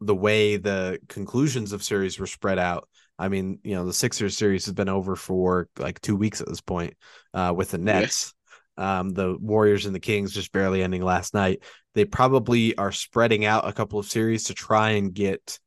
the 0.00 0.14
way 0.14 0.56
the 0.56 0.98
conclusions 1.08 1.72
of 1.72 1.82
series 1.82 2.18
were 2.18 2.26
spread 2.26 2.58
out. 2.58 2.88
I 3.18 3.28
mean, 3.28 3.60
you 3.62 3.74
know, 3.74 3.86
the 3.86 3.92
Sixers 3.92 4.36
series 4.36 4.66
has 4.66 4.74
been 4.74 4.88
over 4.88 5.16
for 5.16 5.68
like 5.78 6.00
two 6.00 6.16
weeks 6.16 6.40
at 6.40 6.48
this 6.48 6.60
point 6.60 6.94
uh, 7.32 7.52
with 7.56 7.70
the 7.70 7.78
Nets. 7.78 8.34
Um, 8.76 9.10
the 9.10 9.36
Warriors 9.40 9.86
and 9.86 9.94
the 9.94 10.00
Kings 10.00 10.34
just 10.34 10.50
barely 10.50 10.82
ending 10.82 11.02
last 11.02 11.32
night. 11.32 11.62
They 11.94 12.04
probably 12.04 12.76
are 12.76 12.90
spreading 12.90 13.44
out 13.44 13.68
a 13.68 13.72
couple 13.72 14.00
of 14.00 14.06
series 14.06 14.44
to 14.44 14.54
try 14.54 14.90
and 14.90 15.14
get 15.14 15.60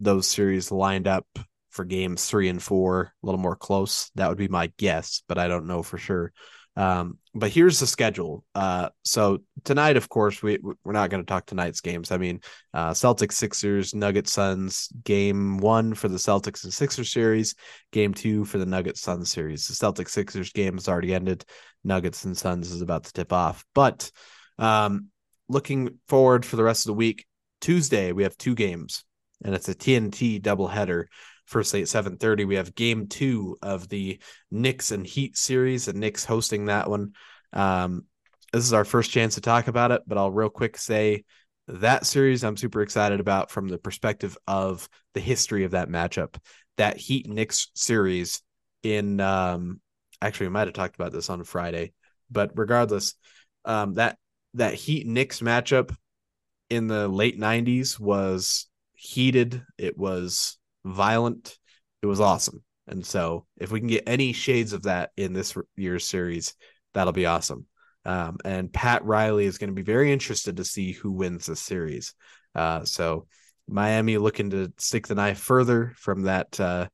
those 0.00 0.26
series 0.26 0.70
lined 0.70 1.08
up 1.08 1.26
for 1.72 1.84
games 1.84 2.26
three 2.26 2.48
and 2.48 2.62
four, 2.62 3.12
a 3.22 3.26
little 3.26 3.40
more 3.40 3.56
close. 3.56 4.10
That 4.14 4.28
would 4.28 4.38
be 4.38 4.48
my 4.48 4.72
guess, 4.78 5.22
but 5.26 5.38
I 5.38 5.48
don't 5.48 5.66
know 5.66 5.82
for 5.82 5.98
sure. 5.98 6.32
Um, 6.74 7.18
but 7.34 7.50
here's 7.50 7.80
the 7.80 7.86
schedule. 7.86 8.44
Uh, 8.54 8.90
so 9.04 9.38
tonight, 9.64 9.96
of 9.96 10.08
course, 10.08 10.42
we 10.42 10.58
we're 10.62 10.92
not 10.92 11.10
going 11.10 11.22
to 11.22 11.28
talk 11.28 11.46
tonight's 11.46 11.80
games. 11.80 12.10
I 12.10 12.16
mean, 12.16 12.40
uh, 12.72 12.90
Celtics, 12.90 13.32
Sixers, 13.32 13.94
Nuggets, 13.94 14.32
Suns. 14.32 14.88
Game 15.04 15.58
one 15.58 15.94
for 15.94 16.08
the 16.08 16.18
Celtics 16.18 16.64
and 16.64 16.72
Sixers 16.72 17.12
series. 17.12 17.54
Game 17.90 18.14
two 18.14 18.44
for 18.44 18.58
the 18.58 18.66
Nuggets 18.66 19.00
Suns 19.00 19.30
series. 19.30 19.66
The 19.66 19.74
Celtics 19.74 20.10
Sixers 20.10 20.52
game 20.52 20.74
has 20.74 20.88
already 20.88 21.14
ended. 21.14 21.44
Nuggets 21.84 22.24
and 22.24 22.36
Suns 22.36 22.70
is 22.70 22.80
about 22.80 23.04
to 23.04 23.12
tip 23.12 23.32
off. 23.32 23.64
But 23.74 24.10
um, 24.58 25.08
looking 25.48 25.98
forward 26.08 26.44
for 26.46 26.56
the 26.56 26.64
rest 26.64 26.86
of 26.86 26.90
the 26.90 26.94
week, 26.94 27.26
Tuesday 27.60 28.12
we 28.12 28.22
have 28.22 28.36
two 28.38 28.54
games, 28.54 29.04
and 29.44 29.54
it's 29.54 29.68
a 29.68 29.74
TNT 29.74 30.40
doubleheader 30.40 31.04
first 31.52 31.74
at 31.74 31.88
7:30 31.88 32.44
we 32.44 32.56
have 32.56 32.74
game 32.74 33.06
2 33.06 33.58
of 33.62 33.88
the 33.88 34.18
Knicks 34.50 34.90
and 34.90 35.06
Heat 35.06 35.36
series 35.36 35.86
and 35.86 36.00
Knicks 36.00 36.24
hosting 36.24 36.66
that 36.66 36.88
one. 36.88 37.12
Um, 37.52 38.06
this 38.52 38.64
is 38.64 38.72
our 38.72 38.84
first 38.84 39.10
chance 39.10 39.34
to 39.36 39.40
talk 39.40 39.68
about 39.68 39.92
it, 39.92 40.02
but 40.06 40.18
I'll 40.18 40.30
real 40.30 40.50
quick 40.50 40.76
say 40.76 41.24
that 41.68 42.06
series 42.06 42.42
I'm 42.42 42.56
super 42.56 42.82
excited 42.82 43.20
about 43.20 43.50
from 43.50 43.68
the 43.68 43.78
perspective 43.78 44.36
of 44.46 44.88
the 45.14 45.20
history 45.20 45.64
of 45.64 45.72
that 45.72 45.88
matchup. 45.88 46.34
That 46.78 46.96
Heat 46.96 47.28
Knicks 47.28 47.68
series 47.74 48.42
in 48.82 49.20
um 49.20 49.80
actually 50.20 50.48
we 50.48 50.52
might 50.54 50.66
have 50.66 50.74
talked 50.74 50.96
about 50.96 51.12
this 51.12 51.30
on 51.30 51.44
Friday, 51.44 51.92
but 52.30 52.50
regardless, 52.56 53.14
um 53.64 53.94
that 53.94 54.18
that 54.54 54.74
Heat 54.74 55.06
Knicks 55.06 55.40
matchup 55.40 55.94
in 56.70 56.86
the 56.88 57.06
late 57.08 57.38
90s 57.38 58.00
was 58.00 58.66
heated, 58.94 59.62
it 59.76 59.98
was 59.98 60.58
violent, 60.84 61.58
it 62.02 62.06
was 62.06 62.20
awesome. 62.20 62.62
And 62.86 63.04
so 63.04 63.46
if 63.56 63.70
we 63.70 63.80
can 63.80 63.88
get 63.88 64.04
any 64.06 64.32
shades 64.32 64.72
of 64.72 64.82
that 64.82 65.10
in 65.16 65.32
this 65.32 65.56
year's 65.76 66.04
series, 66.04 66.54
that'll 66.94 67.12
be 67.12 67.26
awesome. 67.26 67.66
Um, 68.04 68.38
and 68.44 68.72
Pat 68.72 69.04
Riley 69.04 69.46
is 69.46 69.58
going 69.58 69.70
to 69.70 69.74
be 69.74 69.82
very 69.82 70.12
interested 70.12 70.56
to 70.56 70.64
see 70.64 70.92
who 70.92 71.12
wins 71.12 71.46
this 71.46 71.60
series. 71.60 72.14
Uh, 72.54 72.84
so 72.84 73.26
Miami 73.68 74.18
looking 74.18 74.50
to 74.50 74.72
stick 74.78 75.06
the 75.06 75.14
knife 75.14 75.38
further 75.38 75.92
from 75.96 76.22
that 76.22 76.58
uh, 76.58 76.88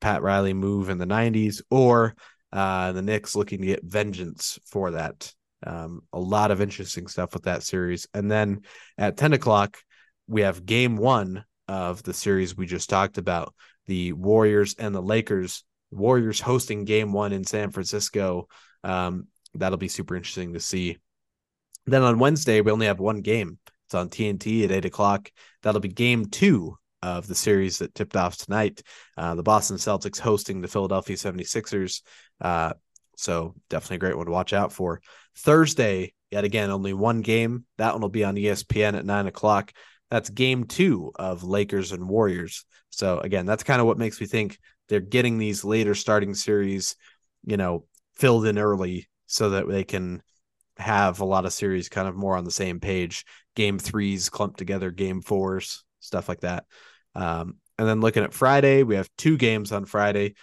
Pat 0.00 0.22
Riley 0.22 0.54
move 0.54 0.88
in 0.88 0.98
the 0.98 1.06
90s, 1.06 1.62
or 1.70 2.14
uh, 2.52 2.92
the 2.92 3.02
Knicks 3.02 3.36
looking 3.36 3.60
to 3.60 3.66
get 3.66 3.84
vengeance 3.84 4.58
for 4.64 4.92
that. 4.92 5.32
Um, 5.66 6.02
a 6.12 6.18
lot 6.18 6.50
of 6.50 6.60
interesting 6.60 7.06
stuff 7.06 7.34
with 7.34 7.44
that 7.44 7.62
series. 7.62 8.06
And 8.12 8.30
then 8.30 8.62
at 8.98 9.16
10 9.16 9.32
o'clock, 9.32 9.78
we 10.26 10.42
have 10.42 10.66
game 10.66 10.96
one 10.96 11.44
of 11.68 12.02
the 12.02 12.12
series 12.12 12.56
we 12.56 12.66
just 12.66 12.90
talked 12.90 13.18
about 13.18 13.54
the 13.86 14.12
Warriors 14.12 14.74
and 14.78 14.94
the 14.94 15.02
Lakers. 15.02 15.64
Warriors 15.90 16.40
hosting 16.40 16.84
game 16.84 17.12
one 17.12 17.32
in 17.32 17.44
San 17.44 17.70
Francisco. 17.70 18.48
Um, 18.82 19.28
that'll 19.54 19.78
be 19.78 19.88
super 19.88 20.16
interesting 20.16 20.54
to 20.54 20.60
see. 20.60 20.98
Then 21.86 22.02
on 22.02 22.18
Wednesday, 22.18 22.60
we 22.60 22.72
only 22.72 22.86
have 22.86 22.98
one 22.98 23.20
game. 23.20 23.58
It's 23.86 23.94
on 23.94 24.08
TNT 24.08 24.64
at 24.64 24.72
eight 24.72 24.84
o'clock. 24.84 25.30
That'll 25.62 25.80
be 25.80 25.88
game 25.88 26.26
two 26.26 26.78
of 27.02 27.26
the 27.26 27.34
series 27.34 27.78
that 27.78 27.94
tipped 27.94 28.16
off 28.16 28.36
tonight. 28.36 28.82
Uh, 29.16 29.34
the 29.34 29.42
Boston 29.42 29.76
Celtics 29.76 30.18
hosting 30.18 30.60
the 30.60 30.68
Philadelphia 30.68 31.16
76ers. 31.16 32.00
Uh, 32.40 32.72
so 33.16 33.54
definitely 33.68 33.96
a 33.96 34.00
great 34.00 34.16
one 34.16 34.26
to 34.26 34.32
watch 34.32 34.52
out 34.52 34.72
for. 34.72 35.00
Thursday, 35.36 36.14
yet 36.30 36.44
again, 36.44 36.70
only 36.70 36.94
one 36.94 37.20
game. 37.20 37.66
That 37.76 37.92
one 37.92 38.00
will 38.00 38.08
be 38.08 38.24
on 38.24 38.36
ESPN 38.36 38.96
at 38.96 39.04
nine 39.04 39.26
o'clock. 39.26 39.72
That's 40.10 40.30
game 40.30 40.64
two 40.64 41.12
of 41.16 41.44
Lakers 41.44 41.92
and 41.92 42.08
Warriors. 42.08 42.64
So 42.90 43.18
again, 43.18 43.46
that's 43.46 43.64
kind 43.64 43.80
of 43.80 43.86
what 43.86 43.98
makes 43.98 44.20
me 44.20 44.26
think 44.26 44.58
they're 44.88 45.00
getting 45.00 45.38
these 45.38 45.64
later 45.64 45.94
starting 45.94 46.34
series, 46.34 46.96
you 47.44 47.56
know, 47.56 47.86
filled 48.14 48.46
in 48.46 48.58
early 48.58 49.08
so 49.26 49.50
that 49.50 49.68
they 49.68 49.84
can 49.84 50.22
have 50.76 51.20
a 51.20 51.24
lot 51.24 51.46
of 51.46 51.52
series 51.52 51.88
kind 51.88 52.08
of 52.08 52.16
more 52.16 52.36
on 52.36 52.44
the 52.44 52.50
same 52.50 52.80
page. 52.80 53.24
Game 53.56 53.78
threes 53.78 54.28
clumped 54.28 54.58
together, 54.58 54.90
game 54.90 55.22
fours, 55.22 55.84
stuff 56.00 56.28
like 56.28 56.40
that. 56.40 56.64
Um, 57.14 57.56
and 57.78 57.88
then 57.88 58.00
looking 58.00 58.22
at 58.22 58.34
Friday, 58.34 58.82
we 58.82 58.96
have 58.96 59.10
two 59.16 59.36
games 59.36 59.72
on 59.72 59.84
Friday, 59.84 60.34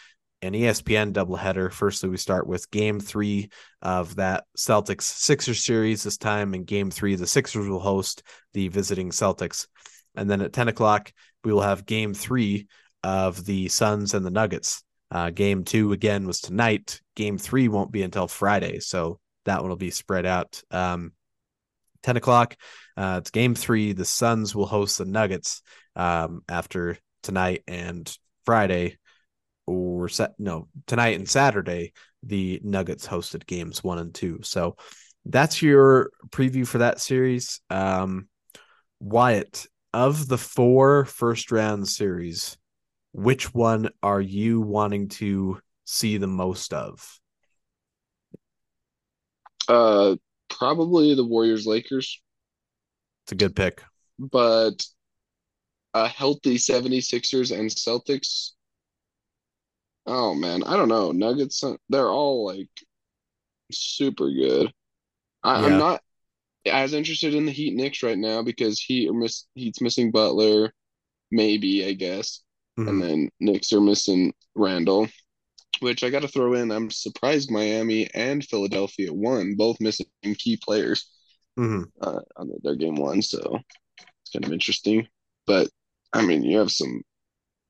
an 0.42 0.54
ESPN 0.54 1.14
doubleheader. 1.14 1.72
Firstly, 1.72 2.10
we 2.10 2.18
start 2.18 2.48
with 2.48 2.72
game 2.72 3.00
three 3.00 3.50
of 3.82 4.16
that 4.16 4.46
Celtics 4.58 5.04
Sixers 5.04 5.64
series 5.64 6.04
this 6.04 6.18
time. 6.18 6.54
In 6.54 6.64
game 6.64 6.92
three, 6.92 7.16
the 7.16 7.28
Sixers 7.28 7.68
will 7.68 7.80
host 7.80 8.24
the 8.54 8.68
visiting 8.68 9.10
Celtics. 9.10 9.68
And 10.16 10.30
then 10.30 10.42
at 10.42 10.54
10 10.54 10.68
o'clock, 10.68 11.12
we 11.44 11.54
will 11.54 11.62
have 11.62 11.86
game 11.86 12.14
three 12.14 12.68
of 13.04 13.46
the 13.46 13.70
Suns 13.70 14.14
and 14.14 14.26
the 14.26 14.32
Nuggets. 14.32 14.84
Uh, 15.10 15.30
game 15.30 15.64
two 15.64 15.92
again 15.92 16.26
was 16.26 16.40
tonight. 16.40 17.02
Game 17.16 17.38
three 17.38 17.68
won't 17.68 17.92
be 17.92 18.04
until 18.04 18.28
Friday, 18.28 18.80
so 18.80 19.20
that 19.46 19.62
one 19.62 19.70
will 19.70 19.76
be 19.76 19.92
spread 19.92 20.26
out. 20.26 20.62
Um, 20.72 21.12
Ten 22.04 22.18
o'clock. 22.18 22.56
Uh, 22.98 23.18
it's 23.20 23.30
game 23.30 23.54
three. 23.56 23.94
The 23.94 24.06
Suns 24.06 24.56
will 24.56 24.66
host 24.66 24.98
the 24.98 25.06
Nuggets 25.06 25.62
um, 25.96 26.42
after 26.50 26.98
tonight 27.22 27.64
and 27.68 28.12
Friday, 28.46 28.98
or 29.72 30.10
set 30.10 30.34
no 30.38 30.68
tonight 30.88 31.18
and 31.18 31.30
Saturday. 31.30 31.94
The 32.24 32.60
Nuggets 32.64 33.08
hosted 33.08 33.46
games 33.46 33.84
one 33.84 34.00
and 34.00 34.14
two. 34.14 34.40
So 34.44 34.76
that's 35.26 35.62
your 35.62 36.12
preview 36.30 36.68
for 36.68 36.80
that 36.80 37.00
series. 37.00 37.62
Um, 37.70 38.28
Wyatt, 39.00 39.66
of 39.94 40.28
the 40.28 40.38
four 40.38 41.06
first 41.06 41.52
round 41.52 41.88
series, 41.88 42.58
which 43.14 43.54
one 43.54 43.90
are 44.02 44.22
you 44.22 44.62
wanting 44.62 45.10
to 45.10 45.60
see 45.86 46.18
the 46.18 46.28
most 46.28 46.74
of? 46.74 47.20
Uh, 49.68 50.16
probably 50.50 51.16
the 51.16 51.26
Warriors 51.26 51.66
Lakers. 51.66 52.22
It's 53.26 53.32
a 53.32 53.36
good 53.36 53.56
pick. 53.56 53.84
But 54.18 54.84
a 55.94 56.08
healthy 56.08 56.58
76ers 56.58 57.58
and 57.58 57.70
Celtics. 57.70 58.52
Oh 60.06 60.34
man, 60.34 60.64
I 60.64 60.76
don't 60.78 60.90
know. 60.90 61.12
Nuggets, 61.12 61.64
they're 61.90 62.10
all 62.10 62.46
like 62.46 62.70
super 63.72 64.32
good. 64.32 64.72
I, 65.44 65.66
am 65.66 65.78
not 65.78 66.02
as 66.66 66.94
interested 66.94 67.34
in 67.34 67.46
the 67.46 67.52
Heat 67.52 67.76
Knicks 67.76 68.04
right 68.04 68.18
now 68.18 68.44
because 68.44 68.80
Heat 68.80 69.10
are 69.10 69.14
miss 69.14 69.48
Heat's 69.56 69.82
missing 69.82 70.12
Butler, 70.12 70.74
maybe 71.32 71.86
I 71.86 71.94
guess. 71.94 72.44
Mm-hmm. 72.80 72.90
And 72.90 73.04
then 73.04 73.30
Knicks 73.40 73.74
are 73.74 73.82
missing 73.82 74.34
Randle, 74.56 75.08
which 75.80 76.04
I 76.04 76.10
got 76.10 76.22
to 76.22 76.28
throw 76.28 76.54
in. 76.54 76.72
I'm 76.72 76.90
surprised 76.90 77.52
Miami 77.52 78.10
and 78.14 78.44
Philadelphia 78.44 79.14
won, 79.14 79.56
both 79.56 79.82
missing 79.82 80.08
key 80.24 80.58
players 80.58 81.10
mm-hmm. 81.58 81.84
uh, 82.02 82.22
on 82.38 82.52
their 82.64 82.76
game 82.76 82.96
one. 82.96 83.22
So 83.22 83.60
it's 84.00 84.32
kind 84.32 84.46
of 84.46 84.54
interesting. 84.54 85.08
But 85.46 85.70
I 86.14 86.26
mean, 86.26 86.44
you 86.44 86.60
have 86.60 86.72
some 86.72 87.02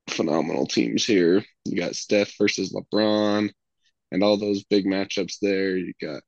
phenomenal 0.10 0.66
teams 0.66 1.06
here. 1.06 1.44
You 1.66 1.78
got 1.78 1.96
Steph 1.96 2.34
versus 2.38 2.74
LeBron 2.74 3.52
and 4.12 4.24
all 4.24 4.38
those 4.38 4.64
big 4.64 4.86
matchups 4.86 5.36
there. 5.42 5.78
You 5.78 5.94
got 6.02 6.22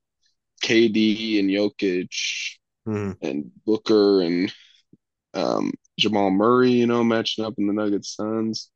KD 0.64 1.40
and 1.40 1.50
Jokic 1.50 2.10
mm-hmm. 2.88 3.12
and 3.26 3.52
Booker 3.66 4.22
and 4.22 4.54
um, 5.34 5.72
Jamal 6.00 6.32
Murray, 6.32 6.72
you 6.72 6.88
know, 6.88 7.04
matching 7.04 7.46
up 7.46 7.56
in 7.58 7.68
the 7.68 7.74
Nuggets 7.74 8.16
Suns. 8.16 8.70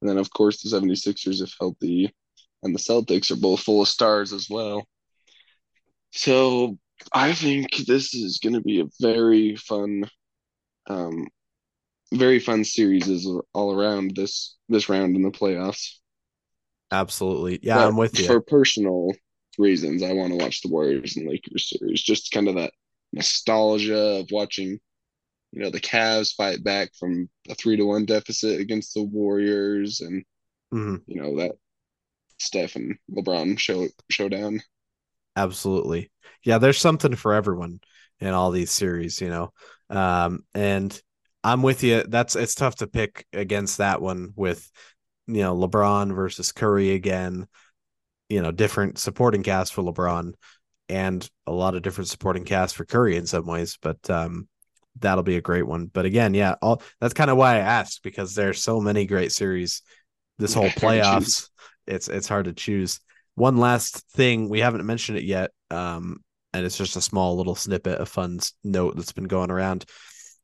And 0.00 0.10
then, 0.10 0.18
of 0.18 0.30
course, 0.30 0.62
the 0.62 0.68
76ers, 0.68 1.42
if 1.42 1.54
healthy, 1.58 2.14
and 2.62 2.74
the 2.74 2.78
Celtics 2.78 3.30
are 3.30 3.36
both 3.36 3.60
full 3.60 3.82
of 3.82 3.88
stars 3.88 4.32
as 4.32 4.48
well. 4.50 4.86
So 6.12 6.78
I 7.12 7.32
think 7.32 7.74
this 7.86 8.14
is 8.14 8.38
going 8.38 8.54
to 8.54 8.60
be 8.60 8.80
a 8.80 8.88
very 9.00 9.56
fun, 9.56 10.08
um, 10.88 11.26
very 12.12 12.38
fun 12.38 12.64
series 12.64 13.08
is 13.08 13.28
all 13.52 13.78
around 13.78 14.14
this 14.14 14.56
this 14.68 14.88
round 14.88 15.16
in 15.16 15.22
the 15.22 15.30
playoffs. 15.30 15.96
Absolutely, 16.90 17.58
yeah, 17.62 17.76
but 17.76 17.88
I'm 17.88 17.96
with 17.96 18.18
you. 18.18 18.26
For 18.26 18.40
personal 18.40 19.12
reasons, 19.58 20.02
I 20.02 20.12
want 20.12 20.32
to 20.32 20.38
watch 20.38 20.62
the 20.62 20.68
Warriors 20.68 21.16
and 21.16 21.28
Lakers 21.28 21.70
series. 21.70 22.02
Just 22.02 22.30
kind 22.30 22.48
of 22.48 22.54
that 22.56 22.72
nostalgia 23.12 24.20
of 24.20 24.28
watching 24.30 24.78
you 25.52 25.62
know 25.62 25.70
the 25.70 25.80
Cavs 25.80 26.34
fight 26.34 26.62
back 26.62 26.90
from 26.98 27.28
a 27.48 27.54
three 27.54 27.76
to 27.76 27.84
one 27.84 28.04
deficit 28.04 28.60
against 28.60 28.94
the 28.94 29.02
Warriors, 29.02 30.00
and 30.00 30.24
mm-hmm. 30.72 30.96
you 31.06 31.20
know 31.20 31.36
that 31.38 31.52
Steph 32.38 32.76
and 32.76 32.96
LeBron 33.10 33.58
show 33.58 33.88
showdown. 34.10 34.62
Absolutely, 35.34 36.10
yeah. 36.44 36.58
There's 36.58 36.78
something 36.78 37.16
for 37.16 37.34
everyone 37.34 37.80
in 38.20 38.28
all 38.28 38.50
these 38.50 38.70
series, 38.70 39.20
you 39.20 39.28
know. 39.28 39.52
Um, 39.90 40.44
and 40.54 41.00
I'm 41.46 41.62
with 41.62 41.84
you. 41.84 42.02
That's 42.02 42.34
it's 42.34 42.56
tough 42.56 42.74
to 42.76 42.88
pick 42.88 43.24
against 43.32 43.78
that 43.78 44.02
one 44.02 44.32
with 44.34 44.68
you 45.28 45.42
know 45.42 45.56
LeBron 45.56 46.12
versus 46.12 46.50
Curry 46.50 46.90
again. 46.90 47.46
You 48.28 48.42
know, 48.42 48.50
different 48.50 48.98
supporting 48.98 49.44
cast 49.44 49.72
for 49.72 49.82
LeBron 49.82 50.34
and 50.88 51.30
a 51.46 51.52
lot 51.52 51.76
of 51.76 51.82
different 51.82 52.08
supporting 52.08 52.44
cast 52.44 52.74
for 52.74 52.84
Curry 52.84 53.16
in 53.16 53.26
some 53.26 53.46
ways, 53.46 53.78
but 53.80 54.10
um, 54.10 54.48
that'll 54.98 55.22
be 55.22 55.36
a 55.36 55.40
great 55.40 55.68
one. 55.68 55.86
But 55.86 56.04
again, 56.04 56.34
yeah, 56.34 56.56
all 56.60 56.82
that's 57.00 57.14
kind 57.14 57.30
of 57.30 57.36
why 57.36 57.54
I 57.54 57.58
asked 57.58 58.02
because 58.02 58.34
there's 58.34 58.60
so 58.60 58.80
many 58.80 59.06
great 59.06 59.30
series. 59.30 59.82
This 60.38 60.52
whole 60.52 60.64
playoffs, 60.70 61.48
it's 61.86 62.08
it's 62.08 62.26
hard 62.26 62.46
to 62.46 62.54
choose. 62.54 62.98
One 63.36 63.58
last 63.58 64.04
thing 64.10 64.48
we 64.48 64.58
haven't 64.58 64.84
mentioned 64.84 65.18
it 65.18 65.24
yet, 65.24 65.52
um, 65.70 66.24
and 66.52 66.66
it's 66.66 66.78
just 66.78 66.96
a 66.96 67.00
small 67.00 67.36
little 67.36 67.54
snippet 67.54 68.00
of 68.00 68.08
fun 68.08 68.40
note 68.64 68.96
that's 68.96 69.12
been 69.12 69.28
going 69.28 69.52
around. 69.52 69.84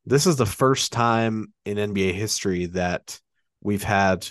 This 0.05 0.27
is 0.27 0.37
the 0.37 0.47
first 0.47 0.93
time 0.93 1.53
in 1.65 1.77
NBA 1.77 2.13
history 2.13 2.67
that 2.67 3.21
we've 3.61 3.83
had 3.83 4.27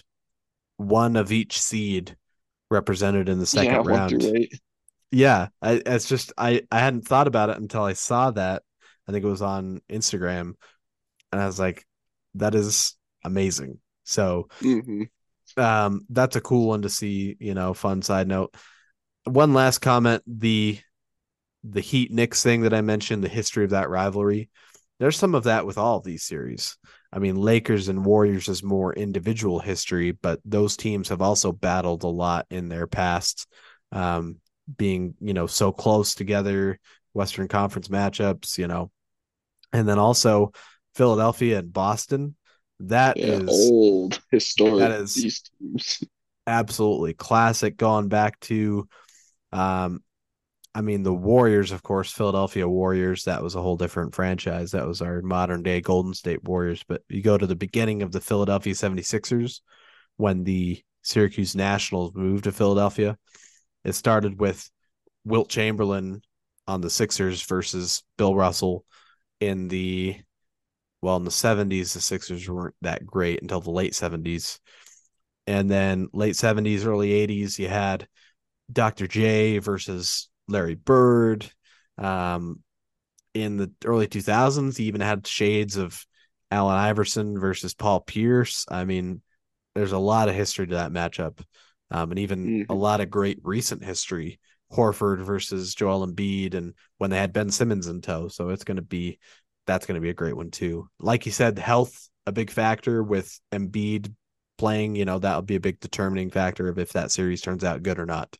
one 0.78 1.15
of 1.15 1.32
each 1.32 1.61
seed 1.61 2.15
represented 2.69 3.30
in 3.30 3.39
the 3.39 3.45
second 3.45 3.86
yeah, 3.86 3.95
round. 3.95 4.47
Yeah, 5.11 5.47
I, 5.61 5.82
it's 5.86 6.07
just 6.07 6.34
I 6.38 6.63
I 6.72 6.80
hadn't 6.80 7.07
thought 7.07 7.28
about 7.28 7.49
it 7.49 7.57
until 7.57 7.84
I 7.84 7.93
saw 7.93 8.32
that 8.32 8.63
I 9.07 9.11
think 9.11 9.26
it 9.26 9.30
was 9.30 9.41
on 9.41 9.82
Instagram, 9.89 10.53
and 11.32 11.41
I 11.41 11.45
was 11.45 11.59
like, 11.59 11.86
that 12.36 12.55
is 12.55 12.95
amazing. 13.24 13.80
So, 14.03 14.47
mm-hmm. 14.61 15.03
um, 15.61 16.05
that's 16.09 16.36
a 16.36 16.41
cool 16.41 16.69
one 16.69 16.84
to 16.84 16.89
see. 16.89 17.36
You 17.39 17.53
know, 17.53 17.74
fun 17.74 18.01
side 18.01 18.28
note. 18.28 18.55
One 19.26 19.53
last 19.53 19.80
comment: 19.80 20.24
the 20.26 20.80
the 21.63 21.82
Heat 21.82 22.11
Knicks 22.11 22.41
thing 22.41 22.61
that 22.61 22.74
I 22.74 22.82
mentioned, 22.82 23.24
the 23.24 23.30
history 23.30 23.65
of 23.65 23.72
that 23.72 23.89
rivalry. 23.89 24.49
There's 25.02 25.18
some 25.18 25.36
of 25.36 25.45
that 25.45 25.66
with 25.66 25.80
all 25.80 25.97
of 25.97 26.04
these 26.06 26.24
series. 26.24 26.78
I 27.12 27.18
mean, 27.20 27.36
Lakers 27.36 27.89
and 27.89 28.06
Warriors 28.06 28.47
is 28.47 28.62
more 28.62 28.93
individual 28.93 29.60
history, 29.60 30.12
but 30.12 30.39
those 30.45 30.78
teams 30.78 31.10
have 31.10 31.24
also 31.24 31.52
battled 31.52 32.04
a 32.04 32.08
lot 32.08 32.45
in 32.52 32.70
their 32.70 32.86
past, 32.86 33.47
um, 33.91 34.38
being 34.78 35.16
you 35.20 35.34
know 35.34 35.47
so 35.47 35.72
close 35.72 36.14
together. 36.16 36.80
Western 37.14 37.47
Conference 37.47 37.88
matchups, 37.89 38.60
you 38.60 38.68
know, 38.68 38.91
and 39.74 39.89
then 39.89 39.99
also 39.99 40.54
Philadelphia 40.95 41.60
and 41.60 41.74
Boston. 41.74 42.36
That 42.82 43.18
Yeah, 43.18 43.39
is 43.39 43.47
old 43.49 44.22
historic. 44.32 44.80
that 44.80 44.91
is- 44.91 45.16
these 45.16 45.41
teams. 45.60 46.04
absolutely 46.47 47.14
classic 47.14 47.78
going 47.78 48.08
back 48.08 48.39
to 48.41 48.88
um 49.52 50.02
I 50.74 50.82
mean 50.82 51.03
the 51.03 51.13
Warriors 51.13 51.72
of 51.72 51.84
course 51.84 52.11
Philadelphia 52.11 52.67
Warriors 52.67 53.26
that 53.26 53.43
was 53.43 53.55
a 53.55 53.61
whole 53.61 53.78
different 53.78 54.15
franchise. 54.15 54.72
That 54.72 54.88
was 54.88 55.01
our 55.01 55.22
modern 55.22 55.63
day 55.63 55.82
Golden 55.82 56.13
State 56.13 56.43
Warriors. 56.43 56.84
But 56.88 57.01
you 57.09 57.22
go 57.22 57.38
to 57.38 57.47
the 57.47 57.55
beginning 57.55 58.01
of 58.01 58.11
the 58.11 58.22
Philadelphia 58.22 58.74
76ers 58.74 59.61
when 60.17 60.43
the 60.43 60.82
Syracuse 61.01 61.55
Nationals 61.55 62.13
moved 62.13 62.45
to 62.45 62.51
Philadelphia 62.51 63.17
it 63.84 63.93
started 63.93 64.39
with 64.39 64.69
Wilt 65.26 65.49
Chamberlain 65.49 66.22
on 66.67 66.82
the 66.82 66.89
Sixers 66.89 67.43
versus 67.43 68.03
Bill 68.17 68.36
Russell 68.36 68.86
in 69.39 69.67
the 69.67 70.17
well 71.01 71.17
in 71.17 71.24
the 71.24 71.32
70s 71.32 71.93
the 71.93 72.01
Sixers 72.01 72.47
weren't 72.47 72.76
that 72.82 73.05
great 73.05 73.41
until 73.41 73.61
the 73.61 73.72
late 73.72 73.93
70s 73.93 74.59
and 75.47 75.69
then 75.69 76.07
late 76.13 76.36
70s 76.36 76.86
early 76.86 77.09
80s 77.28 77.57
you 77.57 77.67
had 77.67 78.07
dr 78.72 79.07
j 79.07 79.57
versus 79.57 80.30
larry 80.52 80.76
bird 80.76 81.49
um, 81.97 82.60
in 83.34 83.58
the 83.58 83.72
early 83.86 84.08
2000s 84.08 84.78
he 84.78 84.86
even 84.86 85.02
had 85.02 85.26
shades 85.26 85.78
of 85.78 86.06
allen 86.49 86.78
iverson 86.78 87.39
versus 87.39 87.74
paul 87.74 87.99
pierce 88.02 88.66
i 88.70 88.84
mean 88.86 89.22
there's 89.76 89.93
a 89.93 89.97
lot 89.97 90.28
of 90.30 90.36
history 90.36 90.68
to 90.68 90.76
that 90.76 90.91
matchup 90.91 91.39
um, 91.91 92.12
and 92.12 92.20
even 92.20 92.54
a 92.70 92.74
Mhm. 92.74 92.76
lot 92.76 93.02
of 93.02 93.10
great 93.10 93.39
recent 93.43 93.84
history 93.84 94.39
horford 94.72 95.22
versus 95.22 95.74
joel 95.76 96.06
Embiid, 96.06 96.54
and 96.54 96.74
when 96.97 97.10
they 97.10 97.18
had 97.18 97.34
ben 97.34 97.49
simmons 97.49 97.88
in 97.88 98.02
tow 98.02 98.28
so 98.28 98.49
it's 98.49 98.64
going 98.64 98.78
to 98.78 98.82
be 98.82 99.20
that's 99.66 99.86
going 99.86 99.95
to 99.95 100.02
be 100.02 100.10
a 100.10 100.14
great 100.14 100.36
one 100.36 100.52
too 100.52 100.88
like 100.99 101.26
you 101.26 101.32
said 101.32 101.58
health 101.58 102.10
a 102.28 102.32
big 102.32 102.52
factor 102.52 103.02
with 103.02 103.39
Embiid 103.52 104.14
playing, 104.58 104.95
you 104.95 105.06
know, 105.06 105.18
that'll 105.18 105.41
be 105.41 105.56
a 105.56 105.60
big 105.60 105.80
determining 105.80 106.30
factor 106.30 106.68
of 106.68 106.78
if 106.78 106.93
that 106.93 107.12
series 107.12 107.41
turns 107.41 107.64
out 107.64 107.82
good 107.84 107.99
or 107.99 108.06
not. 108.06 108.38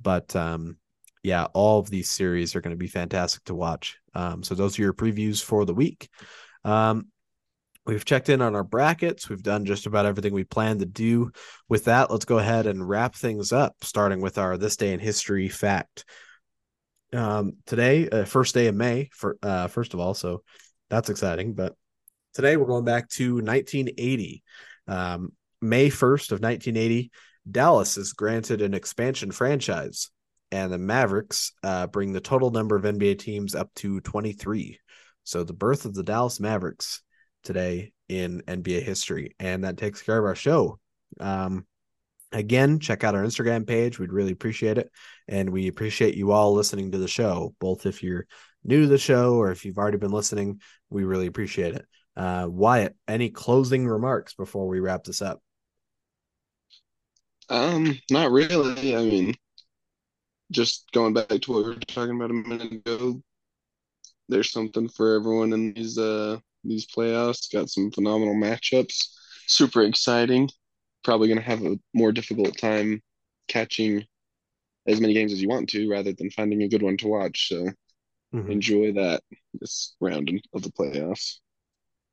But 0.00 0.34
um, 0.34 0.78
yeah, 1.28 1.46
all 1.52 1.78
of 1.78 1.90
these 1.90 2.10
series 2.10 2.56
are 2.56 2.62
going 2.62 2.74
to 2.74 2.78
be 2.78 2.88
fantastic 2.88 3.44
to 3.44 3.54
watch. 3.54 3.98
Um, 4.14 4.42
so 4.42 4.54
those 4.54 4.78
are 4.78 4.82
your 4.82 4.94
previews 4.94 5.42
for 5.42 5.66
the 5.66 5.74
week. 5.74 6.08
Um, 6.64 7.08
we've 7.84 8.04
checked 8.04 8.30
in 8.30 8.40
on 8.40 8.56
our 8.56 8.64
brackets. 8.64 9.28
We've 9.28 9.42
done 9.42 9.66
just 9.66 9.86
about 9.86 10.06
everything 10.06 10.32
we 10.32 10.44
planned 10.44 10.80
to 10.80 10.86
do. 10.86 11.30
With 11.68 11.84
that, 11.84 12.10
let's 12.10 12.24
go 12.24 12.38
ahead 12.38 12.66
and 12.66 12.88
wrap 12.88 13.14
things 13.14 13.52
up, 13.52 13.76
starting 13.82 14.22
with 14.22 14.38
our 14.38 14.56
this 14.56 14.76
day 14.76 14.94
in 14.94 15.00
history 15.00 15.50
fact. 15.50 16.06
Um, 17.12 17.58
today, 17.66 18.08
uh, 18.08 18.24
first 18.24 18.54
day 18.54 18.66
of 18.66 18.74
May, 18.74 19.10
for 19.12 19.36
uh, 19.42 19.68
first 19.68 19.92
of 19.92 20.00
all, 20.00 20.14
so 20.14 20.42
that's 20.88 21.10
exciting. 21.10 21.52
But 21.52 21.74
today 22.32 22.56
we're 22.56 22.66
going 22.66 22.84
back 22.86 23.10
to 23.10 23.34
1980. 23.34 24.42
Um, 24.86 25.32
May 25.60 25.88
1st 25.88 26.32
of 26.32 26.40
1980, 26.40 27.10
Dallas 27.50 27.96
is 27.96 28.12
granted 28.12 28.62
an 28.62 28.74
expansion 28.74 29.30
franchise, 29.30 30.10
and 30.50 30.72
the 30.72 30.78
Mavericks 30.78 31.52
uh, 31.62 31.86
bring 31.86 32.12
the 32.12 32.20
total 32.20 32.50
number 32.50 32.76
of 32.76 32.84
NBA 32.84 33.18
teams 33.18 33.54
up 33.54 33.72
to 33.76 34.00
23. 34.00 34.78
So 35.24 35.44
the 35.44 35.52
birth 35.52 35.84
of 35.84 35.94
the 35.94 36.02
Dallas 36.02 36.40
Mavericks 36.40 37.02
today 37.44 37.92
in 38.08 38.42
NBA 38.42 38.82
history, 38.82 39.34
and 39.38 39.64
that 39.64 39.76
takes 39.76 40.02
care 40.02 40.18
of 40.18 40.24
our 40.24 40.34
show. 40.34 40.78
Um, 41.20 41.66
again, 42.32 42.80
check 42.80 43.04
out 43.04 43.14
our 43.14 43.22
Instagram 43.22 43.66
page. 43.66 43.98
We'd 43.98 44.12
really 44.12 44.32
appreciate 44.32 44.78
it, 44.78 44.90
and 45.26 45.50
we 45.50 45.68
appreciate 45.68 46.14
you 46.14 46.32
all 46.32 46.54
listening 46.54 46.92
to 46.92 46.98
the 46.98 47.08
show, 47.08 47.54
both 47.60 47.86
if 47.86 48.02
you're 48.02 48.26
new 48.64 48.82
to 48.82 48.88
the 48.88 48.98
show 48.98 49.34
or 49.34 49.50
if 49.50 49.64
you've 49.64 49.78
already 49.78 49.98
been 49.98 50.10
listening. 50.12 50.60
We 50.90 51.04
really 51.04 51.26
appreciate 51.26 51.74
it. 51.74 51.84
Uh, 52.16 52.46
Wyatt, 52.50 52.96
any 53.06 53.30
closing 53.30 53.86
remarks 53.86 54.34
before 54.34 54.66
we 54.66 54.80
wrap 54.80 55.04
this 55.04 55.22
up? 55.22 55.40
Um, 57.48 57.98
not 58.10 58.30
really. 58.30 58.96
I 58.96 59.02
mean, 59.02 59.34
just 60.50 60.90
going 60.92 61.14
back 61.14 61.28
to 61.28 61.52
what 61.52 61.64
we 61.64 61.70
were 61.70 61.76
talking 61.76 62.16
about 62.16 62.30
a 62.30 62.34
minute 62.34 62.72
ago, 62.72 63.22
there's 64.28 64.50
something 64.52 64.88
for 64.88 65.14
everyone 65.14 65.52
in 65.52 65.72
these 65.74 65.98
uh 65.98 66.38
these 66.64 66.86
playoffs. 66.86 67.52
Got 67.52 67.70
some 67.70 67.90
phenomenal 67.90 68.34
matchups. 68.34 69.08
Super 69.46 69.82
exciting. 69.82 70.48
Probably 71.04 71.28
gonna 71.28 71.40
have 71.40 71.64
a 71.64 71.78
more 71.94 72.12
difficult 72.12 72.56
time 72.58 73.02
catching 73.48 74.04
as 74.86 75.00
many 75.00 75.14
games 75.14 75.32
as 75.32 75.42
you 75.42 75.48
want 75.48 75.68
to, 75.70 75.90
rather 75.90 76.12
than 76.12 76.30
finding 76.30 76.62
a 76.62 76.68
good 76.68 76.82
one 76.82 76.96
to 76.98 77.08
watch. 77.08 77.48
So 77.48 77.68
Mhm. 78.32 78.58
enjoy 78.58 78.92
that 78.94 79.22
this 79.54 79.96
round 80.00 80.30
of 80.54 80.62
the 80.62 80.70
playoffs. 80.72 81.36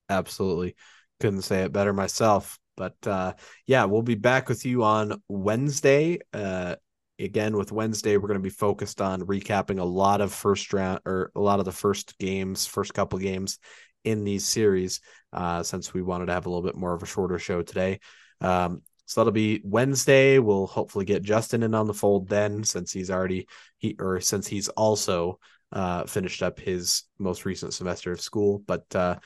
Absolutely. 0.09 0.75
Couldn't 1.19 1.41
say 1.43 1.63
it 1.63 1.71
better 1.71 1.93
myself. 1.93 2.59
But 2.77 2.95
uh, 3.07 3.33
yeah, 3.65 3.85
we'll 3.85 4.01
be 4.01 4.15
back 4.15 4.49
with 4.49 4.65
you 4.65 4.83
on 4.83 5.21
Wednesday. 5.29 6.19
Uh, 6.33 6.75
again, 7.19 7.55
with 7.55 7.71
Wednesday, 7.71 8.17
we're 8.17 8.27
going 8.27 8.39
to 8.39 8.43
be 8.43 8.49
focused 8.49 9.01
on 9.01 9.21
recapping 9.21 9.79
a 9.79 9.83
lot 9.83 10.21
of 10.21 10.33
first 10.33 10.73
round 10.73 10.99
or 11.05 11.31
a 11.35 11.39
lot 11.39 11.59
of 11.59 11.65
the 11.65 11.71
first 11.71 12.17
games, 12.17 12.65
first 12.65 12.93
couple 12.93 13.19
games 13.19 13.59
in 14.03 14.23
these 14.23 14.45
series, 14.45 15.01
uh, 15.33 15.63
since 15.63 15.93
we 15.93 16.01
wanted 16.01 16.27
to 16.27 16.33
have 16.33 16.45
a 16.45 16.49
little 16.49 16.63
bit 16.63 16.75
more 16.75 16.93
of 16.93 17.03
a 17.03 17.07
shorter 17.07 17.39
show 17.39 17.61
today. 17.61 17.99
Um, 18.41 18.81
so 19.05 19.21
that'll 19.21 19.31
be 19.31 19.61
Wednesday. 19.63 20.39
We'll 20.39 20.67
hopefully 20.67 21.05
get 21.05 21.23
Justin 21.23 21.63
in 21.63 21.73
on 21.73 21.87
the 21.87 21.93
fold 21.93 22.27
then, 22.27 22.63
since 22.63 22.91
he's 22.91 23.11
already 23.11 23.47
he 23.77 23.95
or 23.99 24.19
since 24.19 24.47
he's 24.47 24.67
also 24.69 25.39
uh, 25.71 26.05
finished 26.05 26.41
up 26.41 26.59
his 26.59 27.03
most 27.19 27.45
recent 27.45 27.73
semester 27.73 28.11
of 28.11 28.21
school. 28.21 28.63
But 28.65 28.95
uh, 28.95 29.17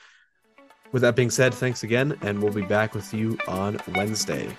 with 0.92 1.02
that 1.04 1.16
being 1.16 1.30
said, 1.30 1.54
thanks 1.54 1.84
again, 1.84 2.18
and 2.22 2.42
we'll 2.42 2.54
be 2.54 2.62
back 2.62 2.94
with 2.94 3.14
you 3.14 3.38
on 3.48 3.80
Wednesday. 3.96 4.50